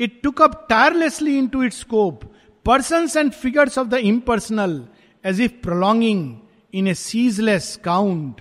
it 0.00 0.20
took 0.22 0.42
up 0.42 0.66
tirelessly 0.70 1.38
into 1.48 1.62
its 1.62 1.80
scope 1.80 2.24
person 2.66 3.08
and 3.16 3.30
figures 3.32 3.78
of 3.78 3.88
the 3.88 3.94
impersonal 3.94 4.86
as 5.24 5.40
if 5.40 5.52
prolonging 5.62 6.36
in 6.74 6.86
a 6.86 6.94
ceaseless 6.94 7.76
count, 7.76 8.34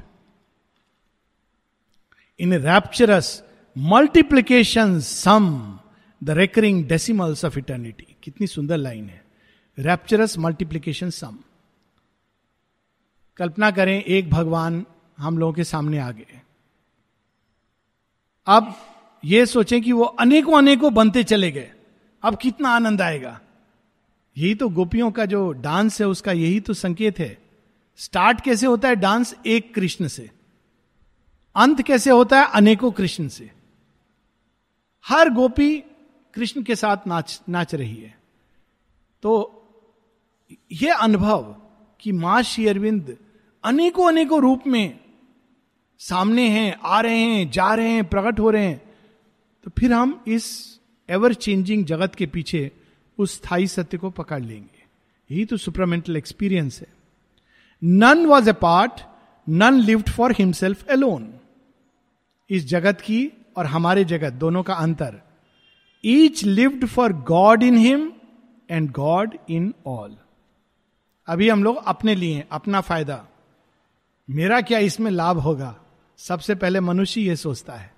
in 2.39 2.53
a 2.53 2.59
rapturous 2.59 3.41
multiplication 3.77 4.99
sum, 4.99 5.79
the 6.23 6.35
recurring 6.35 6.87
decimals 6.87 7.43
of 7.43 7.57
eternity. 7.57 8.03
कितनी 8.23 8.47
सुंदर 8.47 8.77
line 8.77 9.09
है। 9.09 9.25
Rapturous 9.79 10.37
multiplication 10.37 11.09
सम 11.09 11.39
कल्पना 13.37 13.71
करें 13.71 14.03
एक 14.03 14.29
भगवान 14.29 14.85
हम 15.17 15.37
लोगों 15.37 15.53
के 15.53 15.63
सामने 15.63 15.99
आ 15.99 16.11
गए। 16.11 16.41
अब 18.45 18.75
ये 19.25 19.45
सोचें 19.45 19.81
कि 19.81 19.91
वो 19.91 20.03
अनेकों 20.03 20.57
अनेकों 20.57 20.93
बनते 20.93 21.23
चले 21.23 21.51
गए। 21.51 21.71
अब 22.23 22.37
कितना 22.37 22.69
आनंद 22.69 23.01
आएगा। 23.01 23.41
यही 24.37 24.55
तो 24.55 24.69
गोपियों 24.69 25.11
का 25.11 25.25
जो 25.25 25.51
डांस 25.51 26.01
है 26.01 26.07
उसका 26.07 26.31
यही 26.31 26.59
तो 26.59 26.73
संकेत 26.73 27.19
है। 27.19 27.40
स्टार्ट 28.01 28.41
कैसे 28.41 28.65
होता 28.65 28.87
है 28.87 28.95
डांस? 28.95 29.35
एक 29.45 29.75
कृष्ण 29.75 30.07
से। 30.07 30.31
अंत 31.55 31.81
कैसे 31.81 32.09
होता 32.09 32.41
है? 32.41 32.47
अनेकों 32.53 32.91
कृष्ण 32.91 33.27
से। 33.27 33.51
हर 35.07 35.29
गोपी 35.29 35.83
कृष्ण 36.33 36.63
के 36.63 36.75
साथ 36.75 36.97
नाच 37.07 37.41
नाच 37.49 37.75
रही 37.75 37.95
है। 37.95 38.19
तो 39.21 39.57
यह 40.71 40.95
अनुभव 40.95 41.61
कि 41.99 42.11
माँ 42.11 42.41
श्री 42.41 42.67
अरविंद 42.67 43.17
अनेकों 43.63 44.07
अनेकों 44.07 44.41
रूप 44.41 44.63
में 44.67 44.99
सामने 45.99 46.49
हैं, 46.49 46.79
आ 46.83 47.01
रहे 47.01 47.19
हैं, 47.19 47.51
जा 47.51 47.73
रहे 47.73 47.89
हैं, 47.89 48.05
प्रकट 48.05 48.39
हो 48.39 48.49
रहे 48.49 48.65
हैं। 48.65 48.95
तो 49.63 49.71
फिर 49.79 49.93
हम 49.93 50.23
इस 50.27 50.77
एवर 51.09 51.33
चेंजिंग 51.33 51.85
जगत 51.85 52.15
के 52.15 52.25
पीछे 52.25 52.71
उस 53.17 53.35
स्थायी 53.35 53.67
सत्य 53.67 53.97
को 53.97 54.09
पकड़ 54.09 54.41
लेंगे। 54.41 54.85
यही 55.35 55.45
तो 55.45 55.57
सुपरमेंटल 55.57 56.17
एक्सपीरियंस 56.17 56.79
है। 56.81 57.00
None 57.83 58.25
was 58.25 58.49
a 58.49 58.53
part 58.53 59.01
none 59.49 59.73
lived 59.73 60.09
for 60.09 60.35
himself 60.39 60.89
alone 60.89 61.33
इस 62.49 62.67
जगत 62.67 63.01
की 63.01 63.31
और 63.57 63.65
हमारे 63.65 64.05
जगत 64.05 64.33
दोनों 64.33 64.63
का 64.63 64.73
अंतर। 64.73 65.21
Each 66.05 66.43
lived 66.43 66.85
for 66.85 67.13
God 67.13 67.63
in 67.63 67.77
him 67.77 68.11
and 68.69 68.91
God 68.91 69.37
in 69.49 69.73
all 69.87 70.17
अभी 71.27 71.49
हम 71.49 71.63
लोग 71.63 71.83
अपने 71.85 72.15
लिए 72.15 72.47
अपना 72.51 72.81
फ़ायदा। 72.81 73.25
मेरा 74.29 74.61
क्या 74.61 74.79
इसमें 74.79 75.11
लाभ 75.11 75.37
होगा? 75.37 75.75
सबसे 76.17 76.55
पहले 76.55 76.79
मनुष्य 76.79 77.21
यह 77.21 77.35
सोचता 77.35 77.73
है। 77.73 77.93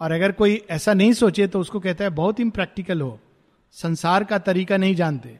और 0.00 0.12
अगर 0.12 0.32
कोई 0.32 0.62
ऐसा 0.70 0.94
नहीं 0.94 1.12
सोचे 1.12 1.46
तो 1.46 1.60
उसको 1.60 1.80
कहता 1.80 2.04
है, 2.04 2.10
बहुत 2.10 2.40
इम्प्रैक्टिकल 2.40 3.00
हो। 3.00 3.20
संसार 3.72 4.24
का 4.24 4.38
तरीका 4.38 4.76
नहीं 4.76 4.94
जानते। 4.94 5.38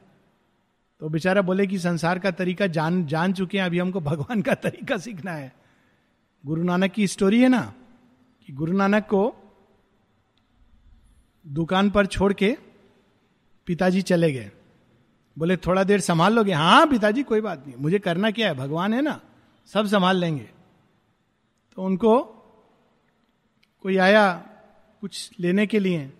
तो 1.02 1.08
बेचारा 1.08 1.42
बोले 1.42 1.66
कि 1.66 1.78
संसार 1.78 2.18
का 2.18 2.30
तरीका 2.30 2.66
जान 2.66 3.06
जान 3.06 3.32
चुके 3.32 3.58
हैं, 3.58 3.64
अभी 3.64 3.78
हमको 3.78 4.00
भगवान 4.00 4.42
का 4.42 4.54
तरीका 4.54 4.96
सीखना 4.96 5.32
है। 5.32 5.52
गुरु 6.46 6.62
नानक 6.62 6.92
की 6.92 7.06
स्टोरी 7.06 7.42
है 7.42 7.48
ना, 7.48 7.74
कि 8.46 8.52
गुरु 8.52 8.72
नानक 8.72 9.02
को 9.02 9.34
दुकान 11.46 11.90
पर 11.90 12.06
छोड़ 12.06 12.32
के 12.32 12.56
पिताजी 13.66 14.02
चले 14.02 14.32
गए। 14.32 14.50
बोले, 15.38 15.56
थोड़ा 15.56 15.84
देर 15.84 16.00
संभाल 16.00 16.34
लोगे? 16.34 16.52
हाँ 16.52 16.86
पिताजी, 16.86 17.22
कोई 17.22 17.40
बात 17.40 17.66
नहीं। 17.66 17.76
मुझे 17.76 17.98
करना 17.98 18.30
क्या 18.30 18.48
है? 18.48 18.54
भगवान 18.54 18.94
है 18.94 19.02
ना, 19.02 19.20
सब 19.66 19.86
संभाल 19.86 20.16
लेंगे। 20.16 20.50
तो 21.76 21.82
उनको 21.82 22.22
कोई 23.82 23.96
आया 23.96 24.32
कुछ 25.00 25.30
लेने 25.40 25.66
के 25.66 25.78
लिए, 25.78 26.12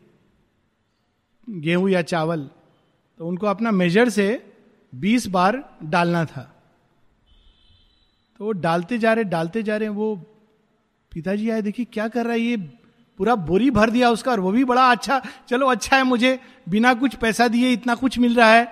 गेहूँ 1.48 1.90
या 1.90 2.02
चावल। 2.02 2.50
तो 3.18 3.26
उनको 3.26 3.46
अपना 3.46 3.70
मेजर 3.70 4.08
से 4.08 4.51
बीस 4.95 5.26
बार 5.26 5.78
डालना 5.82 6.24
था। 6.24 6.57
तो 8.38 8.53
डालते 8.53 8.99
जा 8.99 9.12
रहे, 9.12 9.24
डालते 9.24 9.62
जा 9.62 9.76
रहे, 9.76 9.88
वो 9.88 10.16
पिताजी 11.12 11.51
आए, 11.51 11.62
देखिए, 11.62 11.86
क्या 11.93 12.09
कर 12.09 12.24
रहा 12.24 12.32
है 12.32 12.40
ये? 12.40 12.57
पूरा 13.18 13.34
बोरी 13.34 13.70
भर 13.70 13.90
दिया 13.90 14.11
उसका 14.11 14.32
और 14.32 14.40
वो 14.40 14.53
भी 14.53 14.64
बड़ा 14.64 14.90
अच्छा 14.90 15.22
चलो 15.49 15.66
अच्छा 15.66 15.97
है 15.97 16.03
मुझे, 16.03 16.40
बिना 16.68 16.95
कुछ 16.95 17.14
पैसा 17.14 17.49
दिए 17.49 17.70
इतना 17.70 17.95
कुछ 17.95 18.18
मिल 18.18 18.34
रहा 18.34 18.55
है। 18.55 18.64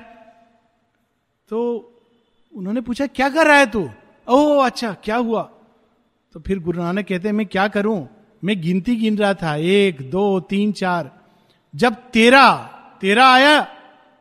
तो 1.48 1.86
उन्होंने 2.56 2.80
पूछा, 2.80 3.06
क्या 3.06 3.28
कर 3.28 3.46
रहा 3.46 3.56
है 3.56 3.70
तू? 3.70 3.90
ओह 4.28 4.66
अच्छा 4.66 4.92
क्या 4.92 5.16
हुआ? 5.16 5.42
तो 6.32 6.40
फिर 6.40 6.58
गुरु 6.58 6.82
नानक 6.82 7.06
कहते 7.06 7.28
हैं, 7.28 7.34
मैं 7.34 7.46
क्या 7.46 7.68
करूँ? 7.68 8.08
मैं 8.44 8.60
गिनती 8.60 8.96
गिन 8.96 9.18
रहा 9.18 9.34
था, 9.34 9.54
एक, 9.54 10.10
दो, 10.10 10.40
तीन, 10.40 10.72
चार। 10.72 11.10
जब 11.74 11.94
तेरा 11.94 12.56
तेरा 13.00 13.32
आया 13.32 13.79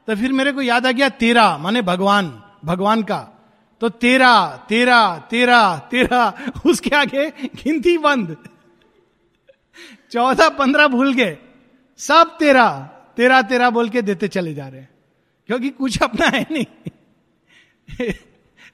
तो 0.10 0.16
फिर 0.16 0.32
मेरे 0.32 0.52
को 0.52 0.62
याद 0.62 0.86
आ 0.86 0.92
गया 0.92 1.10
तेरा, 1.10 1.58
माने 1.58 1.82
भगवान 1.82 2.44
भगवान 2.66 3.04
का। 3.04 3.46
तो 3.82 3.90
तेरा 3.90 4.66
तेरा 4.70 5.18
तेरा 5.18 5.78
तेरा, 5.78 6.34
उसके 6.66 6.90
आगे 6.96 7.30
गिनती 7.30 7.98
बंद। 7.98 8.38
चौदह, 10.12 10.50
पंद्रह 10.50 10.88
भूल 10.88 11.14
गए। 11.14 11.38
सब 11.98 12.38
तेरा 12.40 12.80
तेरा 13.18 13.42
तेरा 13.42 13.70
बोल 13.70 13.90
के 13.90 14.02
देते 14.02 14.28
चले 14.28 14.54
जा 14.54 14.68
रहे 14.68 14.82
हैं। 14.82 14.90
क्योंकि 15.48 15.70
कुछ 15.70 16.02
अपना 16.02 16.26
है 16.26 16.46
नहीं। 16.52 16.66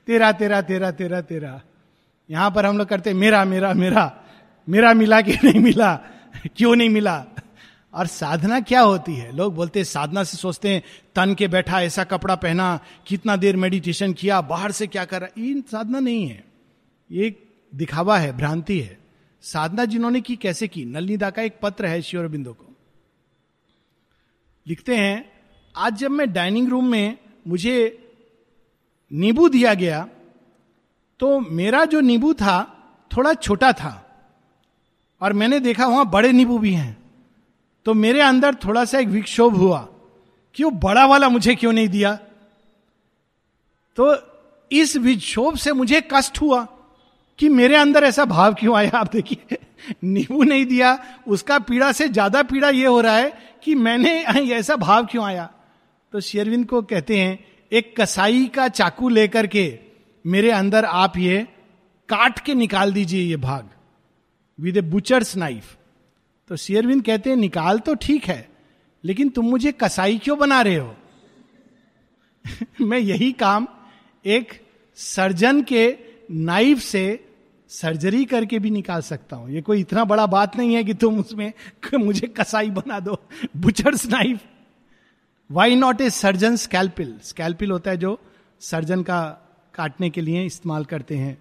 तेरा 0.08 0.32
तेरा 0.32 0.62
तेरा 0.62 0.92
तेरा 0.92 1.22
तेरा। 1.22 1.62
यहाँ 2.32 2.52
पर 2.52 2.66
हम 2.66 2.78
लोग 2.78 2.88
करते, 2.88 3.14
मेरा 3.14 3.46
मेरा 3.46 3.74
मेरा। 3.74 4.18
मेरा 4.70 4.94
मिला 4.94 5.22
कि 5.22 5.34
नहीं 5.44 5.60
मिला? 5.60 5.96
क्यों 6.58 6.76
नहीं 6.76 6.90
मिला? 6.90 7.26
और 7.96 8.08
साधना 8.08 8.60
क्या 8.60 8.82
होती 8.82 9.14
है? 9.16 9.32
लोग 9.36 9.56
बोलते 9.56 9.80
हैं, 9.80 9.84
साधना 9.86 10.24
से 10.24 10.38
सोचते 10.38 10.70
हैं, 10.70 10.82
तन 11.16 11.34
के 11.34 11.48
बैठा 11.48 11.82
ऐसा 11.82 12.04
कपड़ा 12.04 12.36
पहना, 12.36 12.80
कितना 13.08 13.36
देर 13.36 13.56
मेडिटेशन 13.56 14.14
किया, 14.14 14.41
बाहर 14.41 14.72
से 14.72 14.88
क्या 14.88 15.06
कर 15.06 15.22
रहा 15.22 15.41
ये 15.41 15.64
साधना 15.72 16.00
नहीं 16.00 16.28
है। 16.28 16.43
ये 17.12 17.36
दिखावा 17.76 18.18
है, 18.18 18.36
भ्रांति 18.38 18.80
है। 18.80 18.98
साधना 19.43 19.86
जिन्होंने 19.86 20.22
की, 20.22 20.36
कैसे 20.36 20.68
की? 20.68 20.86
नलनीदा 20.86 21.30
का 21.30 21.41
एक 21.41 21.60
पत्र 21.62 21.86
है 21.86 22.02
श्योर 22.02 22.28
बिंदु 22.28 22.54
को। 22.54 22.66
लिखते 24.68 24.96
हैं, 24.98 25.32
आज 25.76 25.98
जब 25.98 26.12
मैं 26.12 26.32
डाइनिंग 26.34 26.70
रूम 26.70 26.88
में 26.88 27.18
मुझे 27.48 27.76
नींबू 29.12 29.50
दिया 29.50 29.74
गया 29.74 30.08
तो 31.20 31.39
मेरा 31.39 31.86
जो 31.86 32.00
नींबू 32.00 32.34
था, 32.34 32.56
थोड़ा 33.12 33.34
छोटा 33.34 33.72
था। 33.74 34.02
और 35.22 35.34
मैंने 35.34 35.60
देखा 35.60 35.88
वहाँ 35.88 36.10
बड़े 36.10 36.32
नींबू 36.32 36.58
भी 36.60 36.74
हैं। 36.74 37.05
तो 37.86 37.94
मेरे 37.94 38.22
अंदर 38.22 38.56
थोड़ा 38.56 38.86
सा 38.86 39.00
एक 39.00 39.08
विक्षोभ 39.08 39.56
हुआ 39.56 39.88
कि 40.56 40.64
वो 40.64 40.70
बड़ा 40.72 41.06
वाला 41.06 41.30
मुझे 41.30 41.56
क्यों 41.56 41.74
नहीं 41.74 41.90
दिया? 41.90 42.14
तो 43.98 44.16
इस 44.72 44.96
विक्षोभ 44.98 45.56
से 45.56 45.72
मुझे 45.74 46.02
कष्ट 46.14 46.42
हुआ 46.42 46.64
कि 47.40 47.50
मेरे 47.50 47.76
अंदर 47.76 48.04
ऐसा 48.04 48.26
भाव 48.26 48.54
क्यों 48.54 48.76
आया? 48.78 48.92
आप 48.94 49.12
देखिए, 49.12 49.58
नींबू 50.04 50.44
नहीं 50.44 50.66
दिया, 50.66 50.98
उसका 51.28 51.60
पीड़ा 51.60 51.92
से 51.92 52.08
ज़्यादा 52.10 52.44
पीड़ा 52.44 52.70
यह 52.70 52.90
हो 52.90 53.02
रहा 53.02 53.16
है 53.16 53.32
कि 53.64 53.76
मैंने 53.76 54.20
ऐसा 54.54 54.76
भाव 54.76 55.06
क्यों 55.06 55.26
आया? 55.26 55.50
तो 56.14 56.20
शेरविंद 56.20 56.66
को 56.66 56.82
कहते 56.82 57.20
हैं, 57.20 57.40
एक 57.72 57.96
कसाई 58.00 58.46
का 58.48 58.68
चाकू 58.68 59.10
लेकर 59.10 59.48
के 59.48 59.68
मेरे 60.26 60.52
अंदर 60.52 60.86
आप 60.86 61.18
ये 61.18 61.42
काट 62.10 62.40
के 62.40 62.54
निकाल 62.54 62.94
दीजिए 62.94 63.24
ये 63.24 63.38
भाग। 63.38 63.70
With 64.60 64.78
a 64.78 64.82
butcher's 64.82 65.36
knife. 65.38 65.76
तो 66.50 66.56
शेयरविंद 66.56 67.04
कहते 67.06 67.30
हैं, 67.30 67.38
निकाल 67.38 67.80
तो 67.80 67.96
ठीक 67.96 68.26
है, 68.26 68.48
लेकिन 69.04 69.30
तुम 69.30 69.46
मुझे 69.46 69.72
कसाई 69.72 70.18
क्यों 70.18 70.38
बना 70.38 70.62
रहे 70.62 70.76
हो? 70.76 70.96
मैं 72.82 73.00
यही 73.00 73.32
काम 73.32 73.68
एक 74.26 74.54
सर्जन 74.98 75.62
के 75.62 75.96
नाइफ 76.32 76.80
से 76.80 77.04
सर्जरी 77.70 78.24
करके 78.26 78.60
भी 78.60 78.70
निकाल 78.70 79.02
सकता 79.02 79.36
हूँ। 79.36 79.50
ये 79.52 79.62
कोई 79.62 79.80
इतना 79.80 80.04
बड़ा 80.06 80.26
बात 80.26 80.56
नहीं 80.58 80.74
है 80.76 80.84
कि 80.84 80.93
तुम 80.93 81.20
उसमें 81.20 81.52
मुझे 81.96 82.28
कसाई 82.28 82.70
बना 82.70 83.00
दो, 83.00 83.18
butcher's 83.58 84.06
knife. 84.06 84.39
Why 85.50 85.76
not 85.76 86.02
a 86.02 86.10
surgeon 86.10 86.56
scalpel 86.56 87.14
scalpel 87.24 87.72
होता 87.72 87.91
है 87.91 87.98
जो 87.98 88.20
सर्जन 88.62 89.04
का 89.04 89.22
काटने 89.74 90.10
के 90.10 90.22
लिए 90.22 90.46
इस्तेमाल 90.46 90.86
करते 90.86 91.16
हैं। 91.18 91.38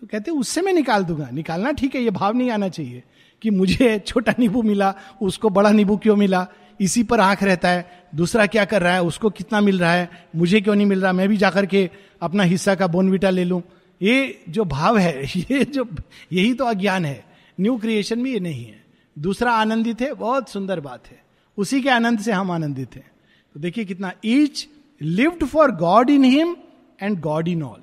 तो 0.00 0.06
कहते 0.06 0.30
उससे 0.30 0.62
मैं 0.62 0.72
निकाल 0.72 1.04
दूँगा। 1.04 1.28
निकालना 1.30 1.72
ठीक 1.72 1.94
है, 1.94 2.02
ये 2.02 2.10
भाव 2.10 2.36
नहीं 2.36 2.50
आना 2.50 2.68
चाहिए। 2.68 3.02
कि 3.44 3.50
मुझे 3.50 3.98
छोटा 3.98 4.34
नींबू 4.38 4.62
मिला, 4.62 4.94
उसको 5.22 5.50
बड़ा 5.50 5.70
नींबू 5.70 5.96
क्यों 5.96 6.16
मिला? 6.16 6.46
इसी 6.80 7.02
पर 7.02 7.20
आँख 7.20 7.42
रहता 7.42 7.68
है। 7.68 8.08
दूसरा 8.14 8.46
क्या 8.46 8.64
कर 8.64 8.82
रहा 8.82 8.92
है? 8.92 9.02
उसको 9.02 9.30
कितना 9.30 9.60
मिल 9.60 9.78
रहा 9.78 9.92
है? 9.92 10.10
मुझे 10.36 10.60
क्यों 10.60 10.74
नहीं 10.74 10.86
मिल 10.86 11.02
रहा? 11.02 11.12
मैं 11.12 11.28
भी 11.28 11.36
जाकर 11.36 11.66
के 11.66 11.90
अपना 12.22 12.42
हिस्सा 12.42 12.74
का 12.74 12.86
बोनविटा 12.86 13.30
ले 13.30 13.44
लूँ। 13.44 13.62
ये 14.02 14.44
जो 14.48 14.64
भाव 14.64 14.98
है, 14.98 15.24
ये 15.36 15.64
जो, 15.64 15.88
यही 16.32 16.54
तो 16.54 16.64
अज्ञान 16.64 17.04
है। 17.04 17.24
न्यू 17.60 17.76
क्रिएशन 17.76 18.18
में 18.18 18.30
ये 18.30 18.40
नहीं 18.40 18.64
है। 18.64 18.84
दूसरा 19.18 19.52
आनंदित 19.52 20.00
है, 20.00 20.14
बहुत 20.14 20.48
सुंदर 20.48 20.80
बात 20.80 21.06
है। 21.06 21.24
उसी 21.58 21.80
के 21.80 21.90
आनंद 21.90 22.18
से 22.18 22.32
हम 22.32 22.50
आनंदित 22.50 22.96
हैं। 22.96 23.10
तो 23.54 23.60
देखिए 23.60 23.84
कितना 23.84 24.12
each 24.24 24.68
lived 25.02 25.44
for 25.44 25.70
God 25.70 26.10
in 26.10 26.24
him 26.24 26.56
and 27.02 27.20
God 27.20 27.48
in 27.48 27.62
all 27.62 27.82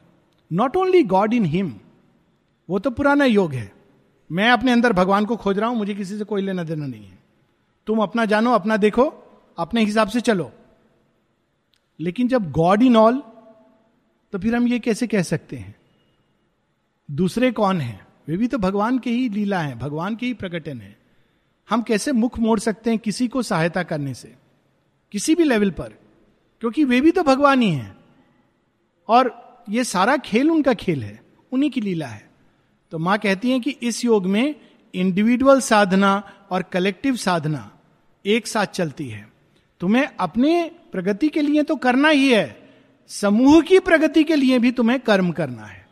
not 0.53 0.75
only 0.75 1.03
God 1.03 1.33
in 1.33 1.45
him 1.45 1.75
वो 2.69 2.79
तो 2.79 2.91
पुराना 2.91 3.25
योग 3.25 3.53
है। 3.53 3.80
मैं 4.31 4.49
अपने 4.51 4.71
अंदर 4.71 4.93
भगवान 4.93 5.25
को 5.25 5.35
खोज 5.35 5.59
रहा 5.59 5.69
हूँ, 5.69 5.77
मुझे 5.77 5.95
किसी 5.95 6.17
से 6.17 6.23
कोई 6.23 6.41
लेना 6.41 6.63
देना 6.63 6.87
नहीं 6.87 7.05
है। 7.05 7.19
तुम 7.87 7.99
अपना 7.99 8.25
जानो, 8.25 8.51
अपना 8.51 8.77
देखो, 8.77 9.05
अपने 9.57 9.83
हिसाब 9.83 10.07
से 10.07 10.21
चलो। 10.21 10.51
लेकिन 11.99 12.27
जब 12.27 12.51
गॉड 12.51 12.83
इन 12.83 12.97
ऑल 12.97 13.23
तो 14.31 14.39
फिर 14.39 14.55
हम 14.55 14.67
ये 14.67 14.79
कैसे 14.79 15.07
कह 15.07 15.21
सकते 15.21 15.57
हैं? 15.57 15.75
दूसरे 17.11 17.51
कौन 17.51 17.81
है? 17.81 18.07
वे 18.27 18.37
भी 18.37 18.47
तो 18.47 18.57
भगवान 18.57 18.99
के 18.99 19.09
ही 19.09 19.29
लीला 19.29 19.59
है, 19.59 19.79
भगवान 19.79 20.15
के 20.15 20.25
ही 20.25 20.33
प्रकटन 20.33 20.81
है। 20.81 20.97
हम 21.69 21.81
कैसे 21.81 22.11
मुख 22.11 22.39
मोड़ 22.39 22.59
सकते 22.59 22.89
हैं 22.89 22.99
किसी 22.99 23.27
को 23.27 23.41
सहायता 23.41 23.83
करने 23.83 24.13
से? 24.13 24.35
किसी 25.11 25.35
भी 25.35 25.43
लेवल 25.43 25.71
पर। 25.71 25.93
क्योंकि 26.59 26.83
वे 26.83 27.01
भी 27.01 27.11
तो 27.11 27.23
भगवान 27.23 27.61
ही 27.61 27.69
हैं। 27.69 27.97
और 29.07 29.51
ये 29.69 29.83
सारा 29.83 30.17
खेल 30.17 30.51
उनका 30.51 30.73
खेल 30.73 31.03
है, 31.03 31.23
उन्हीं 31.51 31.69
की 31.69 31.81
लीला 31.81 32.07
है। 32.07 32.30
तो 32.91 32.99
माँ 32.99 33.17
कहती 33.17 33.51
है 33.51 33.59
कि 33.59 33.71
इस 33.81 34.03
योग 34.05 34.25
में 34.25 34.55
इंडिविजुअल 34.93 35.59
साधना 35.61 36.11
और 36.51 36.63
कलेक्टिव 36.63 37.15
साधना 37.15 37.69
एक 38.25 38.47
साथ 38.47 38.65
चलती 38.65 39.07
है। 39.09 39.27
तुम्हें 39.81 40.07
अपने 40.19 40.71
प्रगति 40.91 41.29
के 41.29 41.41
लिए 41.41 41.63
तो 41.63 41.75
करना 41.75 42.09
ही 42.09 42.31
है, 42.31 42.57
समूह 43.09 43.61
की 43.61 43.79
प्रगति 43.79 44.23
के 44.23 44.35
लिए 44.35 44.59
भी 44.59 44.71
तुम्हें 44.71 44.99
कर्म 44.99 45.31
करना 45.31 45.65
है। 45.65 45.85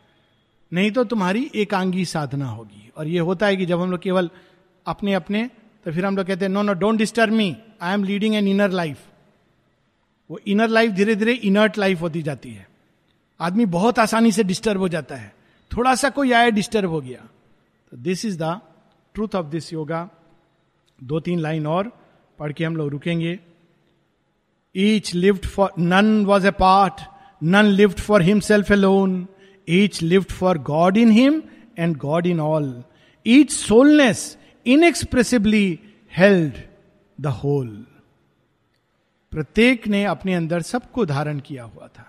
नहीं 0.72 0.90
तो 0.90 1.04
तुम्हारी 1.04 1.50
एकांगी 1.54 2.04
साधना 2.04 2.48
होगी। 2.48 2.90
और 2.96 3.08
यह 3.08 3.22
होता 3.22 3.46
है 3.46 3.56
कि 3.56 3.66
जब 3.66 3.80
हम 3.80 3.90
लोग 3.90 4.00
केवल 4.00 4.30
अपने 4.86 5.14
अपने 5.14 5.48
तो 5.86 5.92
फिर 5.92 6.06
हम 6.06 6.16
लोग 6.16 6.26
कहते 6.26 6.44
हैं 6.44 6.52
no 6.52 6.62
no 6.62 6.72
don't 6.74 6.98
disturb 6.98 7.32
me 7.32 7.56
I 7.82 7.94
am 7.94 8.04
leading 8.04 8.34
an 8.34 8.48
inner 8.48 8.70
life 8.70 8.98
वो 10.30 10.38
इनर 10.46 10.68
लाइफ 10.68 10.90
धीरे 10.92 11.14
धीरे 11.16 11.32
इनर्ट 11.32 11.78
लाइफ 11.78 12.00
होती 12.00 12.22
जाती 12.22 12.52
है। 12.52 12.68
आदमी 13.40 13.64
बहुत 13.66 13.98
आसानी 13.98 14.32
से 14.32 14.44
डिस्टर्ब 14.44 14.80
हो 14.80 14.88
जाता 14.88 15.14
है। 15.14 15.32
थोड़ा 15.70 15.94
सा 15.94 16.08
कोई 16.10 16.32
आया 16.32 16.48
डिस्टर्ब 16.50 16.90
हो 16.90 17.00
गया। 17.00 17.28
This 17.92 18.24
is 18.24 18.38
the 18.42 18.60
truth 19.14 19.34
of 19.34 19.46
this 19.46 19.72
yoga 19.72 20.08
दो 20.98 21.20
तीन 21.20 21.38
लाइन 21.38 21.66
और 21.66 21.92
पढ़ 22.38 22.52
के 22.52 22.64
हम 22.64 22.76
लोग 22.76 22.88
रुकेंगे। 22.90 23.38
Each 24.74 25.14
lived 25.14 25.46
for 25.46 25.72
none 25.78 26.24
was 26.26 26.46
a 26.46 26.50
part 26.50 27.00
none 27.42 27.64
lived 27.64 28.00
for 28.00 28.22
himself 28.22 28.70
alone 28.74 29.26
each 29.68 30.02
lived 30.02 30.32
for 30.32 30.58
God 30.58 30.96
in 30.96 31.10
him 31.10 31.42
and 31.78 31.96
God 31.96 32.26
in 32.26 32.40
all 32.40 32.82
each 33.26 33.50
soleness 33.52 34.36
inexpressibly 34.66 35.78
held 36.12 36.54
the 37.18 37.26
whole 37.26 37.68
प्रत्येक 39.32 39.86
ने 39.88 40.04
अपने 40.04 40.34
अंदर 40.34 40.62
सबको 40.62 41.04
धारण 41.06 41.38
किया 41.38 41.64
हुआ 41.64 41.86
था। 41.88 42.06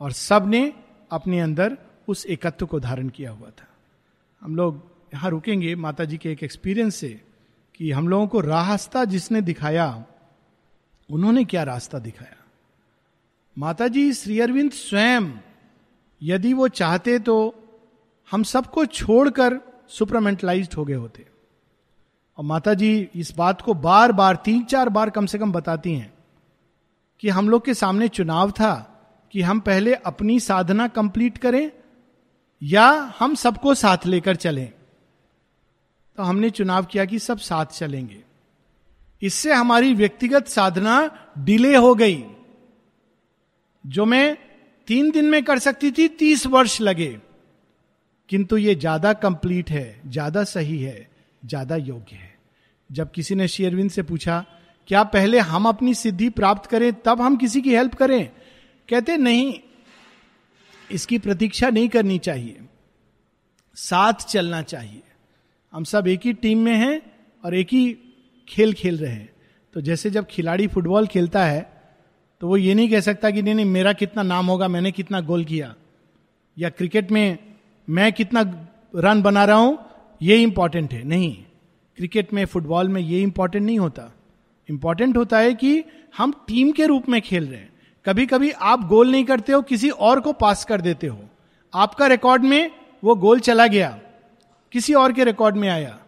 और 0.00 0.12
सबने 0.12 0.72
अपने 1.10 1.40
अंदर 1.40 1.76
उस 2.10 2.24
एकत्व 2.26 2.66
को 2.66 2.80
धारण 2.80 3.08
किया 3.08 3.30
हुआ 3.30 3.50
था। 3.50 3.66
हम 4.42 4.56
लोग 4.56 4.82
यहाँ 5.14 5.30
रुकेंगे 5.30 5.74
माता 5.76 6.04
जी 6.04 6.16
के 6.16 6.32
एक 6.32 6.42
एक्सपीरियंस 6.42 6.96
से 6.96 7.08
कि 7.74 7.90
हम 7.90 8.08
लोगों 8.08 8.26
को 8.26 8.40
रास्ता 8.40 9.04
जिसने 9.04 9.40
दिखाया, 9.40 10.04
उन्होंने 11.10 11.44
क्या 11.44 11.62
रास्ता 11.62 11.98
दिखाया। 11.98 12.36
माता 13.56 13.88
जी 13.88 14.12
श्री 14.12 14.38
अरविंद 14.40 14.70
स्वयं 14.72 15.30
यदि 16.22 16.52
वो 16.52 16.68
चाहते 16.68 17.18
तो 17.18 17.36
हम 18.30 18.42
सबको 18.42 18.84
छोड़कर 18.86 19.58
सुपरमेंटलाइज 19.88 20.68
हो 20.76 20.84
गए 20.84 20.94
होते। 20.94 21.26
और 22.38 22.44
माता 22.44 22.74
जी 22.74 23.08
इस 23.14 23.34
बात 23.36 23.60
को 23.60 23.74
बार 23.74 24.12
बार 24.12 24.36
तीन 24.36 24.62
चार 24.64 24.88
बार 24.88 25.10
कम 25.10 25.26
से 25.26 25.38
कम 25.38 25.52
बताती 25.52 25.94
हैं 25.94 26.12
कि 27.22 27.28
हम 27.28 27.48
लोग 27.48 27.64
के 27.64 27.74
सामने 27.74 28.08
चुनाव 28.08 28.50
था 28.50 28.72
कि 29.34 29.42
हम 29.42 29.60
पहले 29.60 29.94
अपनी 29.94 30.38
साधना 30.40 30.88
कंप्लीट 30.88 31.38
करें 31.38 31.70
या 32.62 33.14
हम 33.18 33.34
सबको 33.34 33.74
साथ 33.74 34.06
लेकर 34.06 34.36
चलें। 34.36 34.70
तो 36.18 36.22
हमने 36.22 36.50
चुनाव 36.50 36.84
किया 36.84 37.04
कि 37.04 37.18
सब 37.18 37.38
साथ 37.38 37.66
चलेंगे। 37.66 38.22
इससे 39.22 39.52
हमारी 39.52 39.94
व्यक्तिगत 39.94 40.48
साधना 40.48 40.98
डिले 41.38 41.74
हो 41.76 41.94
गई, 41.94 42.22
जो 43.84 44.04
मैं 44.04 44.36
तीन 44.88 45.10
दिन 45.10 45.24
में 45.24 45.42
कर 45.44 45.58
सकती 45.58 45.90
थी, 45.90 46.08
तीस 46.08 46.46
वर्ष 46.46 46.80
लगे। 46.80 47.18
किंतु 48.30 48.56
ये 48.56 48.74
ज़्यादा 48.74 49.12
कंप्लीट 49.12 49.70
है, 49.70 50.00
ज़्यादा 50.06 50.44
सही 50.44 50.78
है, 50.78 51.08
ज़्यादा 51.42 51.76
योग्य 51.76 52.16
है। 52.16 52.38
जब 52.90 53.10
किसी 53.10 53.34
ने 53.34 53.48
शेयरविंद 53.48 53.90
से 53.90 54.02
पूछा, 54.02 54.44
क्या 54.88 55.02
पहले 55.04 55.38
हम 55.38 55.68
अपनी 55.68 55.94
सिद्धि 55.94 56.28
प्राप्त 56.28 56.70
करें, 56.70 56.92
तब 57.04 57.20
हम 57.20 57.36
किसी 57.36 57.60
की 57.60 57.74
हेल्प 57.74 57.94
करें? 57.94 58.30
कहते, 58.88 59.16
नहीं 59.16 59.52
इसकी 60.92 61.18
प्रतीक्षा 61.18 61.70
नहीं 61.70 61.88
करनी 61.88 62.18
चाहिए। 62.18 62.60
साथ 63.76 64.26
चलना 64.28 64.62
चाहिए। 64.62 65.02
हम 65.72 65.84
सब 65.84 66.08
एक 66.08 66.20
ही 66.24 66.32
टीम 66.32 66.58
में 66.58 66.74
हैं 66.74 67.00
और 67.44 67.54
एक 67.54 67.72
ही 67.72 67.96
खेल 68.48 68.72
खेल 68.72 68.98
रहे 68.98 69.12
हैं। 69.12 69.28
तो 69.74 69.80
जैसे 69.80 70.10
जब 70.10 70.26
खिलाड़ी 70.26 70.66
फुटबॉल 70.66 71.06
खेलता 71.06 71.44
है 71.44 71.60
तो 72.40 72.48
वो 72.48 72.56
ये 72.56 72.74
नहीं 72.74 72.88
कह 72.90 73.00
सकता 73.00 73.30
कि 73.30 73.42
नहीं 73.42 73.54
नहीं, 73.54 73.66
मेरा 73.66 73.92
कितना 73.92 74.22
नाम 74.22 74.46
होगा, 74.46 74.68
मैंने 74.68 74.90
कितना 74.92 75.20
गोल 75.20 75.44
किया। 75.44 75.74
या 76.56 76.68
क्रिकेट 76.68 77.10
में 77.10 77.38
मैं 77.88 78.12
कितना 78.12 78.42
रन 78.96 79.20
बना 79.22 79.44
रहा 79.44 79.56
हूँ, 79.56 79.78
ये 80.22 80.36
इंपॉर्टेंट 80.36 80.92
है। 80.92 81.02
नहीं। 81.04 81.32
क्रिकेट 81.98 82.32
में, 82.32 82.44
फुटबॉल 82.44 82.88
में 82.88 83.00
ये 83.00 83.20
इंपॉर्टेंट 83.22 83.64
नहीं 83.66 83.78
होता। 83.78 84.10
इंपॉर्टेंट 84.68 85.16
होता 85.16 85.38
है 85.38 85.54
कि 85.54 85.82
हम 86.16 86.32
टीम 86.48 86.72
के 86.72 86.86
रूप 86.86 87.08
में 87.08 87.20
खेल 87.22 87.46
रहे 87.46 87.60
हैं। 87.60 87.72
कभी 88.06 88.26
कभी 88.26 88.50
आप 88.50 88.86
गोल 88.86 89.10
नहीं 89.10 89.24
करते 89.24 89.52
हो, 89.52 89.62
किसी 89.62 89.90
और 89.90 90.20
को 90.20 90.32
पास 90.32 90.64
कर 90.64 90.80
देते 90.80 91.06
हो। 91.06 91.18
आपका 91.74 92.06
रिकॉर्ड 92.06 92.42
में 92.42 92.70
वो 93.04 93.14
गोल 93.14 93.40
चला 93.40 93.66
गया, 93.66 94.00
किसी 94.72 94.94
और 94.94 95.12
के 95.12 95.24
रिकॉर्ड 95.24 95.56
में 95.56 95.68
आया, 95.68 95.98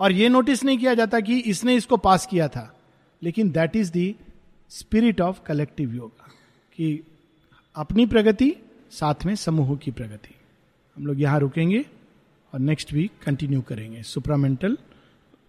और 0.00 0.12
ये 0.12 0.28
नोटिस 0.28 0.64
नहीं 0.64 0.78
किया 0.78 0.94
जाता 0.94 1.20
कि 1.20 1.38
इसने 1.38 1.74
इसको 1.74 1.96
पास 1.96 2.26
किया 2.26 2.48
था। 2.48 2.76
लेकिन 3.22 3.50
that 3.50 3.76
is 3.76 3.92
the 3.92 4.16
spirit 4.70 5.20
of 5.20 5.40
collective 5.46 5.94
yoga 5.94 6.30
कि 6.76 7.04
अपनी 7.76 8.06
प्रगति, 8.06 8.54
साथ 8.90 9.24
में 9.26 9.34
समूह 9.34 9.76
की 9.76 9.90
प्रगति। 9.90 10.34
हम 10.96 11.06
लोग 11.06 11.20
यहाँ 11.20 11.40
रुकेंगे 11.40 11.84
और 12.52 12.60
नेक्स्ट 12.60 12.92
वीक 12.92 13.12
कंटिन्यू 13.26 13.60
करेंगे। 13.60 14.02
सुप्रामेंटल 14.02 14.78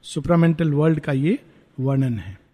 सुप्रामेंटल 0.04 0.74
वर्ल्ड 0.74 1.00
का 1.00 1.12
ये 1.12 1.40
वर्णन 1.80 2.18
है। 2.18 2.45